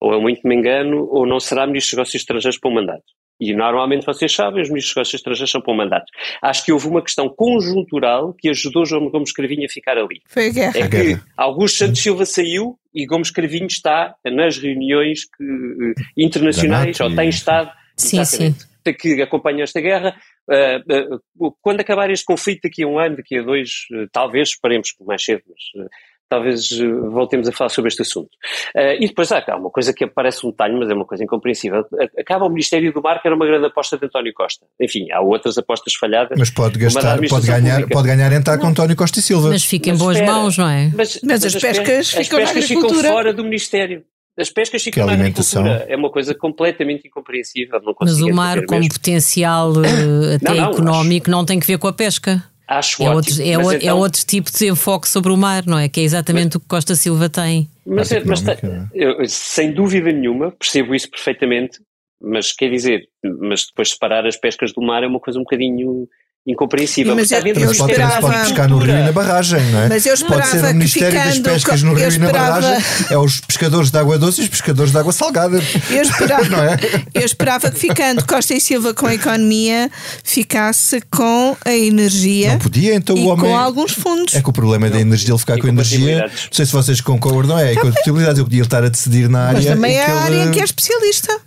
ou 0.00 0.12
eu 0.12 0.20
muito 0.20 0.46
me 0.46 0.56
engano, 0.56 1.06
ou 1.10 1.26
não 1.26 1.38
será 1.38 1.66
Ministro 1.66 1.90
dos 1.90 1.98
Negócios 1.98 2.22
Estrangeiros 2.22 2.58
para 2.58 2.70
o 2.70 2.74
mandato. 2.74 3.17
E 3.40 3.54
normalmente 3.54 4.04
vocês 4.04 4.32
sabem, 4.32 4.62
os 4.62 4.68
ministros 4.68 4.90
dos 4.90 4.96
negócios 4.96 5.14
estrangeiros 5.14 5.50
são 5.50 5.60
para 5.60 5.72
um 5.72 5.76
mandato. 5.76 6.06
Acho 6.42 6.64
que 6.64 6.72
houve 6.72 6.88
uma 6.88 7.02
questão 7.02 7.28
conjuntural 7.28 8.34
que 8.34 8.48
ajudou 8.48 8.84
João 8.84 9.08
Gomes 9.10 9.32
Cravinho 9.32 9.64
a 9.64 9.68
ficar 9.68 9.96
ali. 9.96 10.20
Foi 10.26 10.48
a 10.48 10.52
guerra. 10.52 10.78
É 10.78 10.88
que 10.88 11.20
Augusto 11.36 11.78
Santos 11.78 12.02
Silva 12.02 12.26
saiu 12.26 12.78
e 12.94 13.06
Gomes 13.06 13.30
Cravinho 13.30 13.66
está 13.66 14.14
nas 14.24 14.58
reuniões 14.58 15.20
que, 15.24 15.44
uh, 15.44 15.94
internacionais, 16.16 16.98
ou 17.00 17.14
tem 17.14 17.28
estado, 17.28 17.70
sim, 17.96 18.24
sim. 18.24 18.54
que 18.98 19.22
acompanham 19.22 19.62
esta 19.62 19.80
guerra. 19.80 20.16
Uh, 20.48 21.46
uh, 21.46 21.56
quando 21.60 21.80
acabar 21.80 22.10
este 22.10 22.24
conflito 22.24 22.62
daqui 22.64 22.82
a 22.82 22.88
um 22.88 22.98
ano, 22.98 23.18
daqui 23.18 23.38
a 23.38 23.42
dois, 23.42 23.86
talvez, 24.10 24.48
esperemos 24.48 24.92
por 24.92 25.06
mais 25.06 25.22
cedo, 25.22 25.42
mas 25.48 25.88
talvez 26.28 26.70
eh, 26.72 26.86
voltemos 27.10 27.48
a 27.48 27.52
falar 27.52 27.70
sobre 27.70 27.88
este 27.88 28.02
assunto. 28.02 28.30
Uh, 28.76 29.00
e 29.00 29.08
depois 29.08 29.32
há, 29.32 29.42
há 29.46 29.56
uma 29.56 29.70
coisa 29.70 29.92
que 29.92 30.06
parece 30.06 30.46
um 30.46 30.50
detalhe, 30.50 30.74
mas 30.78 30.90
é 30.90 30.94
uma 30.94 31.04
coisa 31.04 31.24
incompreensível. 31.24 31.84
Acaba 32.18 32.44
o 32.44 32.48
Ministério 32.48 32.92
do 32.92 33.02
Mar, 33.02 33.20
que 33.20 33.28
era 33.28 33.34
uma 33.34 33.46
grande 33.46 33.66
aposta 33.66 33.96
de 33.96 34.06
António 34.06 34.32
Costa. 34.34 34.66
Enfim, 34.80 35.10
há 35.10 35.20
outras 35.20 35.56
apostas 35.58 35.94
falhadas. 35.94 36.38
Mas 36.38 36.50
pode 36.50 36.78
gastar, 36.78 37.18
pode 37.28 37.46
ganhar, 37.46 37.86
pode 37.88 38.08
ganhar 38.08 38.32
em 38.32 38.38
estar 38.38 38.58
com 38.58 38.66
António 38.66 38.96
Costa 38.96 39.18
e 39.18 39.22
Silva. 39.22 39.48
Mas 39.48 39.64
fica 39.64 39.90
em 39.90 39.96
boas 39.96 40.16
espera, 40.16 40.32
mãos, 40.32 40.58
não 40.58 40.68
é? 40.68 40.92
Mas, 40.94 41.20
mas, 41.22 41.42
mas 41.42 41.44
as, 41.44 41.54
pescas, 41.54 42.10
ficam, 42.10 42.42
as 42.42 42.52
pescas 42.52 42.64
ficam 42.66 42.94
fora 42.94 43.32
do 43.32 43.42
Ministério. 43.44 44.04
As 44.38 44.50
pescas 44.50 44.82
ficam 44.82 45.04
na 45.04 45.14
agricultura. 45.14 45.84
É 45.88 45.96
uma 45.96 46.10
coisa 46.10 46.32
completamente 46.32 47.08
incompreensível. 47.08 47.80
mas 48.00 48.20
o 48.20 48.32
mar, 48.32 48.64
com 48.66 48.76
mesmo. 48.76 48.92
potencial 48.92 49.72
uh, 49.72 49.82
até 50.36 50.50
não, 50.50 50.54
não, 50.54 50.70
económico, 50.70 51.24
acho... 51.24 51.30
não 51.30 51.44
tem 51.44 51.58
que 51.58 51.66
ver 51.66 51.78
com 51.78 51.88
a 51.88 51.92
pesca. 51.92 52.44
Acho 52.68 53.02
é 53.02 53.08
ótimo. 53.08 53.16
Outro, 53.16 53.42
é, 53.42 53.58
o, 53.58 53.72
é 53.72 53.76
então... 53.76 53.88
é, 53.88 53.94
outro 53.94 54.26
tipo 54.26 54.50
de 54.52 54.68
enfoque 54.68 55.08
sobre 55.08 55.32
o 55.32 55.36
mar, 55.36 55.64
não 55.66 55.78
é? 55.78 55.88
Que 55.88 56.00
é 56.00 56.02
exatamente 56.02 56.48
mas, 56.48 56.54
o 56.56 56.60
que 56.60 56.68
Costa 56.68 56.94
Silva 56.94 57.28
tem. 57.30 57.66
Mas, 57.86 58.12
é, 58.12 58.22
mas 58.22 58.46
é? 58.46 58.58
eu, 58.92 59.26
sem 59.26 59.72
dúvida 59.72 60.12
nenhuma, 60.12 60.52
percebo 60.52 60.94
isso 60.94 61.10
perfeitamente, 61.10 61.80
mas 62.20 62.52
quer 62.52 62.70
dizer, 62.70 63.08
mas 63.40 63.66
depois 63.66 63.90
separar 63.90 64.26
as 64.26 64.36
pescas 64.36 64.72
do 64.72 64.82
mar 64.82 65.02
é 65.02 65.06
uma 65.06 65.18
coisa 65.18 65.38
um 65.38 65.44
bocadinho 65.44 66.06
incompreensível. 66.48 67.14
Mas 67.14 67.30
eu- 67.30 67.38
eu 67.38 67.66
Mas 67.66 67.76
pode, 67.78 67.94
da 67.94 68.20
pode 68.20 68.38
pescar 68.40 68.68
no 68.68 68.78
rio 68.78 68.96
e 68.98 69.02
na 69.02 69.12
barragem, 69.12 69.60
não 69.70 69.82
é? 69.82 69.88
Mas 69.88 70.06
eu 70.06 70.16
pode 70.18 70.46
ser 70.48 70.56
esperava 70.56 70.64
o 70.64 70.68
que 70.68 70.74
Ministério 70.74 71.18
das 71.18 71.36
ficando 71.36 71.52
Pescas 71.54 71.82
no 71.82 71.90
eu 71.92 71.94
rio 71.96 72.04
e 72.14 72.18
na 72.18 72.26
esperava- 72.26 72.60
barragem. 72.60 72.84
É 73.10 73.18
os 73.18 73.40
pescadores 73.40 73.90
de 73.90 73.98
água 73.98 74.18
doce 74.18 74.40
e 74.40 74.44
os 74.44 74.48
pescadores 74.50 74.92
de 74.92 74.98
água 74.98 75.12
salgada. 75.12 75.60
Eu 75.90 76.02
esperava, 76.02 76.44
Não 76.48 76.62
é? 76.64 76.76
eu 77.14 77.22
esperava 77.24 77.70
que 77.70 77.78
ficando 77.78 78.24
Costa 78.26 78.54
e 78.54 78.60
Silva 78.60 78.94
com 78.94 79.06
a 79.06 79.14
economia 79.14 79.90
ficasse 80.24 81.00
com 81.10 81.56
a 81.64 81.72
energia 81.72 82.50
Não 82.52 82.58
podia, 82.58 82.94
então 82.94 83.16
e 83.16 83.20
o 83.24 83.26
homem. 83.28 83.50
com 83.50 83.56
alguns 83.56 83.92
fundos. 83.92 84.34
É 84.34 84.40
que 84.42 84.48
o 84.48 84.52
problema 84.52 84.86
é 84.86 84.90
da 84.90 85.00
energia, 85.00 85.32
ele 85.32 85.38
ficar 85.38 85.58
com 85.58 85.68
energia. 85.68 85.98
Incompatibilidades. 85.98 86.44
Não 86.44 86.52
sei 86.52 86.66
se 86.66 86.72
vocês 86.72 87.00
concordam, 87.00 87.58
é 87.58 87.72
incompatibilidades. 87.74 88.38
Eu 88.38 88.44
podia 88.44 88.62
estar 88.62 88.82
a 88.84 88.88
decidir 88.88 89.28
na 89.28 89.40
área. 89.48 89.54
Mas 89.58 89.66
também 89.66 89.96
é 89.96 90.06
a 90.06 90.14
área 90.20 90.34
ele- 90.34 90.48
em 90.48 90.50
que 90.50 90.60
é 90.60 90.64
especialista. 90.64 91.38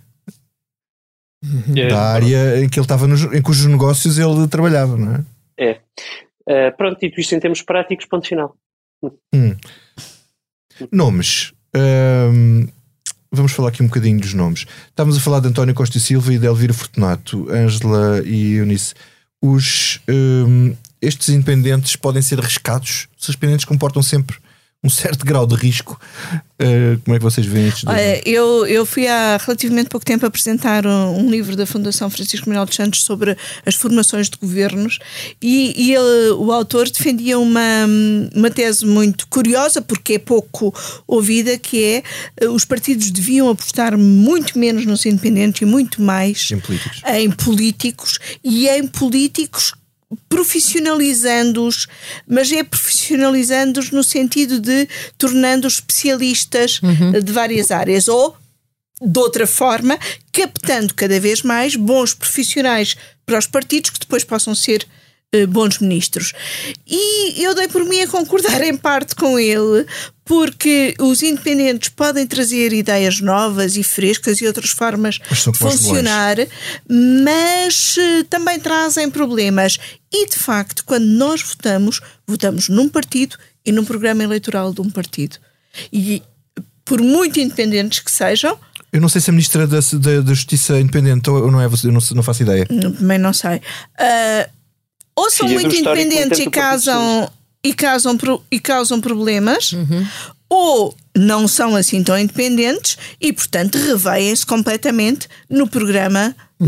Da 1.88 2.00
área 2.12 2.62
em 2.62 2.68
que 2.68 2.78
ele 2.78 2.84
estava, 2.84 3.06
nos, 3.06 3.22
em 3.24 3.42
cujos 3.42 3.66
negócios 3.66 4.18
ele 4.18 4.46
trabalhava, 4.46 4.96
não 4.96 5.14
é? 5.14 5.24
É. 5.58 5.80
Eh, 6.48 6.70
pronto, 6.72 6.98
dito 7.00 7.20
isto 7.20 7.34
em 7.34 7.40
termos 7.40 7.62
práticos, 7.62 8.06
ponto 8.06 8.26
final. 8.26 8.56
Hum. 9.34 9.56
Nomes. 10.90 11.52
Hum, 11.74 12.68
vamos 13.30 13.52
falar 13.52 13.70
aqui 13.70 13.82
um 13.82 13.86
bocadinho 13.86 14.20
dos 14.20 14.34
nomes. 14.34 14.66
Estávamos 14.88 15.16
a 15.16 15.20
falar 15.20 15.40
de 15.40 15.48
António 15.48 15.74
Costa 15.74 15.98
e 15.98 16.00
Silva 16.00 16.32
e 16.32 16.38
de 16.38 16.46
Elvira 16.46 16.72
Fortunato, 16.72 17.50
Ângela 17.50 18.22
e 18.24 18.54
Eunice. 18.54 18.94
Os, 19.40 20.00
hum, 20.08 20.74
estes 21.00 21.28
independentes 21.28 21.96
podem 21.96 22.22
ser 22.22 22.38
arriscados. 22.38 23.08
Os 23.18 23.28
independentes 23.28 23.64
comportam 23.64 24.02
sempre 24.02 24.36
um 24.84 24.88
certo 24.90 25.24
grau 25.24 25.46
de 25.46 25.54
risco. 25.54 25.98
Uh, 26.60 26.98
como 27.04 27.14
é 27.14 27.18
que 27.18 27.24
vocês 27.24 27.46
veem 27.46 27.68
estes 27.68 27.84
dois? 27.84 27.96
Olha, 27.96 28.28
eu, 28.28 28.66
eu 28.66 28.84
fui 28.84 29.06
há 29.06 29.36
relativamente 29.36 29.88
pouco 29.88 30.04
tempo 30.04 30.26
apresentar 30.26 30.86
um, 30.86 31.20
um 31.20 31.30
livro 31.30 31.54
da 31.54 31.64
Fundação 31.64 32.10
Francisco 32.10 32.48
Manuel 32.48 32.66
dos 32.66 32.74
Santos 32.74 33.04
sobre 33.04 33.36
as 33.64 33.74
formações 33.76 34.28
de 34.28 34.36
governos 34.36 34.98
e, 35.40 35.72
e 35.76 35.94
ele, 35.94 36.30
o 36.32 36.50
autor 36.52 36.88
defendia 36.88 37.38
uma, 37.38 37.86
uma 38.34 38.50
tese 38.50 38.84
muito 38.84 39.26
curiosa, 39.28 39.80
porque 39.80 40.14
é 40.14 40.18
pouco 40.18 40.74
ouvida, 41.06 41.56
que 41.58 41.82
é 41.82 42.02
eh, 42.40 42.48
os 42.48 42.64
partidos 42.64 43.10
deviam 43.10 43.48
apostar 43.48 43.96
muito 43.96 44.58
menos 44.58 44.84
nos 44.84 45.06
independentes 45.06 45.62
e 45.62 45.64
muito 45.64 46.02
mais 46.02 46.50
Em 46.50 46.58
políticos. 46.58 47.02
em 47.06 47.30
políticos 47.30 48.18
e 48.42 48.68
em 48.68 48.86
políticos 48.86 49.74
profissionalizando-os, 50.28 51.86
mas 52.26 52.50
é 52.52 52.62
profissionalizando-os 52.62 53.90
no 53.90 54.02
sentido 54.02 54.60
de 54.60 54.88
tornando-os 55.16 55.74
especialistas 55.74 56.80
eh, 57.14 57.20
de 57.20 57.32
várias 57.32 57.70
áreas 57.70 58.08
ou 58.08 58.36
de 59.00 59.18
outra 59.18 59.46
forma, 59.46 59.98
captando 60.30 60.94
cada 60.94 61.18
vez 61.18 61.42
mais 61.42 61.74
bons 61.74 62.14
profissionais 62.14 62.96
para 63.26 63.38
os 63.38 63.46
partidos 63.46 63.90
que 63.90 63.98
depois 63.98 64.22
possam 64.22 64.54
ser 64.54 64.86
bons 65.48 65.78
ministros. 65.78 66.32
E 66.86 67.42
eu 67.42 67.54
dei 67.54 67.66
por 67.66 67.84
mim 67.84 68.02
a 68.02 68.08
concordar 68.08 68.60
em 68.62 68.76
parte 68.76 69.14
com 69.14 69.38
ele, 69.38 69.86
porque 70.24 70.94
os 71.00 71.22
independentes 71.22 71.88
podem 71.88 72.26
trazer 72.26 72.72
ideias 72.72 73.20
novas 73.20 73.76
e 73.76 73.82
frescas 73.82 74.40
e 74.40 74.46
outras 74.46 74.70
formas 74.70 75.18
de 75.18 75.58
funcionar, 75.58 76.36
mas 76.88 77.96
eh, 77.98 78.24
também 78.28 78.60
trazem 78.60 79.10
problemas. 79.10 79.78
E 80.12 80.28
de 80.28 80.38
facto, 80.38 80.84
quando 80.84 81.06
nós 81.06 81.42
votamos, 81.42 82.00
votamos 82.26 82.68
num 82.68 82.88
partido 82.88 83.36
e 83.64 83.72
num 83.72 83.84
programa 83.84 84.22
eleitoral 84.22 84.72
de 84.72 84.82
um 84.82 84.90
partido. 84.90 85.38
E 85.90 86.22
por 86.84 87.00
muito 87.00 87.40
independentes 87.40 88.00
que 88.00 88.10
sejam, 88.10 88.58
Eu 88.92 89.00
não 89.00 89.08
sei 89.08 89.22
se 89.22 89.30
a 89.30 89.32
Ministra 89.32 89.66
da, 89.66 89.78
da, 89.80 90.20
da 90.20 90.34
Justiça 90.34 90.76
é 90.76 90.80
independente 90.80 91.30
ou 91.30 91.50
não 91.50 91.58
é, 91.58 91.64
eu 91.64 91.92
não, 91.92 92.00
não 92.14 92.22
faço 92.22 92.42
ideia. 92.42 92.66
também 92.66 93.18
não 93.18 93.32
sei. 93.32 93.62
Ah, 93.98 94.48
ou 95.22 95.30
são 95.30 95.48
muito 95.48 95.74
independentes 95.74 96.40
e 96.40 96.50
causam, 96.50 97.30
e, 97.62 97.74
causam, 97.74 98.18
e 98.50 98.60
causam 98.60 99.00
problemas, 99.00 99.74
ou 100.48 100.94
não 101.16 101.46
são 101.46 101.76
assim 101.76 102.02
tão 102.02 102.18
independentes 102.18 102.96
e, 103.20 103.32
portanto, 103.32 103.76
revêem-se 103.76 104.44
completamente 104.44 105.28
no 105.48 105.66
programa 105.68 106.34
eh, 106.60 106.64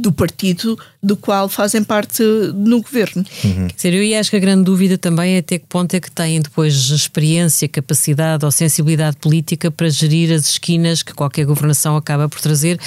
do 0.00 0.12
partido 0.12 0.78
do 1.02 1.16
qual 1.16 1.48
fazem 1.48 1.84
parte 1.84 2.22
no 2.54 2.82
governo. 2.82 3.24
Quer 3.68 3.74
dizer, 3.74 3.94
eu 3.94 4.20
acho 4.20 4.30
que 4.30 4.36
a 4.36 4.40
grande 4.40 4.64
dúvida 4.64 4.98
também 4.98 5.36
é 5.36 5.38
até 5.38 5.58
que 5.58 5.66
ponto 5.66 5.94
é 5.94 6.00
que 6.00 6.10
têm 6.10 6.40
depois 6.40 6.74
experiência, 6.90 7.68
capacidade 7.68 8.44
ou 8.44 8.50
sensibilidade 8.50 9.16
política 9.16 9.70
para 9.70 9.88
gerir 9.88 10.32
as 10.32 10.48
esquinas 10.48 11.02
que 11.02 11.14
qualquer 11.14 11.44
governação 11.44 11.96
acaba 11.96 12.28
por 12.28 12.40
trazer. 12.40 12.80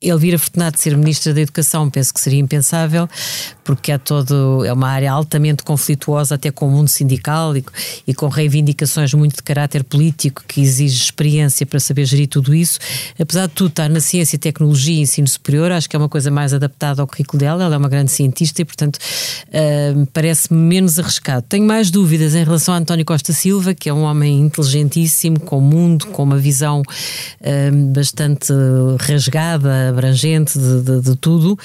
Elvira 0.00 0.38
Fortunato 0.38 0.80
ser 0.80 0.96
Ministra 0.96 1.34
da 1.34 1.40
Educação 1.40 1.90
penso 1.90 2.14
que 2.14 2.20
seria 2.20 2.38
impensável, 2.38 3.08
porque 3.64 3.92
é 3.92 3.98
todo 3.98 4.64
é 4.64 4.72
uma 4.72 4.88
área 4.88 5.12
altamente 5.12 5.62
conflituosa 5.62 6.36
até 6.36 6.50
com 6.50 6.68
o 6.68 6.70
mundo 6.70 6.88
sindical 6.88 7.56
e, 7.56 7.64
e 8.06 8.14
com 8.14 8.28
reivindicações 8.28 9.12
muito 9.14 9.36
de 9.36 9.42
caráter 9.42 9.82
político 9.84 10.44
que 10.46 10.60
exige 10.60 11.02
experiência 11.02 11.66
para 11.66 11.80
saber 11.80 12.04
gerir 12.04 12.28
tudo 12.28 12.54
isso. 12.54 12.78
Apesar 13.18 13.46
de 13.46 13.54
tudo 13.54 13.68
estar 13.68 13.88
na 13.88 14.00
ciência, 14.00 14.38
tecnologia 14.38 14.94
e 14.94 15.00
ensino 15.00 15.26
superior, 15.26 15.72
acho 15.72 15.88
que 15.88 15.96
é 15.96 15.98
uma 15.98 16.08
coisa 16.08 16.30
mais 16.30 16.54
adaptada 16.54 17.02
ao 17.02 17.06
currículo 17.06 17.40
dela. 17.40 17.64
Ela 17.64 17.74
é 17.74 17.78
uma 17.78 17.88
grande 17.88 18.10
cientista 18.10 18.62
e, 18.62 18.64
portanto, 18.64 18.98
ah, 19.52 20.06
parece-me 20.12 20.58
menos 20.58 20.98
arriscado. 20.98 21.44
Tenho 21.48 21.66
mais 21.66 21.90
dúvidas 21.90 22.34
em 22.34 22.44
relação 22.44 22.74
a 22.74 22.78
António 22.78 23.04
Costa 23.04 23.32
Silva, 23.32 23.74
que 23.74 23.88
é 23.88 23.92
um 23.92 24.02
homem 24.02 24.40
inteligentíssimo, 24.40 25.40
com 25.40 25.60
mundo, 25.60 26.06
com 26.06 26.22
uma 26.22 26.38
visão 26.38 26.82
ah, 27.42 27.92
bastante 27.92 28.52
rasgada, 29.00 29.87
abrangente 29.88 30.58
de, 30.58 30.82
de- 30.82 31.00
de 31.00 31.16
tudo. 31.16 31.58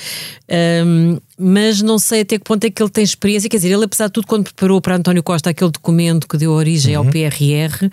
Ah, 0.49 1.19
mas 1.37 1.81
não 1.81 1.97
sei 1.97 2.21
até 2.21 2.37
que 2.37 2.43
ponto 2.45 2.63
é 2.63 2.69
que 2.69 2.81
ele 2.81 2.89
tem 2.91 3.03
experiência. 3.03 3.49
Quer 3.49 3.57
dizer, 3.57 3.71
ele, 3.71 3.83
apesar 3.85 4.05
de 4.07 4.13
tudo, 4.13 4.27
quando 4.27 4.43
preparou 4.43 4.79
para 4.79 4.95
António 4.95 5.23
Costa 5.23 5.49
aquele 5.49 5.71
documento 5.71 6.27
que 6.27 6.37
deu 6.37 6.51
origem 6.51 6.93
ao 6.93 7.03
PRR, 7.03 7.89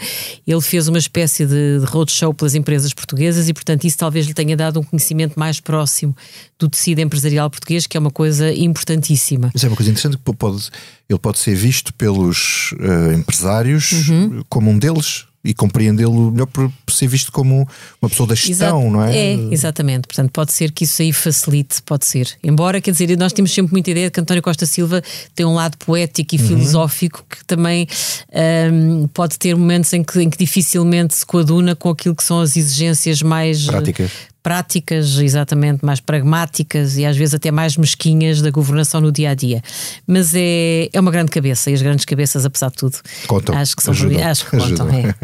ele 0.46 0.60
fez 0.60 0.88
uma 0.88 0.98
espécie 0.98 1.46
de, 1.46 1.78
de 1.80 1.84
roadshow 1.86 2.34
pelas 2.34 2.54
empresas 2.54 2.92
portuguesas 2.92 3.48
e, 3.48 3.54
portanto, 3.54 3.84
isso 3.84 3.96
talvez 3.96 4.26
lhe 4.26 4.34
tenha 4.34 4.56
dado 4.56 4.78
um 4.78 4.82
conhecimento 4.82 5.38
mais 5.38 5.58
próximo 5.58 6.14
do 6.58 6.68
tecido 6.68 7.00
empresarial 7.00 7.48
português, 7.48 7.86
que 7.86 7.96
é 7.96 8.00
uma 8.00 8.10
coisa 8.10 8.52
importantíssima. 8.52 9.50
Mas 9.54 9.64
é 9.64 9.68
uma 9.68 9.76
coisa 9.76 9.90
interessante 9.90 10.18
que 10.18 10.32
pode, 10.34 10.68
ele 11.08 11.18
pode 11.18 11.38
ser 11.38 11.54
visto 11.54 11.94
pelos 11.94 12.74
eh, 12.78 13.14
empresários 13.14 13.90
Uhum. 14.08 14.42
como 14.48 14.70
um 14.70 14.78
deles 14.78 15.24
e 15.42 15.54
compreendê-lo 15.54 16.30
melhor 16.30 16.46
por, 16.46 16.70
ser 16.90 17.06
visto 17.06 17.32
como 17.32 17.66
uma 18.02 18.10
pessoa 18.10 18.26
da 18.26 18.34
gestão, 18.34 18.80
Exato. 18.80 18.90
não 18.90 19.02
é? 19.02 19.16
É, 19.16 19.32
exatamente. 19.50 20.06
Portanto, 20.06 20.30
pode 20.32 20.52
ser 20.52 20.70
que 20.70 20.84
isso 20.84 21.00
aí 21.00 21.12
facilite, 21.12 21.80
pode 21.82 22.04
ser. 22.04 22.28
Embora, 22.44 22.78
quer 22.80 22.90
dizer, 22.90 23.16
nós 23.16 23.32
temos 23.32 23.50
sempre 23.52 23.72
muita 23.72 23.90
ideia 23.90 24.06
de 24.08 24.12
que 24.12 24.20
António 24.20 24.42
Costa 24.42 24.66
Silva 24.66 25.02
tem 25.34 25.46
um 25.46 25.54
lado 25.54 25.78
poético 25.78 26.34
e 26.34 26.38
Uhum. 26.40 26.46
filosófico 26.46 27.24
que 27.28 27.44
também 27.46 27.86
ahm, 28.32 29.06
pode 29.14 29.38
ter 29.38 29.54
momentos 29.56 29.92
em 29.92 30.02
que, 30.02 30.20
em 30.20 30.28
que 30.28 30.36
dificilmente 30.38 31.14
se 31.14 31.24
coaduna 31.24 31.74
com 31.74 31.88
aquilo 31.90 32.14
que 32.14 32.24
são 32.24 32.40
as 32.40 32.56
exigências 32.56 33.22
mais 33.22 33.64
Práticas. 33.66 34.10
Práticas, 34.42 35.18
exatamente, 35.18 35.84
mais 35.84 36.00
pragmáticas 36.00 36.96
e 36.96 37.04
às 37.04 37.16
vezes 37.16 37.34
até 37.34 37.50
mais 37.50 37.76
mesquinhas 37.76 38.40
da 38.40 38.50
governação 38.50 39.00
no 39.00 39.12
dia 39.12 39.30
a 39.30 39.34
dia. 39.34 39.62
Mas 40.06 40.32
é, 40.34 40.88
é 40.92 41.00
uma 41.00 41.10
grande 41.10 41.30
cabeça 41.30 41.70
e 41.70 41.74
as 41.74 41.82
grandes 41.82 42.04
cabeças, 42.04 42.44
apesar 42.44 42.70
de 42.70 42.76
tudo, 42.76 42.98
Contam. 43.26 43.56
acho 43.56 43.76
que 43.76 43.82
são 43.82 43.92
Ajudam. 43.92 44.26
acho 44.26 44.44
que 44.48 44.56
contam. 44.56 44.88
É. 44.90 45.14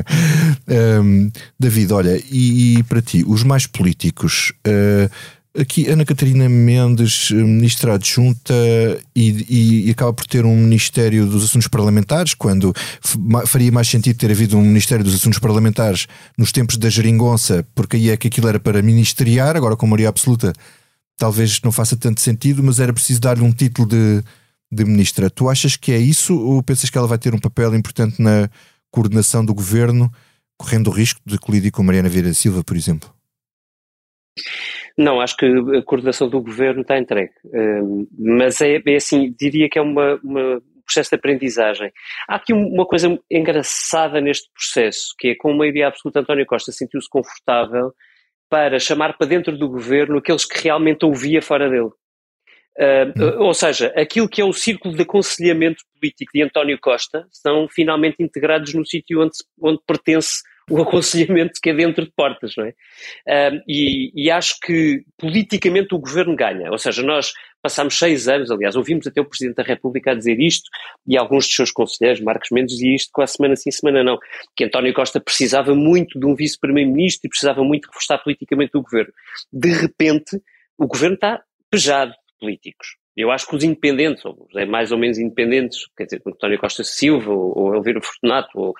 Hum, 1.00 1.30
David, 1.58 1.92
olha, 1.92 2.20
e, 2.30 2.78
e 2.78 2.82
para 2.82 3.00
ti, 3.00 3.24
os 3.26 3.42
mais 3.42 3.66
políticos, 3.66 4.52
eh, 4.64 5.08
aqui 5.58 5.88
Ana 5.88 6.04
Catarina 6.04 6.48
Mendes, 6.48 7.30
eh, 7.32 7.34
ministra 7.34 7.94
adjunta, 7.94 8.54
e, 9.14 9.86
e- 9.86 9.90
acaba 9.90 10.12
por 10.12 10.26
ter 10.26 10.44
um 10.44 10.56
Ministério 10.56 11.26
dos 11.26 11.44
Assuntos 11.44 11.68
Parlamentares, 11.68 12.34
quando 12.34 12.72
faria 13.46 13.72
mais 13.72 13.88
sentido 13.88 14.16
ter 14.18 14.30
havido 14.30 14.56
um 14.56 14.62
Ministério 14.62 15.04
dos 15.04 15.14
Assuntos 15.14 15.38
Parlamentares 15.38 16.06
nos 16.36 16.52
tempos 16.52 16.76
da 16.76 16.88
geringonça, 16.88 17.66
porque 17.74 17.96
aí 17.96 18.10
é 18.10 18.16
que 18.16 18.28
aquilo 18.28 18.48
era 18.48 18.60
para 18.60 18.82
ministeriar, 18.82 19.56
agora 19.56 19.76
com 19.76 19.86
maioria 19.86 20.08
absoluta 20.08 20.52
talvez 21.16 21.60
não 21.62 21.72
faça 21.72 21.96
tanto 21.96 22.20
sentido, 22.20 22.62
mas 22.62 22.78
era 22.78 22.92
preciso 22.92 23.20
dar-lhe 23.20 23.42
um 23.42 23.52
título 23.52 23.88
de, 23.88 24.22
de 24.70 24.84
ministra. 24.84 25.30
Tu 25.30 25.48
achas 25.48 25.76
que 25.76 25.92
é 25.92 25.98
isso 25.98 26.38
ou 26.38 26.62
pensas 26.62 26.90
que 26.90 26.98
ela 26.98 27.06
vai 27.06 27.18
ter 27.18 27.34
um 27.34 27.38
papel 27.38 27.74
importante 27.74 28.20
na 28.20 28.48
coordenação 28.90 29.44
do 29.44 29.54
governo, 29.54 30.12
correndo 30.58 30.88
o 30.88 30.92
risco 30.92 31.20
de 31.24 31.38
colidir 31.38 31.72
com 31.72 31.82
Mariana 31.82 32.08
Vieira 32.08 32.32
Silva, 32.34 32.62
por 32.62 32.76
exemplo? 32.76 33.10
Não, 34.96 35.20
acho 35.20 35.36
que 35.36 35.44
a 35.46 35.82
coordenação 35.82 36.28
do 36.28 36.40
governo 36.40 36.80
está 36.82 36.98
entregue. 36.98 37.32
Hum, 37.44 38.06
mas 38.18 38.60
é, 38.60 38.80
é 38.86 38.94
assim, 38.96 39.34
diria 39.38 39.68
que 39.68 39.78
é 39.78 39.82
uma, 39.82 40.18
uma- 40.22 40.56
um 40.56 40.82
processo 40.86 41.10
de 41.10 41.16
aprendizagem. 41.16 41.92
Há 42.28 42.36
aqui 42.36 42.54
um- 42.54 42.68
uma 42.68 42.86
coisa 42.86 43.18
engraçada 43.30 44.20
neste 44.20 44.48
processo, 44.54 45.14
que 45.18 45.28
é 45.28 45.34
com 45.34 45.50
a 45.50 45.54
maioria 45.56 45.88
absoluta 45.88 46.20
António 46.20 46.46
Costa 46.46 46.72
sentiu-se 46.72 47.08
confortável 47.10 47.92
para 48.48 48.78
chamar 48.78 49.18
para 49.18 49.26
dentro 49.26 49.58
do 49.58 49.68
governo 49.68 50.18
aqueles 50.18 50.44
que 50.46 50.62
realmente 50.62 51.04
ouvia 51.04 51.42
fora 51.42 51.68
dele. 51.68 51.90
Hum, 52.78 53.38
Ou 53.38 53.54
seja, 53.54 53.92
aquilo 53.96 54.28
que 54.28 54.40
é 54.40 54.44
o 54.44 54.52
círculo 54.52 54.94
de 54.94 55.02
aconselhamento 55.02 55.82
político 55.98 56.30
de 56.34 56.42
António 56.42 56.78
Costa 56.80 57.26
são 57.30 57.66
finalmente 57.68 58.16
integrados 58.22 58.72
no 58.74 58.84
sítio 58.86 59.22
onde, 59.22 59.32
onde 59.60 59.80
pertence 59.86 60.42
o 60.70 60.82
aconselhamento 60.82 61.60
que 61.62 61.70
é 61.70 61.74
dentro 61.74 62.04
de 62.04 62.12
portas, 62.12 62.54
não 62.56 62.64
é? 62.64 62.72
E, 63.68 64.10
e, 64.14 64.30
acho 64.30 64.58
que 64.60 65.04
politicamente 65.16 65.94
o 65.94 65.98
governo 65.98 66.34
ganha, 66.34 66.70
ou 66.70 66.78
seja, 66.78 67.02
nós 67.02 67.32
passámos 67.62 67.98
seis 67.98 68.28
anos, 68.28 68.50
aliás, 68.50 68.76
ouvimos 68.76 69.06
até 69.06 69.20
o 69.20 69.24
Presidente 69.24 69.56
da 69.56 69.62
República 69.62 70.10
a 70.10 70.14
dizer 70.14 70.38
isto 70.40 70.68
e 71.06 71.16
alguns 71.16 71.46
dos 71.46 71.54
seus 71.54 71.70
conselheiros, 71.70 72.20
Marcos 72.20 72.48
Mendes, 72.50 72.74
dizia 72.74 72.94
isto 72.94 73.10
quase 73.12 73.34
semana 73.34 73.56
sim, 73.56 73.70
semana 73.70 74.02
não, 74.02 74.18
que 74.56 74.64
António 74.64 74.92
Costa 74.92 75.20
precisava 75.20 75.74
muito 75.74 76.18
de 76.18 76.26
um 76.26 76.34
vice-primeiro-ministro 76.34 77.26
e 77.26 77.28
precisava 77.28 77.62
muito 77.62 77.86
reforçar 77.86 78.18
politicamente 78.18 78.76
o 78.76 78.82
governo. 78.82 79.12
De 79.52 79.72
repente, 79.72 80.40
o 80.78 80.86
governo 80.86 81.14
está 81.14 81.42
pejado 81.70 82.10
de 82.10 82.38
políticos. 82.40 82.96
Eu 83.16 83.30
acho 83.30 83.46
que 83.46 83.56
os 83.56 83.64
independentes, 83.64 84.24
ou 84.24 84.46
é 84.54 84.66
mais 84.66 84.92
ou 84.92 84.98
menos 84.98 85.18
independentes, 85.18 85.86
quer 85.96 86.04
dizer, 86.04 86.22
António 86.26 86.58
Costa 86.58 86.84
Silva 86.84 87.32
ou, 87.32 87.74
Elvira 87.74 88.00
Fortunato, 88.02 88.50
ou, 88.54 88.74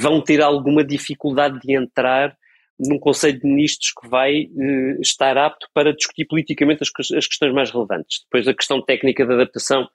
vão 0.00 0.20
ter 0.20 0.42
alguma 0.42 0.82
dificuldade 0.82 1.60
de 1.60 1.76
entrar 1.76 2.36
num 2.78 2.98
Conselho 2.98 3.38
de 3.40 3.46
Ministros 3.46 3.92
que 3.92 4.08
vai 4.08 4.42
eh, 4.42 4.98
estar 5.00 5.38
apto 5.38 5.68
para 5.72 5.94
discutir 5.94 6.26
politicamente 6.26 6.82
as, 6.82 7.10
as, 7.12 7.26
questões 7.26 7.54
mais 7.54 7.70
relevantes. 7.70 8.22
Depois 8.24 8.46
a 8.48 8.54
questão 8.54 8.82
técnica 8.82 9.24
da 9.24 9.34
adaptação 9.34 9.88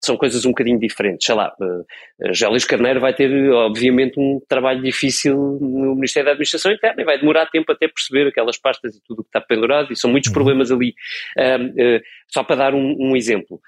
são 0.00 0.16
coisas 0.16 0.44
um 0.44 0.50
bocadinho 0.50 0.78
diferentes. 0.78 1.26
Sei 1.26 1.34
lá, 1.34 1.52
uh, 1.60 2.66
Carneiro 2.68 3.00
vai 3.00 3.14
ter, 3.14 3.30
obviamente, 3.50 4.18
um 4.18 4.40
trabalho 4.48 4.82
difícil 4.82 5.34
no 5.60 5.94
Ministério 5.94 6.26
da 6.26 6.32
Administração 6.32 6.72
Interna 6.72 7.02
e 7.02 7.04
vai 7.04 7.18
demorar 7.18 7.46
tempo 7.46 7.70
até 7.72 7.88
perceber 7.88 8.28
aquelas 8.28 8.56
pastas 8.58 8.96
e 8.96 9.02
tudo 9.04 9.20
o 9.20 9.22
que 9.22 9.28
está 9.28 9.40
pendurado, 9.40 9.92
e 9.92 9.96
são 9.96 10.10
muitos 10.10 10.28
uhum. 10.28 10.34
problemas 10.34 10.70
ali. 10.70 10.94
Uh, 11.36 11.96
uh, 11.98 12.00
só 12.28 12.44
para 12.44 12.56
dar 12.56 12.74
um, 12.74 12.96
um 12.98 13.16
exemplo. 13.16 13.60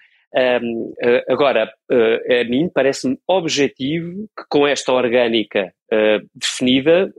Um, 0.63 0.95
agora, 1.29 1.69
a 1.91 2.45
mim 2.45 2.71
parece-me 2.73 3.19
objetivo 3.27 4.29
que 4.37 4.45
com 4.49 4.65
esta 4.65 4.93
orgânica 4.93 5.73
definida, 6.33 7.13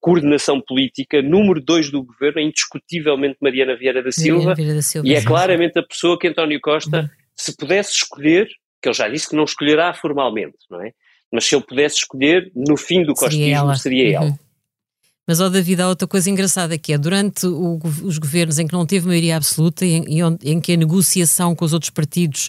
coordenação 0.00 0.58
política, 0.58 1.20
número 1.20 1.60
dois 1.60 1.90
do 1.90 2.02
governo 2.02 2.40
é 2.40 2.44
indiscutivelmente 2.44 3.36
Mariana 3.42 3.76
Vieira 3.76 4.02
da 4.02 4.10
Silva, 4.10 4.54
Vieira 4.54 4.72
da 4.72 4.80
Silva 4.80 5.06
e 5.06 5.12
é 5.12 5.22
claramente 5.22 5.78
a 5.78 5.82
pessoa 5.82 6.18
que 6.18 6.28
António 6.28 6.58
Costa 6.62 7.00
uhum 7.00 7.19
se 7.42 7.56
pudesse 7.56 7.92
escolher, 7.92 8.48
que 8.82 8.88
ele 8.88 8.96
já 8.96 9.08
disse 9.08 9.28
que 9.28 9.36
não 9.36 9.44
escolherá 9.44 9.92
formalmente, 9.94 10.58
não 10.70 10.82
é? 10.82 10.92
Mas 11.32 11.44
se 11.44 11.54
ele 11.54 11.64
pudesse 11.64 11.96
escolher, 11.96 12.50
no 12.54 12.76
fim 12.76 13.04
do 13.04 13.14
costismo 13.14 13.76
seria 13.76 14.16
ela. 14.16 14.26
Uhum. 14.26 14.38
Mas, 15.26 15.40
ó 15.40 15.48
David, 15.48 15.80
há 15.80 15.88
outra 15.88 16.08
coisa 16.08 16.28
engraçada 16.28 16.76
que 16.76 16.92
é, 16.92 16.98
durante 16.98 17.46
o, 17.46 17.78
os 18.02 18.18
governos 18.18 18.58
em 18.58 18.66
que 18.66 18.72
não 18.72 18.84
teve 18.84 19.06
maioria 19.06 19.36
absoluta 19.36 19.86
e 19.86 19.92
em, 19.92 20.38
em, 20.42 20.60
que 20.60 20.72
a 20.72 20.76
negociação 20.76 21.54
com 21.54 21.64
os 21.64 21.72
outros 21.72 21.90
partidos 21.90 22.48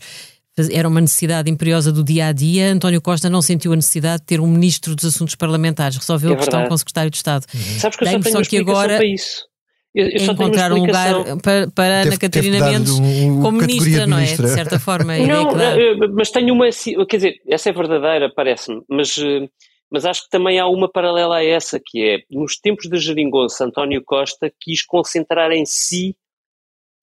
era 0.72 0.88
uma 0.88 1.00
necessidade 1.00 1.50
imperiosa 1.50 1.92
do 1.92 2.04
dia 2.04 2.28
a 2.28 2.32
dia, 2.32 2.72
António 2.72 3.00
Costa 3.00 3.30
não 3.30 3.42
sentiu 3.42 3.72
a 3.74 3.76
necessidade 3.76 4.22
de 4.22 4.26
ter 4.26 4.40
um 4.42 4.48
ministro 4.48 4.96
dos 4.96 5.06
assuntos 5.06 5.36
parlamentares, 5.36 5.96
resolveu 5.96 6.32
é 6.32 6.34
a 6.34 6.38
questão 6.38 6.68
com 6.68 6.74
o 6.74 6.78
secretário 6.78 7.12
de 7.12 7.18
Estado. 7.18 7.46
Uhum. 7.54 7.80
Sabes 7.80 7.98
que 7.98 8.04
eu 8.04 8.08
Dá 8.08 8.12
só 8.14 8.42
tenho 8.42 8.46
que 8.50 8.58
agora 8.58 8.98
para 8.98 9.06
isso. 9.06 9.46
Eu, 9.94 10.08
eu 10.08 10.32
encontrar 10.32 10.72
um 10.72 10.80
lugar 10.80 11.14
para, 11.44 11.70
para 11.70 12.02
Ana 12.04 12.18
Catarina 12.18 12.66
Mendes 12.66 12.98
um, 12.98 13.42
como 13.42 13.58
ministra, 13.60 14.08
não 14.08 14.18
é? 14.18 14.24
De 14.24 14.48
certa 14.48 14.80
forma. 14.80 15.18
não, 15.18 15.60
é 15.60 16.08
mas 16.08 16.32
tenho 16.32 16.54
uma. 16.54 16.70
Quer 17.08 17.18
dizer, 17.18 17.42
essa 17.48 17.70
é 17.70 17.74
verdadeira, 17.74 18.32
parece-me, 18.34 18.82
mas, 18.90 19.18
eh, 19.18 19.50
mas 19.92 20.06
acho 20.06 20.24
que 20.24 20.30
também 20.30 20.60
há 20.60 20.68
uma 20.68 20.90
paralela 20.90 21.38
a 21.38 21.44
essa, 21.44 21.78
que 21.84 22.02
é 22.02 22.20
nos 22.32 22.56
tempos 22.58 22.90
da 22.90 22.98
Geringonça, 22.98 23.66
António 23.66 24.02
Costa 24.02 24.50
quis 24.62 24.82
concentrar 24.82 25.52
em 25.52 25.66
si 25.66 26.16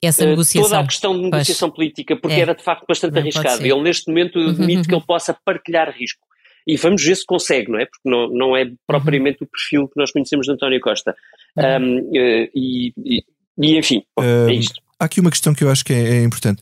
essa 0.03 0.25
eh, 0.25 0.29
negociação. 0.29 0.71
toda 0.71 0.81
a 0.81 0.87
questão 0.87 1.15
de 1.15 1.23
negociação 1.25 1.69
pois. 1.69 1.77
política, 1.77 2.17
porque 2.17 2.37
é. 2.37 2.41
era 2.41 2.55
de 2.55 2.63
facto 2.63 2.87
bastante 2.87 3.13
não 3.13 3.21
arriscado. 3.21 3.67
Ele, 3.67 3.83
neste 3.83 4.09
momento, 4.09 4.39
admite 4.39 4.77
uhum. 4.77 4.83
que 4.85 4.95
ele 4.95 5.05
possa 5.07 5.37
partilhar 5.45 5.95
risco. 5.95 6.27
E 6.69 6.77
vamos 6.77 7.03
ver 7.03 7.17
se 7.17 7.25
consegue, 7.25 7.73
não 7.73 7.79
é? 7.79 7.87
Porque 7.87 8.07
não, 8.07 8.29
não 8.29 8.57
é 8.57 8.71
propriamente 8.87 9.39
uhum. 9.41 9.47
o 9.47 9.51
perfil 9.51 9.89
que 9.89 9.99
nós 9.99 10.13
conhecemos 10.13 10.45
de 10.45 10.53
António 10.53 10.79
Costa. 10.83 11.17
Uhum. 11.57 11.65
Um, 11.65 12.11
eh, 12.15 12.51
e, 12.55 12.93
e, 12.99 13.25
e, 13.59 13.79
enfim, 13.79 14.05
é 14.21 14.53
isto. 14.53 14.79
Há 15.01 15.07
aqui 15.07 15.19
uma 15.19 15.31
questão 15.31 15.55
que 15.55 15.65
eu 15.65 15.71
acho 15.71 15.83
que 15.83 15.95
é, 15.95 16.19
é 16.19 16.23
importante. 16.23 16.61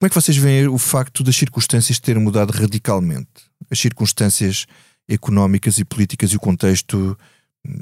Como 0.00 0.06
é 0.06 0.08
que 0.08 0.14
vocês 0.14 0.36
veem 0.36 0.66
o 0.66 0.76
facto 0.76 1.22
das 1.22 1.36
circunstâncias 1.36 2.00
terem 2.00 2.20
mudado 2.20 2.50
radicalmente? 2.50 3.28
As 3.70 3.78
circunstâncias 3.78 4.66
económicas 5.08 5.78
e 5.78 5.84
políticas 5.84 6.30
e 6.30 6.36
o 6.36 6.40
contexto 6.40 7.16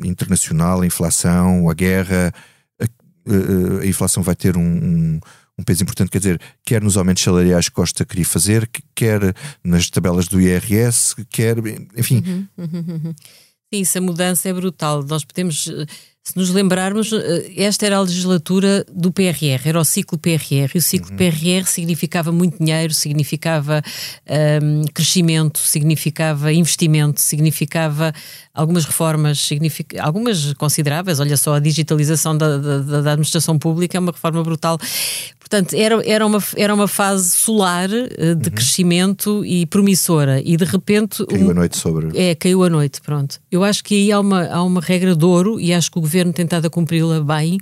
internacional, 0.05 0.83
a 0.83 0.87
inflação, 0.87 1.71
a 1.71 1.75
guerra, 1.75 2.33
a, 2.81 2.85
a, 2.85 3.83
a 3.83 3.87
inflação 3.87 4.23
vai 4.23 4.35
ter 4.35 4.57
um, 4.57 4.61
um, 4.61 5.21
um 5.59 5.62
peso 5.62 5.83
importante, 5.83 6.11
quer 6.11 6.19
dizer, 6.19 6.40
quer 6.64 6.83
nos 6.83 6.97
aumentos 6.97 7.23
salariais 7.23 7.69
que 7.69 7.75
Costa 7.75 8.05
queria 8.05 8.25
fazer, 8.25 8.69
quer 8.95 9.35
nas 9.64 9.88
tabelas 9.88 10.29
do 10.29 10.40
IRS, 10.40 11.14
quer, 11.31 11.57
enfim. 11.97 12.23
Uhum, 12.27 12.49
uhum, 12.59 12.85
uhum. 12.88 13.14
Sim, 13.73 13.83
essa 13.83 14.01
mudança 14.01 14.49
é 14.49 14.53
brutal. 14.53 15.03
Nós 15.03 15.25
podemos 15.25 15.66
se 16.27 16.37
nos 16.37 16.51
lembrarmos, 16.51 17.12
eh, 17.12 17.53
esta 17.57 17.87
era 17.87 17.99
a 17.99 18.01
legislatura 18.01 18.85
do 18.92 19.12
PRR, 19.12 19.61
era 19.64 19.79
o 19.79 19.85
ciclo 19.85 20.19
PRR, 20.19 20.73
e 20.75 20.79
o 20.79 20.83
ciclo 20.83 21.12
uhum. 21.12 21.16
PRR 21.16 21.64
significava 21.64 22.33
muito 22.33 22.59
dinheiro, 22.59 22.92
significava 22.92 23.81
um, 24.61 24.83
crescimento, 24.92 25.61
significava 25.61 26.53
investimento, 26.53 27.21
significava 27.21 28.12
algumas 28.53 28.85
reformas, 28.85 29.38
significa, 29.38 30.03
algumas 30.03 30.53
consideráveis, 30.55 31.21
olha 31.21 31.37
só, 31.37 31.55
a 31.55 31.61
digitalização 31.61 32.37
da, 32.37 32.59
da, 32.59 33.03
da 33.03 33.12
administração 33.12 33.57
pública 33.57 33.97
é 33.97 34.01
uma 34.01 34.11
reforma 34.11 34.42
brutal. 34.42 34.79
Portanto, 35.49 35.75
era, 35.75 36.03
era, 36.05 36.27
uma, 36.27 36.43
era 36.57 36.75
uma 36.75 36.89
fase 36.89 37.31
solar 37.31 37.89
uh, 37.89 38.35
de 38.35 38.49
uhum. 38.49 38.55
crescimento 38.55 39.45
e 39.45 39.65
promissora, 39.67 40.43
e 40.45 40.57
de 40.57 40.65
repente. 40.65 41.25
Caiu 41.25 41.47
um, 41.47 41.51
a 41.51 41.55
noite 41.55 41.77
sobre. 41.77 42.19
É, 42.19 42.35
caiu 42.35 42.65
a 42.65 42.69
noite, 42.69 43.01
pronto. 43.01 43.39
Eu 43.49 43.63
acho 43.63 43.85
que 43.85 43.95
aí 43.95 44.11
há 44.11 44.19
uma, 44.19 44.45
há 44.49 44.61
uma 44.65 44.81
regra 44.81 45.15
de 45.15 45.25
ouro, 45.25 45.61
e 45.61 45.73
acho 45.73 45.89
que 45.89 45.99
o 45.99 46.01
governo 46.01 46.33
tem 46.33 46.45
estado 46.45 46.67
a 46.67 46.71
cumpri-la 46.71 47.21
bem, 47.21 47.61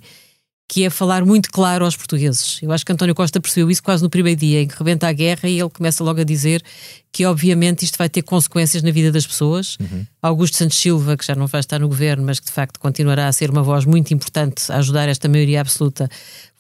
que 0.67 0.83
é 0.83 0.89
falar 0.89 1.27
muito 1.27 1.51
claro 1.51 1.85
aos 1.85 1.95
portugueses. 1.95 2.59
Eu 2.63 2.73
acho 2.73 2.87
que 2.87 2.91
António 2.91 3.15
Costa 3.15 3.39
percebeu 3.39 3.71
isso 3.71 3.83
quase 3.83 4.03
no 4.03 4.09
primeiro 4.09 4.41
dia, 4.41 4.63
em 4.63 4.67
que 4.67 4.77
rebenta 4.79 5.07
a 5.07 5.13
guerra 5.13 5.47
e 5.47 5.61
ele 5.61 5.69
começa 5.69 6.03
logo 6.03 6.23
a 6.23 6.25
dizer 6.25 6.63
que, 7.13 7.27
obviamente, 7.27 7.85
isto 7.85 7.99
vai 7.99 8.09
ter 8.09 8.23
consequências 8.23 8.83
na 8.83 8.91
vida 8.91 9.13
das 9.13 9.27
pessoas. 9.27 9.77
Uhum. 9.79 10.07
Augusto 10.23 10.57
Santos 10.57 10.79
Silva, 10.79 11.19
que 11.19 11.27
já 11.27 11.35
não 11.35 11.47
vai 11.47 11.61
estar 11.61 11.79
no 11.79 11.87
governo, 11.87 12.25
mas 12.25 12.41
que 12.41 12.47
de 12.47 12.53
facto 12.53 12.81
continuará 12.81 13.29
a 13.29 13.33
ser 13.33 13.51
uma 13.51 13.63
voz 13.63 13.85
muito 13.85 14.15
importante 14.15 14.73
a 14.73 14.79
ajudar 14.79 15.07
esta 15.07 15.29
maioria 15.29 15.61
absoluta, 15.61 16.09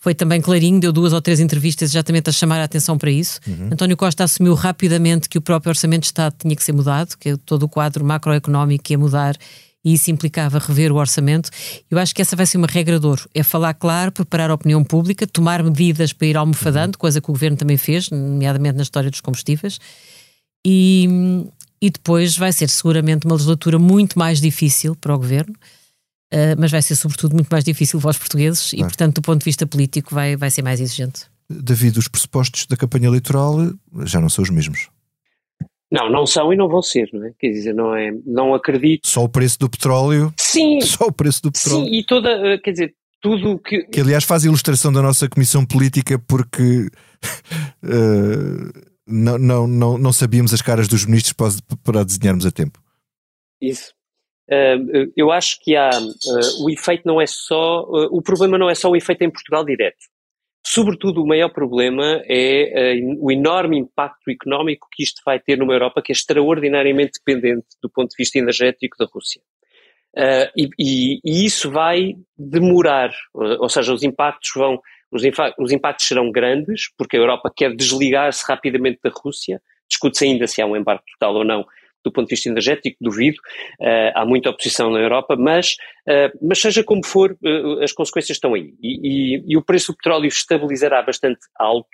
foi 0.04 0.14
também 0.14 0.38
clarinho, 0.38 0.78
deu 0.78 0.92
duas 0.92 1.14
ou 1.14 1.22
três 1.22 1.40
entrevistas 1.40 1.90
exatamente 1.90 2.28
a 2.28 2.32
chamar 2.32 2.60
a 2.60 2.64
atenção 2.64 2.98
para 2.98 3.10
isso. 3.10 3.40
Uhum. 3.48 3.70
António 3.72 3.96
Costa 3.96 4.22
assumiu 4.22 4.52
rapidamente 4.52 5.30
que 5.30 5.38
o 5.38 5.40
próprio 5.40 5.70
Orçamento 5.70 6.02
de 6.02 6.08
Estado 6.08 6.34
tinha 6.38 6.54
que 6.54 6.62
ser 6.62 6.72
mudado, 6.72 7.16
que 7.18 7.38
todo 7.38 7.62
o 7.62 7.68
quadro 7.70 8.04
macroeconómico 8.04 8.92
ia 8.92 8.98
mudar 8.98 9.34
e 9.82 9.94
isso 9.94 10.10
implicava 10.10 10.58
rever 10.58 10.92
o 10.92 10.96
orçamento. 10.96 11.48
Eu 11.90 11.98
acho 11.98 12.14
que 12.14 12.20
essa 12.20 12.36
vai 12.36 12.44
ser 12.44 12.58
uma 12.58 12.66
regra 12.66 13.00
de 13.00 13.06
ouro. 13.06 13.26
É 13.34 13.42
falar 13.42 13.72
claro, 13.72 14.12
preparar 14.12 14.50
a 14.50 14.54
opinião 14.54 14.84
pública, 14.84 15.26
tomar 15.26 15.62
medidas 15.62 16.12
para 16.12 16.26
ir 16.26 16.36
almofadando, 16.36 16.98
coisa 16.98 17.18
que 17.18 17.30
o 17.30 17.32
governo 17.32 17.56
também 17.56 17.78
fez, 17.78 18.10
nomeadamente 18.10 18.76
na 18.76 18.82
história 18.82 19.10
dos 19.10 19.22
combustíveis. 19.22 19.80
E, 20.66 21.08
e 21.80 21.88
depois 21.88 22.36
vai 22.36 22.52
ser 22.52 22.68
seguramente 22.68 23.24
uma 23.24 23.36
legislatura 23.36 23.78
muito 23.78 24.18
mais 24.18 24.38
difícil 24.38 24.94
para 24.94 25.14
o 25.14 25.18
governo. 25.18 25.54
Uh, 26.34 26.58
mas 26.58 26.72
vai 26.72 26.82
ser 26.82 26.96
sobretudo 26.96 27.32
muito 27.34 27.46
mais 27.48 27.62
difícil 27.62 28.00
para 28.00 28.10
os 28.10 28.18
portugueses 28.18 28.70
claro. 28.70 28.84
e, 28.84 28.88
portanto, 28.88 29.14
do 29.14 29.22
ponto 29.22 29.38
de 29.38 29.44
vista 29.44 29.64
político, 29.64 30.12
vai, 30.12 30.36
vai 30.36 30.50
ser 30.50 30.62
mais 30.62 30.80
exigente. 30.80 31.26
David, 31.48 31.96
os 31.96 32.08
pressupostos 32.08 32.66
da 32.66 32.76
campanha 32.76 33.06
eleitoral 33.06 33.58
já 34.04 34.20
não 34.20 34.28
são 34.28 34.42
os 34.42 34.50
mesmos. 34.50 34.88
Não, 35.92 36.10
não 36.10 36.26
são 36.26 36.52
e 36.52 36.56
não 36.56 36.68
vão 36.68 36.82
ser, 36.82 37.08
não 37.12 37.24
é? 37.24 37.32
Quer 37.38 37.50
dizer, 37.50 37.72
não 37.72 37.94
é, 37.94 38.10
não 38.26 38.52
acredito. 38.52 39.06
Só 39.06 39.22
o 39.22 39.28
preço 39.28 39.60
do 39.60 39.70
petróleo? 39.70 40.34
Sim. 40.36 40.80
Só 40.82 41.06
o 41.06 41.12
preço 41.12 41.40
do 41.40 41.52
petróleo. 41.52 41.84
Sim, 41.84 41.94
e 41.94 42.04
toda, 42.04 42.30
eh, 42.30 42.58
quer 42.58 42.72
dizer, 42.72 42.94
tudo 43.20 43.56
que... 43.60 43.84
Que 43.84 44.00
aliás 44.00 44.24
faz 44.24 44.44
ilustração 44.44 44.92
da 44.92 45.00
nossa 45.00 45.28
comissão 45.28 45.64
política 45.64 46.18
porque 46.18 46.88
uh, 47.84 48.82
não, 49.06 49.38
não, 49.38 49.66
não, 49.68 49.98
não 49.98 50.12
sabíamos 50.12 50.52
as 50.52 50.60
caras 50.60 50.88
dos 50.88 51.04
ministros 51.04 51.32
para, 51.32 51.52
para 51.84 52.04
desenharmos 52.04 52.44
a 52.44 52.50
tempo. 52.50 52.82
Isso. 53.60 53.94
Eu 55.16 55.32
acho 55.32 55.58
que 55.62 55.74
há, 55.74 55.90
uh, 55.90 56.64
o 56.64 56.70
efeito 56.70 57.02
não 57.06 57.20
é 57.20 57.26
só, 57.26 57.80
o 58.10 58.20
problema 58.20 58.58
não 58.58 58.68
é 58.68 58.74
só 58.74 58.90
o 58.90 58.96
efeito 58.96 59.22
em 59.22 59.30
Portugal 59.30 59.64
direto. 59.64 60.04
Sobretudo, 60.66 61.22
o 61.22 61.26
maior 61.26 61.50
problema 61.50 62.22
é 62.26 63.00
uh, 63.00 63.24
o 63.24 63.30
enorme 63.30 63.78
impacto 63.78 64.30
económico 64.30 64.88
que 64.92 65.02
isto 65.02 65.22
vai 65.24 65.38
ter 65.38 65.58
numa 65.58 65.72
Europa 65.72 66.02
que 66.02 66.12
é 66.12 66.14
extraordinariamente 66.14 67.18
dependente 67.18 67.66
do 67.82 67.88
ponto 67.88 68.10
de 68.10 68.16
vista 68.18 68.38
energético 68.38 68.96
da 68.98 69.06
Rússia. 69.06 69.40
E, 70.56 70.68
e, 70.78 71.20
e, 71.24 71.44
isso 71.44 71.72
vai 71.72 72.14
demorar, 72.38 73.10
ou 73.34 73.68
seja, 73.68 73.92
os 73.92 74.04
impactos 74.04 74.52
vão, 74.54 74.80
os, 75.10 75.22
os 75.58 75.72
impactos 75.72 76.06
serão 76.06 76.30
grandes, 76.30 76.88
porque 76.96 77.16
a 77.16 77.20
Europa 77.20 77.52
quer 77.54 77.74
desligar-se 77.74 78.44
rapidamente 78.46 79.00
da 79.02 79.10
Rússia, 79.10 79.60
discute-se 79.88 80.24
ainda 80.24 80.46
se 80.46 80.62
há 80.62 80.66
um 80.66 80.76
embarque 80.76 81.04
total 81.18 81.34
ou 81.36 81.44
não, 81.44 81.66
do 82.04 82.12
ponto 82.12 82.28
de 82.28 82.34
vista 82.34 82.48
energético, 82.48 82.96
duvido, 83.00 83.38
uh, 83.80 84.12
há 84.14 84.24
muita 84.26 84.50
oposição 84.50 84.90
na 84.90 85.00
Europa, 85.00 85.34
mas, 85.36 85.72
uh, 86.08 86.38
mas 86.42 86.60
seja 86.60 86.84
como 86.84 87.04
for, 87.04 87.32
uh, 87.32 87.82
as 87.82 87.92
consequências 87.92 88.36
estão 88.36 88.54
aí. 88.54 88.74
E, 88.82 89.36
e, 89.36 89.44
e, 89.48 89.56
o 89.56 89.62
preço 89.62 89.92
do 89.92 89.96
petróleo 89.96 90.26
estabilizará 90.26 91.02
bastante 91.02 91.40
alto, 91.58 91.88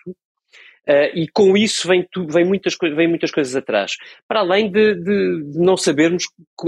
e 1.15 1.29
com 1.29 1.57
isso 1.57 1.87
vem, 1.87 2.05
tu, 2.11 2.27
vem, 2.27 2.45
muitas, 2.45 2.77
vem 2.81 3.07
muitas 3.07 3.31
coisas 3.31 3.55
atrás. 3.55 3.93
Para 4.27 4.41
além 4.41 4.73
de, 4.73 4.95
de, 4.95 5.53
de, 5.53 5.59
não 5.61 5.77
sabermos 5.77 6.25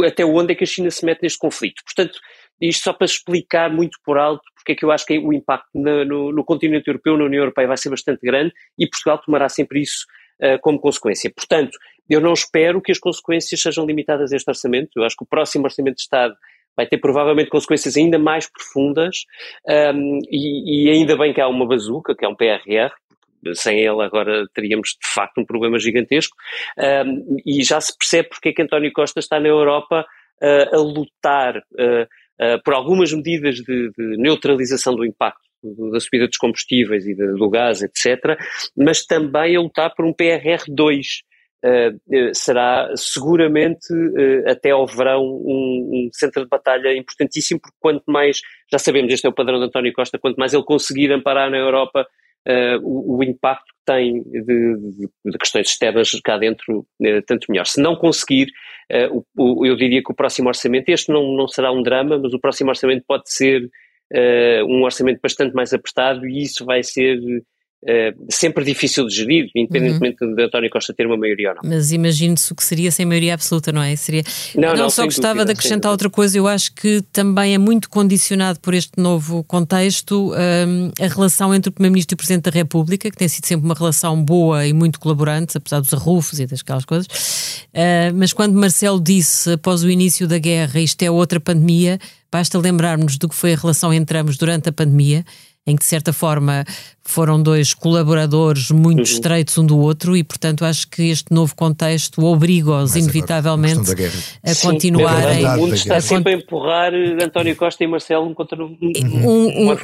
até 0.06 0.24
onde 0.24 0.52
é 0.52 0.54
que 0.54 0.62
a 0.62 0.66
China 0.66 0.92
se 0.92 1.04
mete 1.04 1.22
neste 1.22 1.40
conflito. 1.40 1.82
Portanto, 1.84 2.20
isto 2.60 2.84
só 2.84 2.92
para 2.92 3.06
explicar 3.06 3.68
muito 3.68 3.98
por 4.04 4.18
alto 4.18 4.44
porque 4.54 4.72
é 4.72 4.74
que 4.76 4.84
eu 4.84 4.92
acho 4.92 5.04
que 5.04 5.18
o 5.18 5.32
impacto 5.32 5.68
na, 5.74 6.04
no, 6.04 6.30
no, 6.30 6.44
continente 6.44 6.86
europeu, 6.86 7.18
na 7.18 7.24
União 7.24 7.40
Europeia, 7.40 7.66
vai 7.66 7.76
ser 7.76 7.90
bastante 7.90 8.20
grande 8.22 8.52
e 8.78 8.88
Portugal 8.88 9.18
tomará 9.18 9.48
sempre 9.48 9.80
isso 9.80 10.06
como 10.60 10.80
consequência. 10.80 11.30
Portanto, 11.34 11.76
eu 12.08 12.20
não 12.20 12.32
espero 12.32 12.80
que 12.80 12.92
as 12.92 12.98
consequências 12.98 13.60
sejam 13.60 13.86
limitadas 13.86 14.32
a 14.32 14.36
este 14.36 14.48
orçamento. 14.48 14.90
Eu 14.96 15.04
acho 15.04 15.16
que 15.16 15.24
o 15.24 15.26
próximo 15.26 15.64
orçamento 15.64 15.96
de 15.96 16.02
Estado 16.02 16.34
vai 16.76 16.86
ter 16.86 16.98
provavelmente 16.98 17.50
consequências 17.50 17.96
ainda 17.96 18.18
mais 18.18 18.50
profundas 18.50 19.24
um, 19.94 20.18
e, 20.30 20.86
e, 20.86 20.90
ainda 20.90 21.16
bem 21.16 21.32
que 21.32 21.40
há 21.40 21.48
uma 21.48 21.66
bazuca, 21.66 22.14
que 22.14 22.24
é 22.24 22.28
um 22.28 22.34
PRR, 22.34 22.90
sem 23.54 23.80
ele 23.80 24.02
agora 24.02 24.46
teríamos 24.54 24.90
de 24.90 25.12
facto 25.12 25.38
um 25.38 25.44
problema 25.44 25.78
gigantesco 25.78 26.36
um, 26.78 27.36
e 27.44 27.62
já 27.62 27.80
se 27.80 27.96
percebe 27.96 28.28
porque 28.28 28.50
é 28.50 28.52
que 28.52 28.62
António 28.62 28.92
Costa 28.92 29.18
está 29.18 29.40
na 29.40 29.48
Europa 29.48 30.06
uh, 30.42 30.74
a 30.74 30.78
lutar 30.78 31.58
uh, 31.58 32.02
uh, 32.02 32.62
por 32.64 32.74
algumas 32.74 33.12
medidas 33.12 33.56
de, 33.56 33.90
de 33.90 34.16
neutralização 34.16 34.94
do 34.94 35.04
impacto 35.04 35.40
da 35.92 36.00
subida 36.00 36.26
dos 36.26 36.38
combustíveis 36.38 37.06
e 37.06 37.14
do 37.14 37.48
gás, 37.48 37.82
etc., 37.82 38.36
mas 38.76 39.06
também 39.06 39.54
a 39.56 39.60
lutar 39.60 39.94
por 39.94 40.04
um 40.04 40.12
PRR2, 40.12 41.22
Uh, 41.64 42.34
será 42.34 42.90
seguramente 42.96 43.92
uh, 43.92 44.50
até 44.50 44.70
ao 44.70 44.84
verão 44.84 45.22
um, 45.22 45.90
um, 45.92 46.08
centro 46.12 46.42
de 46.42 46.48
batalha 46.48 46.92
importantíssimo, 46.92 47.60
porque 47.60 47.76
quanto 47.78 48.02
mais, 48.08 48.40
já 48.68 48.80
sabemos, 48.80 49.12
este 49.12 49.28
é 49.28 49.30
o 49.30 49.32
padrão 49.32 49.60
de 49.60 49.66
António 49.66 49.92
Costa, 49.92 50.18
quanto 50.18 50.38
mais 50.38 50.52
ele 50.52 50.64
conseguir 50.64 51.12
amparar 51.12 51.48
na 51.52 51.58
Europa 51.58 52.04
uh, 52.48 52.78
o, 52.82 53.18
o, 53.18 53.22
impacto 53.22 53.66
que 53.66 53.84
tem 53.86 54.24
de, 54.24 54.42
de, 54.42 55.08
de, 55.24 55.38
questões 55.38 55.68
externas 55.68 56.10
cá 56.24 56.36
dentro, 56.36 56.84
tanto 57.28 57.46
melhor. 57.48 57.66
Se 57.66 57.80
não 57.80 57.94
conseguir, 57.94 58.48
o, 59.12 59.24
o, 59.38 59.64
eu 59.64 59.76
diria 59.76 60.02
que 60.02 60.10
o 60.10 60.16
próximo 60.16 60.48
orçamento, 60.48 60.88
este 60.88 61.12
não, 61.12 61.36
não 61.36 61.46
será 61.46 61.70
um 61.70 61.82
drama, 61.82 62.18
mas 62.18 62.34
o 62.34 62.40
próximo 62.40 62.70
orçamento 62.70 63.04
pode 63.06 63.30
ser 63.30 63.70
um 64.68 64.82
orçamento 64.82 65.20
bastante 65.22 65.54
mais 65.54 65.72
apertado 65.72 66.26
e 66.26 66.42
isso 66.42 66.64
vai 66.64 66.82
ser 66.82 67.18
Uh, 67.82 68.26
sempre 68.30 68.64
difícil 68.64 69.04
de 69.08 69.16
gerir, 69.16 69.50
independentemente 69.56 70.22
uhum. 70.22 70.36
de 70.36 70.44
António 70.44 70.70
Costa 70.70 70.94
ter 70.94 71.04
uma 71.04 71.16
maioria 71.16 71.48
ou 71.48 71.56
não. 71.56 71.62
Mas 71.64 71.90
imagine-se 71.90 72.52
o 72.52 72.54
que 72.54 72.62
seria 72.62 72.92
sem 72.92 73.04
maioria 73.04 73.34
absoluta, 73.34 73.72
não 73.72 73.82
é? 73.82 73.96
Seria... 73.96 74.22
Não, 74.54 74.68
não, 74.68 74.76
não 74.84 74.90
só 74.90 75.04
gostava 75.04 75.34
dúvida, 75.34 75.46
de 75.46 75.52
acrescentar 75.52 75.90
outra 75.90 76.08
coisa, 76.08 76.38
eu 76.38 76.46
acho 76.46 76.72
que 76.74 77.02
também 77.12 77.54
é 77.54 77.58
muito 77.58 77.90
condicionado 77.90 78.60
por 78.60 78.72
este 78.72 78.92
novo 78.96 79.42
contexto 79.42 80.32
um, 80.32 80.92
a 81.04 81.08
relação 81.08 81.52
entre 81.52 81.70
o 81.70 81.72
Primeiro-Ministro 81.72 82.14
e 82.14 82.16
o 82.16 82.18
Presidente 82.18 82.44
da 82.44 82.50
República, 82.52 83.10
que 83.10 83.16
tem 83.16 83.26
sido 83.26 83.46
sempre 83.46 83.66
uma 83.66 83.74
relação 83.74 84.22
boa 84.22 84.64
e 84.64 84.72
muito 84.72 85.00
colaborante, 85.00 85.56
apesar 85.58 85.80
dos 85.80 85.92
arrufos 85.92 86.38
e 86.38 86.46
daquelas 86.46 86.84
coisas. 86.84 87.06
Uh, 87.74 88.14
mas 88.14 88.32
quando 88.32 88.54
Marcelo 88.54 89.00
disse, 89.00 89.54
após 89.54 89.82
o 89.82 89.90
início 89.90 90.28
da 90.28 90.38
guerra, 90.38 90.78
isto 90.78 91.02
é 91.02 91.10
outra 91.10 91.40
pandemia, 91.40 91.98
basta 92.30 92.56
lembrarmos 92.58 93.18
do 93.18 93.28
que 93.28 93.34
foi 93.34 93.54
a 93.54 93.56
relação 93.56 93.92
entre 93.92 94.18
ambos 94.18 94.36
durante 94.36 94.68
a 94.68 94.72
pandemia 94.72 95.24
em 95.66 95.76
que 95.76 95.82
de 95.82 95.88
certa 95.88 96.12
forma 96.12 96.64
foram 97.04 97.40
dois 97.40 97.72
colaboradores 97.72 98.70
muito 98.70 98.98
uhum. 98.98 99.04
estreitos 99.04 99.56
um 99.58 99.64
do 99.64 99.78
outro 99.78 100.16
e 100.16 100.24
portanto 100.24 100.64
acho 100.64 100.88
que 100.88 101.02
este 101.10 101.32
novo 101.32 101.54
contexto 101.54 102.24
obriga-os 102.24 102.96
inevitavelmente 102.96 103.80
a, 104.42 104.54
Sim, 104.54 104.62
continuar 104.62 105.22
é 105.22 105.44
a, 105.44 105.54
o 105.54 105.58
mundo 105.58 105.74
está 105.74 106.00
sempre 106.00 106.34
a 106.34 106.36
empurrar 106.36 106.92
António 107.22 107.54
Costa 107.54 107.84
e 107.84 107.86
Marcelo 107.86 108.26
um 108.26 108.34
contra 108.34 108.62
um, 108.62 108.76
um, 108.80 109.70
um 109.70 109.76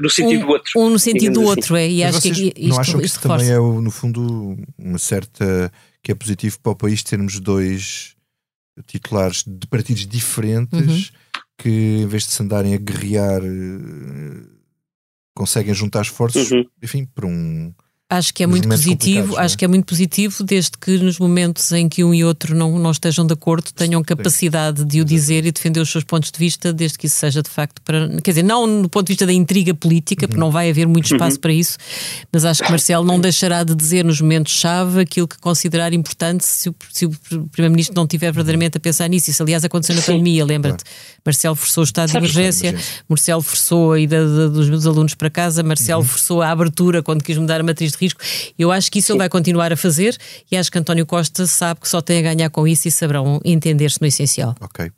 no 0.00 0.08
sentido 0.08 0.42
um, 0.42 0.46
do 0.46 0.52
outro 0.52 0.72
um 0.76 0.90
no 0.90 0.98
sentido 0.98 1.34
do 1.34 1.40
assim. 1.40 1.50
outro 1.50 1.76
é 1.76 1.88
e 1.88 2.02
acho 2.02 2.22
que 2.22 2.28
isto, 2.28 2.68
não 2.68 2.80
acham 2.80 3.00
que 3.00 3.06
isso 3.06 3.20
também 3.20 3.50
é 3.50 3.58
no 3.58 3.90
fundo 3.90 4.56
uma 4.78 4.98
certa 4.98 5.70
que 6.02 6.12
é 6.12 6.14
positivo 6.14 6.58
para 6.62 6.72
o 6.72 6.76
país 6.76 7.02
termos 7.02 7.38
dois 7.38 8.16
titulares 8.86 9.44
de 9.46 9.66
partidos 9.66 10.06
diferentes 10.06 11.08
uhum. 11.08 11.16
que 11.58 11.68
em 12.02 12.06
vez 12.06 12.24
de 12.24 12.32
se 12.32 12.42
andarem 12.42 12.74
a 12.74 12.78
guerrear 12.78 13.42
eh, 13.42 13.97
conseguem 15.38 15.72
juntar 15.72 16.02
esforços, 16.02 16.50
uhum. 16.50 16.64
enfim, 16.82 17.06
para 17.06 17.24
um. 17.24 17.72
Acho 18.10 18.32
que 18.32 18.42
é 18.42 18.46
muito 18.46 18.66
positivo, 18.66 19.36
é? 19.36 19.42
acho 19.42 19.58
que 19.58 19.66
é 19.66 19.68
muito 19.68 19.84
positivo, 19.84 20.42
desde 20.42 20.70
que 20.80 20.96
nos 20.96 21.18
momentos 21.18 21.70
em 21.72 21.90
que 21.90 22.02
um 22.02 22.14
e 22.14 22.24
outro 22.24 22.54
não, 22.54 22.78
não 22.78 22.90
estejam 22.90 23.26
de 23.26 23.34
acordo, 23.34 23.70
tenham 23.70 24.02
capacidade 24.02 24.82
de 24.82 25.02
o 25.02 25.04
dizer 25.04 25.44
e 25.44 25.52
defender 25.52 25.80
os 25.80 25.90
seus 25.90 26.04
pontos 26.04 26.30
de 26.30 26.38
vista, 26.38 26.72
desde 26.72 26.96
que 26.96 27.06
isso 27.06 27.16
seja 27.16 27.42
de 27.42 27.50
facto 27.50 27.82
para. 27.82 28.08
Quer 28.22 28.30
dizer, 28.30 28.44
não 28.44 28.80
do 28.80 28.88
ponto 28.88 29.08
de 29.08 29.12
vista 29.12 29.26
da 29.26 29.32
intriga 29.32 29.74
política, 29.74 30.24
uhum. 30.24 30.28
porque 30.28 30.40
não 30.40 30.50
vai 30.50 30.70
haver 30.70 30.88
muito 30.88 31.04
espaço 31.04 31.36
uhum. 31.36 31.40
para 31.42 31.52
isso, 31.52 31.76
mas 32.32 32.46
acho 32.46 32.62
que 32.62 32.70
Marcelo 32.70 33.04
não 33.04 33.20
deixará 33.20 33.62
de 33.62 33.74
dizer 33.74 34.06
nos 34.06 34.22
momentos-chave 34.22 35.00
aquilo 35.00 35.28
que 35.28 35.38
considerar 35.38 35.92
importante 35.92 36.46
se 36.46 36.70
o, 36.70 36.74
se 36.90 37.04
o 37.04 37.10
Primeiro-Ministro 37.52 37.94
não 37.94 38.04
estiver 38.04 38.32
verdadeiramente 38.32 38.78
a 38.78 38.80
pensar 38.80 39.06
nisso. 39.08 39.28
Isso, 39.28 39.42
aliás, 39.42 39.66
aconteceu 39.66 39.94
na 39.94 40.00
pandemia, 40.00 40.46
lembra-te? 40.46 40.82
Marcelo 41.22 41.54
forçou 41.54 41.82
o 41.82 41.84
estado 41.84 42.10
de 42.10 42.16
emergência, 42.16 42.74
Marcelo 43.06 43.42
forçou 43.42 43.92
a 43.92 44.00
ida 44.00 44.48
dos 44.48 44.70
meus 44.70 44.86
alunos 44.86 45.14
para 45.14 45.28
casa, 45.28 45.62
Marcelo 45.62 46.00
uhum. 46.00 46.08
forçou 46.08 46.40
a 46.40 46.50
abertura 46.50 47.02
quando 47.02 47.22
quis 47.22 47.36
mudar 47.36 47.60
a 47.60 47.62
matriz 47.62 47.92
de 47.92 47.97
risco. 47.98 48.20
Eu 48.58 48.70
acho 48.70 48.90
que 48.90 48.98
isso 48.98 49.08
Sim. 49.08 49.12
ele 49.14 49.18
vai 49.18 49.28
continuar 49.28 49.72
a 49.72 49.76
fazer 49.76 50.16
e 50.50 50.56
acho 50.56 50.70
que 50.70 50.78
António 50.78 51.06
Costa 51.06 51.46
sabe 51.46 51.80
que 51.80 51.88
só 51.88 52.00
tem 52.00 52.18
a 52.18 52.34
ganhar 52.34 52.50
com 52.50 52.66
isso 52.66 52.88
e 52.88 52.90
saberão 52.90 53.40
entender-se 53.44 54.00
no 54.00 54.06
essencial. 54.06 54.54
Ok. 54.60 54.90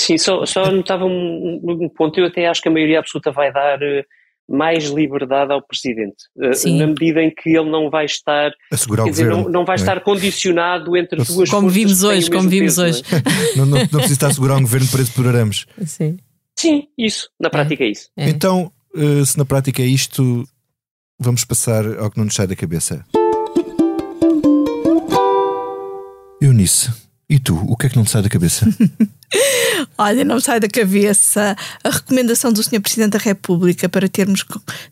Sim, 0.00 0.18
só, 0.18 0.44
só 0.44 0.70
notava 0.70 1.04
um, 1.04 1.60
um, 1.62 1.88
ponto. 1.88 2.18
Eu 2.18 2.26
até 2.26 2.46
acho 2.48 2.60
que 2.60 2.68
a 2.68 2.72
maioria 2.72 2.98
absoluta 2.98 3.30
vai 3.30 3.52
dar 3.52 3.78
uh, 3.78 4.04
mais 4.48 4.86
liberdade 4.86 5.52
ao 5.52 5.62
Presidente, 5.62 6.16
uh, 6.36 6.76
na 6.76 6.88
medida 6.88 7.22
em 7.22 7.30
que 7.30 7.50
ele 7.50 7.70
não 7.70 7.88
vai 7.88 8.04
estar, 8.04 8.50
a 8.72 9.04
quer 9.04 9.10
dizer, 9.10 9.30
não, 9.30 9.48
não 9.48 9.64
vai 9.64 9.76
é? 9.76 9.78
estar 9.78 10.00
condicionado 10.00 10.96
entre 10.96 11.20
as 11.20 11.28
duas 11.28 11.48
como 11.48 11.68
vimos 11.68 12.02
hoje, 12.02 12.28
como 12.28 12.48
vimos 12.48 12.76
peso, 12.76 12.82
hoje. 12.82 13.02
Não, 13.10 13.18
é? 13.18 13.22
não, 13.56 13.66
não, 13.66 13.78
não 13.78 13.86
precisa 13.88 14.14
estar 14.14 14.26
a 14.28 14.34
segurar 14.34 14.56
um 14.56 14.62
governo 14.62 14.88
para 14.88 15.02
explorarmos. 15.02 15.66
Sim. 15.84 16.16
Sim, 16.58 16.88
isso. 16.96 17.28
Na 17.38 17.50
prática 17.50 17.84
é, 17.84 17.86
é 17.86 17.90
isso. 17.90 18.08
É. 18.16 18.28
Então, 18.28 18.72
uh, 18.94 19.24
se 19.24 19.38
na 19.38 19.44
prática 19.44 19.82
é 19.82 19.86
isto, 19.86 20.44
vamos 21.18 21.44
passar 21.44 21.86
ao 21.98 22.10
que 22.10 22.18
não 22.18 22.24
nos 22.26 22.34
sai 22.34 22.46
da 22.46 22.56
cabeça. 22.56 23.04
Eunice, 26.40 26.90
e 27.28 27.38
tu, 27.38 27.56
o 27.66 27.76
que 27.76 27.86
é 27.86 27.88
que 27.88 27.96
não 27.96 28.04
te 28.04 28.10
sai 28.10 28.22
da 28.22 28.28
cabeça? 28.28 28.66
Olha, 29.98 30.24
não 30.24 30.38
sai 30.38 30.60
da 30.60 30.68
cabeça 30.68 31.56
a 31.82 31.90
recomendação 31.90 32.52
do 32.52 32.62
Sr. 32.62 32.80
Presidente 32.80 33.12
da 33.12 33.18
República 33.18 33.88
para 33.88 34.08
termos 34.08 34.44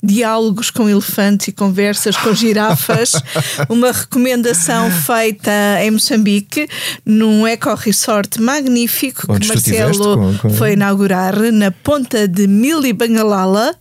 diálogos 0.02 0.70
com 0.70 0.88
elefantes 0.88 1.48
e 1.48 1.52
conversas 1.52 2.16
com 2.16 2.34
girafas. 2.34 3.12
Uma 3.68 3.92
recomendação 3.92 4.90
feita 4.90 5.50
em 5.82 5.90
Moçambique, 5.90 6.66
num 7.04 7.46
eco-resort 7.46 8.40
magnífico 8.40 9.26
Onde 9.28 9.46
que 9.46 9.54
Marcelo 9.54 10.16
com, 10.16 10.38
com... 10.38 10.50
foi 10.50 10.72
inaugurar 10.72 11.38
na 11.52 11.70
ponta 11.70 12.26
de 12.26 12.46
Mili 12.46 12.92
Bangalala 12.92 13.76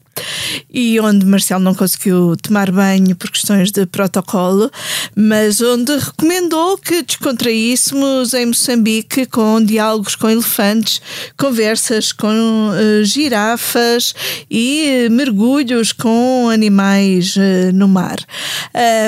e 0.69 0.99
onde 0.99 1.25
Marcelo 1.25 1.63
não 1.63 1.73
conseguiu 1.73 2.35
tomar 2.35 2.71
banho 2.71 3.15
por 3.15 3.29
questões 3.31 3.71
de 3.71 3.85
protocolo, 3.85 4.71
mas 5.15 5.61
onde 5.61 5.95
recomendou 5.97 6.77
que 6.77 7.03
descontraíssemos 7.03 8.33
em 8.33 8.47
Moçambique 8.47 9.25
com 9.25 9.63
diálogos 9.63 10.15
com 10.15 10.29
elefantes, 10.29 11.01
conversas 11.37 12.11
com 12.11 12.27
uh, 12.27 13.03
girafas 13.03 14.13
e 14.49 15.07
uh, 15.07 15.11
mergulhos 15.11 15.91
com 15.91 16.49
animais 16.49 17.35
uh, 17.35 17.73
no 17.73 17.87
mar. 17.87 18.17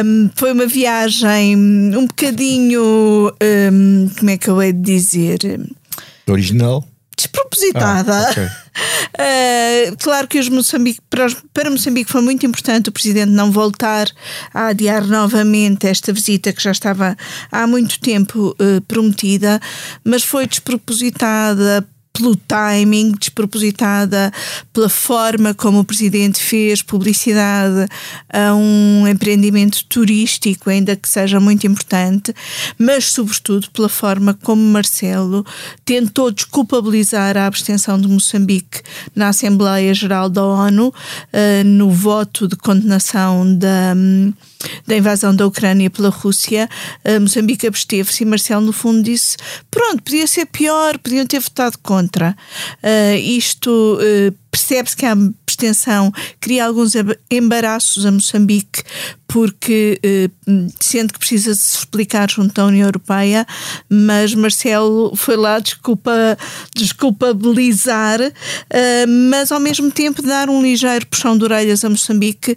Um, 0.04 0.30
foi 0.36 0.54
uma 0.54 0.68
viagem 0.68 1.56
um 1.56 2.08
bocadinho, 2.08 3.32
um, 3.72 4.10
como 4.18 4.30
é 4.30 4.38
que 4.38 4.50
eu 4.50 4.62
hei 4.62 4.74
de 4.74 4.82
dizer? 4.82 5.60
Original? 6.28 6.86
Despropositada. 7.16 8.14
Ah, 8.14 8.32
okay. 8.32 8.46
uh, 8.46 9.98
claro 10.04 10.28
que 10.28 10.40
os 10.40 10.50
Moçambique, 10.50 11.00
para, 11.10 11.28
para 11.54 11.70
Moçambique 11.70 12.12
foi 12.12 12.22
muito 12.22 12.46
importante 12.46 12.90
o 12.90 12.92
Presidente 12.92 13.32
não 13.32 13.52
voltar 13.52 14.08
a 14.54 14.68
adiar 14.68 15.06
novamente 15.06 15.88
esta 15.88 16.12
visita 16.12 16.52
que 16.52 16.62
já 16.62 16.72
estava 16.72 17.16
há 17.52 17.68
muito 17.68 18.00
tempo 18.00 18.56
uh, 18.60 18.82
prometida, 18.82 19.60
mas 20.04 20.24
foi 20.24 20.46
despropositada 20.48 21.88
pelo 22.16 22.36
timing, 22.36 23.12
despropositada 23.12 24.32
pela 24.74 24.90
forma 24.90 25.54
como 25.54 25.80
o 25.80 25.84
presidente 25.84 26.40
fez 26.40 26.82
publicidade 26.82 27.88
a 28.32 28.56
um 28.56 29.06
empreendimento 29.08 29.84
turístico, 29.86 30.70
ainda 30.70 30.96
que 30.96 31.10
seja 31.10 31.40
muito 31.40 31.68
importante, 31.68 32.34
mas 32.78 33.12
sobretudo 33.12 33.70
pela 33.72 33.90
forma 33.90 34.34
como 34.34 34.62
Marcelo 34.62 35.46
tentou 35.84 36.32
desculpabilizar 36.32 37.38
a 37.38 37.46
abstenção 37.46 38.00
de 38.00 38.08
Moçambique 38.08 38.82
na 39.16 39.30
Assembleia 39.30 39.94
Geral 39.94 40.30
da 40.30 40.44
ONU, 40.44 40.88
uh, 40.88 41.64
no 41.66 41.90
voto 41.92 42.48
de 42.48 42.56
condenação 42.56 43.56
da. 43.58 43.94
Da 44.88 44.98
invasão 44.98 45.36
da 45.36 45.46
Ucrânia 45.46 45.92
pela 45.92 46.10
Rússia, 46.10 46.68
uh, 47.04 47.22
Moçambique 47.22 47.68
absteve-se 47.68 48.24
e 48.24 48.26
Marcelo, 48.26 48.66
no 48.66 48.74
fundo, 48.74 49.04
disse: 49.04 49.38
pronto, 49.70 50.02
podia 50.02 50.26
ser 50.26 50.48
pior, 50.48 50.98
podiam 50.98 51.28
ter 51.28 51.40
votado 51.40 51.78
contra. 51.84 52.05
Uh, 52.84 53.18
isto 53.18 53.70
uh, 54.00 54.32
percebe-se 54.52 54.96
que 54.96 55.06
há 55.06 55.16
extensão, 55.48 56.12
cria 56.40 56.66
alguns 56.66 56.94
embaraços 57.32 58.06
a 58.06 58.12
Moçambique, 58.12 58.84
porque 59.26 60.00
eh, 60.04 60.30
sendo 60.82 61.14
que 61.14 61.20
precisa 61.20 61.52
de 61.52 61.58
se 61.58 61.78
explicar 61.80 62.30
junto 62.30 62.60
à 62.60 62.66
União 62.66 62.86
Europeia, 62.86 63.46
mas 63.90 64.34
Marcelo 64.36 65.16
foi 65.16 65.38
lá 65.38 65.60
desculpa, 65.60 66.38
desculpabilizar, 66.76 68.20
mas 69.30 69.52
ao 69.52 69.60
mesmo 69.60 69.92
tempo 69.92 70.22
dar 70.22 70.50
um 70.50 70.62
ligeiro 70.62 71.08
puxão 71.08 71.38
de 71.38 71.44
orelhas 71.46 71.86
a 71.86 71.90
Moçambique 71.90 72.56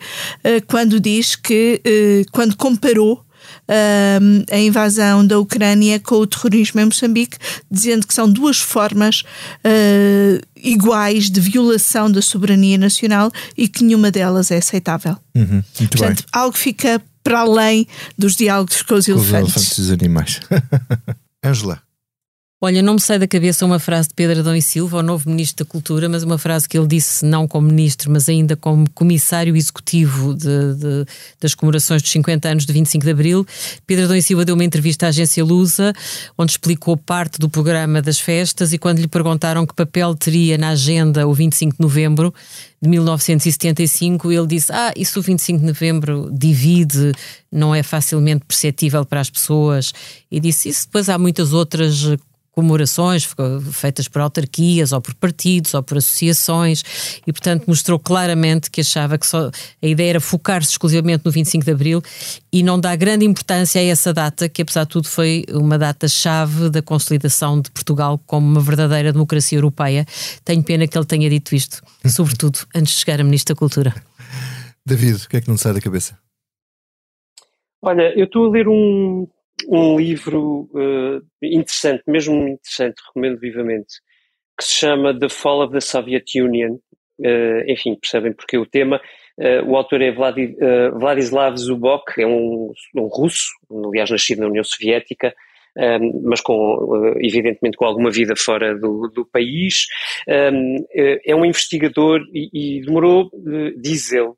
quando 0.66 0.98
diz 1.00 1.36
que, 1.36 1.80
quando 2.32 2.56
comparou 2.56 3.24
uh, 3.68 4.44
a 4.50 4.58
invasão 4.58 5.26
da 5.26 5.38
Ucrânia 5.38 6.00
com 6.00 6.16
o 6.16 6.26
terrorismo 6.26 6.80
em 6.80 6.86
Moçambique, 6.86 7.36
dizendo 7.70 8.06
que 8.06 8.14
são 8.14 8.30
duas 8.30 8.58
formas 8.58 9.22
uh, 9.64 10.46
iguais 10.56 11.30
de 11.30 11.40
violação 11.40 12.10
da 12.10 12.22
soberania 12.22 12.78
nacional 12.78 13.30
e 13.56 13.68
que 13.68 13.84
nenhuma 13.84 14.10
delas 14.10 14.50
é 14.50 14.58
aceitável. 14.58 15.16
Uhum, 15.34 15.62
Portanto, 15.76 16.22
bem. 16.22 16.26
algo 16.32 16.56
fica 16.56 17.00
para 17.22 17.40
além 17.40 17.86
dos 18.16 18.36
diálogos 18.36 18.82
com 18.82 18.94
os 18.94 19.06
com 19.06 19.12
elefantes. 19.12 19.48
Os 19.48 19.56
elefantes 19.56 19.78
e 19.78 19.80
os 19.82 19.90
animais. 19.90 20.40
Ângela. 21.44 21.87
Olha, 22.60 22.82
não 22.82 22.94
me 22.94 23.00
sai 23.00 23.20
da 23.20 23.28
cabeça 23.28 23.64
uma 23.64 23.78
frase 23.78 24.08
de 24.08 24.14
Pedro 24.14 24.40
Adão 24.40 24.56
e 24.56 24.60
Silva, 24.60 24.98
o 24.98 25.02
novo 25.02 25.30
Ministro 25.30 25.64
da 25.64 25.70
Cultura, 25.70 26.08
mas 26.08 26.24
uma 26.24 26.38
frase 26.38 26.68
que 26.68 26.76
ele 26.76 26.88
disse 26.88 27.24
não 27.24 27.46
como 27.46 27.68
Ministro, 27.68 28.10
mas 28.10 28.28
ainda 28.28 28.56
como 28.56 28.90
Comissário 28.90 29.56
Executivo 29.56 30.34
de, 30.34 30.74
de, 30.74 31.04
das 31.40 31.54
comemorações 31.54 32.02
dos 32.02 32.10
50 32.10 32.48
anos 32.48 32.66
de 32.66 32.72
25 32.72 33.04
de 33.04 33.10
Abril. 33.12 33.46
Pedro 33.86 34.06
Adão 34.06 34.16
e 34.16 34.22
Silva 34.22 34.44
deu 34.44 34.56
uma 34.56 34.64
entrevista 34.64 35.06
à 35.06 35.10
agência 35.10 35.44
Lusa, 35.44 35.92
onde 36.36 36.50
explicou 36.50 36.96
parte 36.96 37.38
do 37.38 37.48
programa 37.48 38.02
das 38.02 38.18
festas 38.18 38.72
e 38.72 38.78
quando 38.78 38.98
lhe 38.98 39.06
perguntaram 39.06 39.64
que 39.64 39.72
papel 39.72 40.16
teria 40.16 40.58
na 40.58 40.70
agenda 40.70 41.28
o 41.28 41.32
25 41.32 41.76
de 41.76 41.80
Novembro 41.80 42.34
de 42.82 42.88
1975, 42.88 44.32
ele 44.32 44.46
disse, 44.48 44.72
ah, 44.72 44.92
isso 44.96 45.20
o 45.20 45.22
25 45.22 45.60
de 45.60 45.64
Novembro 45.64 46.28
divide, 46.32 47.12
não 47.50 47.72
é 47.72 47.84
facilmente 47.84 48.44
perceptível 48.44 49.04
para 49.04 49.20
as 49.20 49.28
pessoas, 49.30 49.92
e 50.30 50.38
disse 50.38 50.68
isso, 50.68 50.86
depois 50.86 51.08
há 51.08 51.18
muitas 51.18 51.52
outras 51.52 52.16
comemorações 52.58 53.24
feitas 53.70 54.08
por 54.08 54.20
autarquias 54.20 54.90
ou 54.90 55.00
por 55.00 55.14
partidos 55.14 55.74
ou 55.74 55.82
por 55.82 55.98
associações 55.98 56.82
e 57.24 57.32
portanto 57.32 57.68
mostrou 57.68 58.00
claramente 58.00 58.68
que 58.68 58.80
achava 58.80 59.16
que 59.16 59.24
só 59.24 59.48
a 59.80 59.86
ideia 59.86 60.10
era 60.10 60.20
focar-se 60.20 60.72
exclusivamente 60.72 61.24
no 61.24 61.30
25 61.30 61.64
de 61.64 61.70
Abril 61.70 62.02
e 62.52 62.64
não 62.64 62.80
dá 62.80 62.96
grande 62.96 63.24
importância 63.24 63.80
a 63.80 63.84
essa 63.84 64.12
data 64.12 64.48
que 64.48 64.62
apesar 64.62 64.82
de 64.82 64.88
tudo 64.88 65.06
foi 65.06 65.44
uma 65.52 65.78
data-chave 65.78 66.68
da 66.68 66.82
consolidação 66.82 67.60
de 67.60 67.70
Portugal 67.70 68.20
como 68.26 68.44
uma 68.44 68.60
verdadeira 68.60 69.12
democracia 69.12 69.56
europeia. 69.56 70.04
Tenho 70.44 70.64
pena 70.64 70.88
que 70.88 70.98
ele 70.98 71.06
tenha 71.06 71.30
dito 71.30 71.54
isto, 71.54 71.80
sobretudo 72.10 72.58
antes 72.74 72.94
de 72.94 72.98
chegar 72.98 73.20
a 73.20 73.24
Ministro 73.24 73.54
da 73.54 73.58
Cultura. 73.58 73.94
David, 74.84 75.26
o 75.26 75.28
que 75.28 75.36
é 75.36 75.40
que 75.40 75.48
não 75.48 75.56
sai 75.56 75.74
da 75.74 75.80
cabeça? 75.80 76.18
Olha, 77.80 78.12
eu 78.18 78.24
estou 78.24 78.46
a 78.46 78.50
ler 78.50 78.66
um, 78.66 79.28
um 79.66 79.98
livro 79.98 80.68
uh, 80.72 81.22
interessante, 81.42 82.02
mesmo 82.06 82.36
interessante, 82.48 83.02
recomendo 83.06 83.38
vivamente, 83.38 84.00
que 84.56 84.64
se 84.64 84.74
chama 84.74 85.18
The 85.18 85.28
Fall 85.28 85.62
of 85.62 85.72
the 85.72 85.80
Soviet 85.80 86.24
Union. 86.40 86.78
Uh, 87.18 87.64
enfim, 87.66 87.96
percebem 87.96 88.32
porque 88.32 88.58
o 88.58 88.66
tema. 88.66 89.00
Uh, 89.36 89.64
o 89.70 89.76
autor 89.76 90.02
é 90.02 90.12
Vladi, 90.12 90.56
Vladislav 90.94 91.56
Zubok, 91.56 92.20
é 92.20 92.26
um, 92.26 92.72
um, 92.96 93.06
russo, 93.06 93.48
aliás 93.86 94.10
nascido 94.10 94.40
na 94.40 94.48
União 94.48 94.64
Soviética, 94.64 95.32
um, 95.76 96.22
mas 96.24 96.40
com, 96.40 97.14
evidentemente 97.20 97.76
com 97.76 97.84
alguma 97.84 98.10
vida 98.10 98.34
fora 98.36 98.76
do, 98.76 99.08
do 99.14 99.24
país. 99.24 99.86
Um, 100.28 100.84
é 101.24 101.34
um 101.36 101.44
investigador 101.44 102.20
e, 102.32 102.78
e 102.78 102.80
demorou, 102.82 103.30
diz 103.76 104.12
ele, 104.12 104.32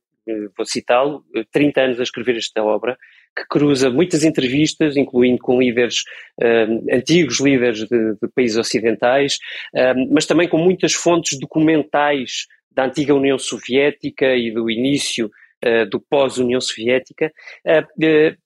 vou 0.57 0.67
citá-lo, 0.67 1.25
30 1.51 1.81
anos 1.81 2.01
a 2.01 2.03
escrever 2.03 2.37
esta 2.37 2.63
obra, 2.63 2.99
que 3.37 3.45
cruza 3.49 3.91
muitas 3.91 4.25
entrevistas, 4.25 4.97
incluindo 4.97 5.39
com 5.39 5.61
líderes, 5.61 6.03
um, 6.41 6.95
antigos 6.95 7.41
líderes 7.41 7.81
de, 7.81 8.15
de, 8.21 8.29
países 8.35 8.57
ocidentais, 8.57 9.39
um, 9.75 10.13
mas 10.13 10.27
também 10.27 10.49
com 10.49 10.59
muitas 10.59 10.93
fontes 10.93 11.39
documentais 11.39 12.47
da 12.71 12.85
antiga 12.85 13.15
União 13.15 13.39
Soviética 13.39 14.35
e 14.35 14.51
do 14.51 14.71
início 14.71 15.31
uh, 15.65 15.89
do 15.89 16.01
pós-União 16.01 16.61
Soviética. 16.61 17.33
Uh, 17.67 18.37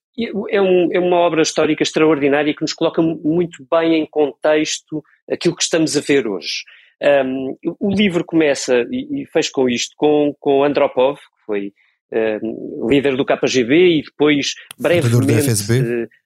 é, 0.49 0.61
um, 0.61 0.93
é, 0.93 1.01
uma 1.01 1.17
obra 1.17 1.43
histórica 1.43 1.83
extraordinária 1.83 2.55
que 2.55 2.63
nos 2.63 2.73
coloca 2.73 3.03
muito 3.03 3.67
bem 3.69 3.97
em 3.97 4.07
contexto 4.07 5.03
aquilo 5.29 5.57
que 5.57 5.63
estamos 5.63 5.97
a 5.97 6.01
ver 6.01 6.29
hoje. 6.29 6.63
Um, 7.03 7.57
o 7.81 7.91
livro 7.91 8.25
começa, 8.25 8.87
e, 8.91 9.23
e 9.23 9.27
fez 9.27 9.51
com 9.51 9.69
isto, 9.69 9.95
com, 9.97 10.35
com 10.39 10.63
Andropov, 10.63 11.17
que 11.17 11.45
foi 11.45 11.73
uh, 12.15 12.89
líder 12.89 13.17
do 13.17 13.25
KGB 13.25 13.99
e 13.99 14.03
depois 14.03 14.55
brevemente. 14.79 15.11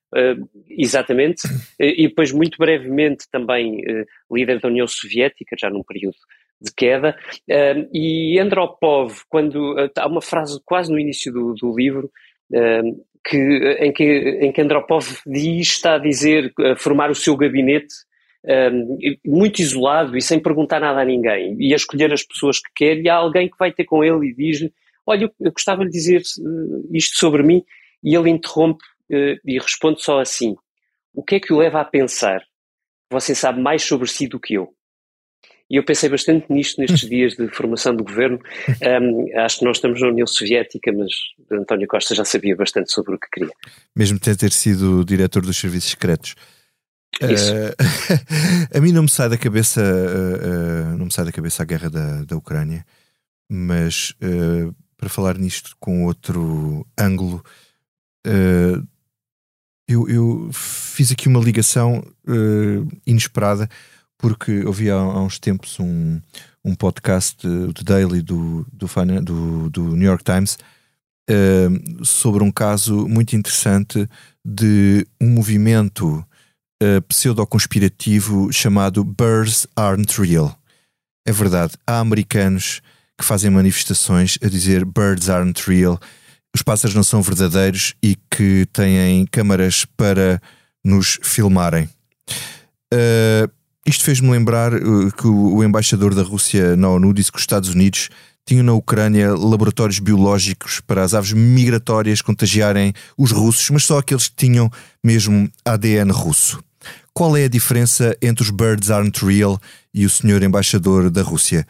Uh, 0.09 0.49
exatamente, 0.70 1.43
e 1.78 2.09
depois 2.09 2.32
muito 2.32 2.57
brevemente 2.57 3.26
também 3.30 3.80
uh, 3.80 4.34
líder 4.34 4.59
da 4.59 4.68
União 4.68 4.86
Soviética, 4.86 5.55
já 5.59 5.68
num 5.68 5.82
período 5.82 6.16
de 6.59 6.72
queda, 6.74 7.14
uh, 7.47 7.89
e 7.93 8.39
Andropov, 8.41 9.20
quando 9.28 9.76
há 9.95 10.09
uma 10.09 10.22
frase 10.22 10.59
quase 10.64 10.91
no 10.91 10.99
início 10.99 11.30
do, 11.30 11.53
do 11.53 11.76
livro, 11.76 12.11
que, 13.22 13.36
em, 13.80 13.93
que, 13.93 14.05
em 14.41 14.51
que 14.51 14.62
Andropov 14.62 15.07
diz, 15.26 15.68
está 15.68 15.97
a 15.97 15.99
dizer, 15.99 16.55
formar 16.78 17.11
o 17.11 17.14
seu 17.14 17.36
gabinete 17.36 17.95
muito 19.26 19.61
isolado 19.61 20.16
e 20.16 20.22
sem 20.22 20.41
perguntar 20.41 20.80
nada 20.80 21.03
a 21.03 21.05
ninguém, 21.05 21.55
e 21.61 21.74
a 21.74 21.76
escolher 21.76 22.11
as 22.11 22.22
pessoas 22.22 22.59
que 22.59 22.70
quer, 22.74 22.99
e 22.99 23.11
há 23.11 23.16
alguém 23.16 23.51
que 23.51 23.59
vai 23.59 23.70
ter 23.70 23.84
com 23.84 24.03
ele 24.03 24.28
e 24.28 24.34
diz 24.34 24.62
olha, 25.09 25.32
eu 25.40 25.52
gostava 25.52 25.84
de 25.84 25.90
dizer 25.90 26.22
uh, 26.38 26.96
isto 26.96 27.18
sobre 27.18 27.42
mim, 27.42 27.64
e 28.02 28.14
ele 28.14 28.30
interrompe 28.30 28.84
uh, 29.11 29.40
e 29.44 29.59
responde 29.59 30.02
só 30.02 30.20
assim, 30.20 30.54
o 31.14 31.22
que 31.22 31.36
é 31.36 31.40
que 31.40 31.52
o 31.52 31.59
leva 31.59 31.80
a 31.80 31.84
pensar? 31.84 32.42
Você 33.11 33.34
sabe 33.34 33.61
mais 33.61 33.82
sobre 33.82 34.06
si 34.06 34.28
do 34.28 34.38
que 34.38 34.54
eu. 34.54 34.68
E 35.70 35.76
eu 35.76 35.84
pensei 35.84 36.09
bastante 36.09 36.50
nisto 36.50 36.80
nestes 36.80 37.00
dias 37.09 37.34
de 37.34 37.48
formação 37.48 37.94
do 37.94 38.04
governo. 38.04 38.38
Um, 39.02 39.38
acho 39.40 39.59
que 39.59 39.64
nós 39.64 39.76
estamos 39.78 40.00
na 40.00 40.09
União 40.09 40.26
Soviética, 40.26 40.92
mas 40.92 41.11
António 41.50 41.86
Costa 41.86 42.14
já 42.14 42.24
sabia 42.24 42.56
bastante 42.56 42.92
sobre 42.92 43.14
o 43.14 43.18
que 43.18 43.28
queria. 43.30 43.52
Mesmo 43.96 44.18
ter, 44.18 44.36
ter 44.36 44.52
sido 44.52 45.04
diretor 45.04 45.42
dos 45.42 45.56
serviços 45.56 45.90
secretos. 45.90 46.34
Isso. 47.20 47.52
Uh, 47.52 48.76
a 48.76 48.80
mim 48.80 48.92
não 48.92 49.02
me 49.02 49.09
sai 49.09 49.28
da 49.28 49.38
cabeça, 49.38 49.82
uh, 49.82 50.96
não 50.96 51.06
me 51.06 51.12
sai 51.12 51.24
da 51.24 51.32
cabeça 51.32 51.62
a 51.62 51.66
guerra 51.66 51.90
da, 51.90 52.24
da 52.24 52.36
Ucrânia, 52.36 52.84
mas 53.50 54.14
para 54.99 55.09
falar 55.09 55.38
nisto 55.38 55.76
com 55.80 56.05
outro 56.05 56.84
ângulo, 56.99 57.42
uh, 58.26 58.86
eu, 59.88 60.07
eu, 60.07 60.51
fiz 60.53 61.11
aqui 61.11 61.28
uma 61.28 61.40
ligação 61.40 62.05
uh, 62.26 63.01
inesperada, 63.07 63.70
porque 64.18 64.64
ouvi 64.66 64.90
há, 64.90 64.96
há, 64.96 65.22
uns 65.22 65.38
tempos 65.38 65.80
um, 65.80 66.20
um 66.62 66.74
podcast, 66.74 67.46
o 67.46 67.72
The 67.72 67.84
Daily, 67.84 68.20
do, 68.20 68.66
do, 68.70 68.86
do, 69.22 69.70
do, 69.70 69.96
New 69.96 70.07
York 70.07 70.24
Times, 70.24 70.59
uh, 71.30 72.05
sobre 72.05 72.42
um 72.42 72.51
caso 72.51 73.09
muito 73.09 73.34
interessante 73.34 74.07
de 74.44 75.07
um 75.20 75.28
movimento 75.30 76.22
uh, 76.82 77.01
pseudo-conspirativo 77.09 78.53
chamado 78.53 79.03
Birds 79.05 79.66
Aren't 79.74 80.20
Real. 80.20 80.59
É 81.26 81.32
verdade, 81.32 81.74
há 81.86 82.01
americanos 82.01 82.82
que 83.18 83.24
fazem 83.24 83.50
manifestações 83.50 84.38
a 84.42 84.48
dizer 84.48 84.84
birds 84.84 85.28
aren't 85.28 85.60
real, 85.68 85.98
os 86.54 86.62
pássaros 86.62 86.94
não 86.94 87.02
são 87.02 87.20
verdadeiros 87.20 87.94
e 88.02 88.16
que 88.30 88.66
têm 88.72 89.26
câmaras 89.26 89.84
para 89.96 90.40
nos 90.84 91.18
filmarem. 91.22 91.88
Uh, 92.94 93.50
isto 93.86 94.04
fez-me 94.04 94.30
lembrar 94.30 94.72
uh, 94.74 95.12
que 95.12 95.26
o, 95.26 95.56
o, 95.56 95.64
embaixador 95.64 96.14
da 96.14 96.22
Rússia 96.22 96.76
na 96.76 96.88
ONU 96.88 97.12
disse 97.12 97.30
que 97.30 97.38
os 97.38 97.42
Estados 97.42 97.70
Unidos 97.70 98.08
tinham 98.46 98.64
na 98.64 98.72
Ucrânia 98.72 99.34
laboratórios 99.34 99.98
biológicos 99.98 100.80
para 100.80 101.02
as 101.02 101.12
aves 101.12 101.32
migratórias 101.32 102.22
contagiarem 102.22 102.94
os 103.16 103.30
russos, 103.30 103.68
mas 103.68 103.84
só 103.84 103.98
aqueles 103.98 104.28
que 104.28 104.36
tinham 104.36 104.70
mesmo 105.04 105.50
ADN 105.64 106.10
russo. 106.10 106.62
Qual 107.12 107.36
é 107.36 107.44
a 107.44 107.48
diferença 107.48 108.16
entre 108.22 108.42
os 108.42 108.50
Birds 108.50 108.90
Aren't 108.90 109.22
Real 109.24 109.60
e 109.92 110.06
o 110.06 110.10
senhor 110.10 110.42
embaixador 110.42 111.10
da 111.10 111.20
Rússia? 111.20 111.66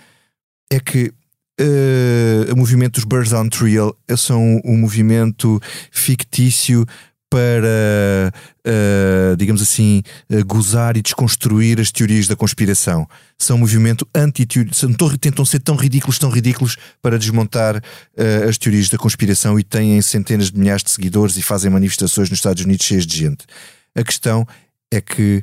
É 0.71 0.79
que 0.79 1.13
uh, 1.61 2.53
o 2.53 2.57
movimento 2.57 2.95
dos 2.95 3.05
Birds 3.05 3.33
on 3.33 3.49
Trail 3.49 3.95
são 4.17 4.61
um 4.65 4.77
movimento 4.77 5.61
fictício 5.91 6.87
para, 7.31 8.33
uh, 8.67 9.37
digamos 9.37 9.61
assim, 9.61 10.03
uh, 10.31 10.45
gozar 10.45 10.97
e 10.97 11.03
desconstruir 11.03 11.79
as 11.79 11.93
teorias 11.93 12.27
da 12.27 12.35
conspiração. 12.35 13.07
São 13.39 13.57
um 13.57 13.61
movimento 13.61 14.09
anti 14.15 14.47
tentam 15.21 15.45
ser 15.45 15.61
tão 15.61 15.77
ridículos, 15.77 16.19
tão 16.19 16.31
ridículos 16.31 16.77
para 17.03 17.19
desmontar 17.19 17.77
uh, 17.77 18.49
as 18.49 18.57
teorias 18.57 18.89
da 18.89 18.97
conspiração 18.97 19.59
e 19.59 19.63
têm 19.63 20.01
centenas 20.01 20.51
de 20.51 20.59
milhares 20.59 20.83
de 20.83 20.91
seguidores 20.91 21.37
e 21.37 21.43
fazem 21.43 21.71
manifestações 21.71 22.31
nos 22.31 22.39
Estados 22.39 22.65
Unidos 22.65 22.87
cheias 22.87 23.07
de 23.07 23.17
gente. 23.17 23.45
A 23.95 24.03
questão 24.03 24.47
é 24.91 25.01
que 25.01 25.43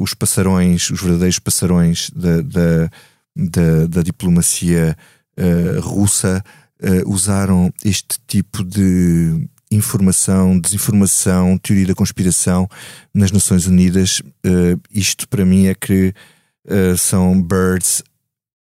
os 0.00 0.14
passarões, 0.14 0.90
os 0.90 1.00
verdadeiros 1.00 1.38
passarões 1.38 2.10
da, 2.10 2.40
da 2.40 2.90
da, 3.38 3.86
da 3.86 4.02
diplomacia 4.02 4.96
uh, 5.38 5.80
russa 5.80 6.42
uh, 6.82 7.08
usaram 7.08 7.72
este 7.84 8.18
tipo 8.26 8.64
de 8.64 9.48
informação, 9.70 10.58
desinformação, 10.58 11.56
teoria 11.58 11.86
da 11.86 11.94
conspiração 11.94 12.68
nas 13.14 13.30
Nações 13.30 13.66
Unidas. 13.66 14.20
Uh, 14.44 14.80
isto 14.90 15.28
para 15.28 15.44
mim 15.44 15.66
é 15.66 15.74
que 15.74 16.12
são 16.98 17.40
birds 17.40 18.02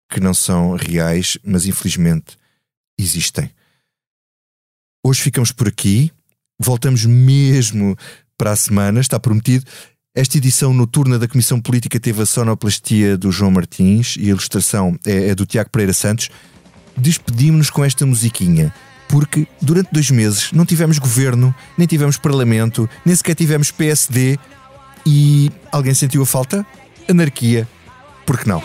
que 0.09 0.21
não 0.21 0.33
são 0.33 0.77
reais, 0.77 1.37
mas 1.43 1.65
infelizmente 1.65 2.37
existem. 2.97 3.51
Hoje 5.05 5.21
ficamos 5.21 5.51
por 5.51 5.67
aqui. 5.67 6.09
Voltamos 6.57 7.03
mesmo 7.03 7.97
para 8.37 8.51
a 8.51 8.55
semana, 8.55 9.01
está 9.01 9.19
prometido. 9.19 9.65
Esta 10.17 10.39
edição 10.39 10.73
noturna 10.73 11.19
da 11.19 11.27
Comissão 11.27 11.61
Política 11.61 11.99
teve 11.99 12.23
a 12.23 12.25
sonoplastia 12.25 13.15
do 13.15 13.31
João 13.31 13.51
Martins 13.51 14.15
e 14.17 14.23
a 14.23 14.29
ilustração 14.29 14.97
é, 15.05 15.29
é 15.29 15.35
do 15.35 15.45
Tiago 15.45 15.69
Pereira 15.69 15.93
Santos. 15.93 16.31
Despedimos-nos 16.97 17.69
com 17.69 17.85
esta 17.85 18.03
musiquinha, 18.03 18.73
porque 19.07 19.45
durante 19.61 19.89
dois 19.91 20.09
meses 20.09 20.51
não 20.51 20.65
tivemos 20.65 20.97
governo, 20.97 21.53
nem 21.77 21.85
tivemos 21.85 22.17
parlamento, 22.17 22.89
nem 23.05 23.15
sequer 23.15 23.35
tivemos 23.35 23.69
PSD 23.69 24.39
e 25.05 25.51
alguém 25.71 25.93
sentiu 25.93 26.23
a 26.23 26.25
falta? 26.25 26.65
Anarquia. 27.07 27.67
Por 28.25 28.39
que 28.39 28.47
não? 28.47 28.63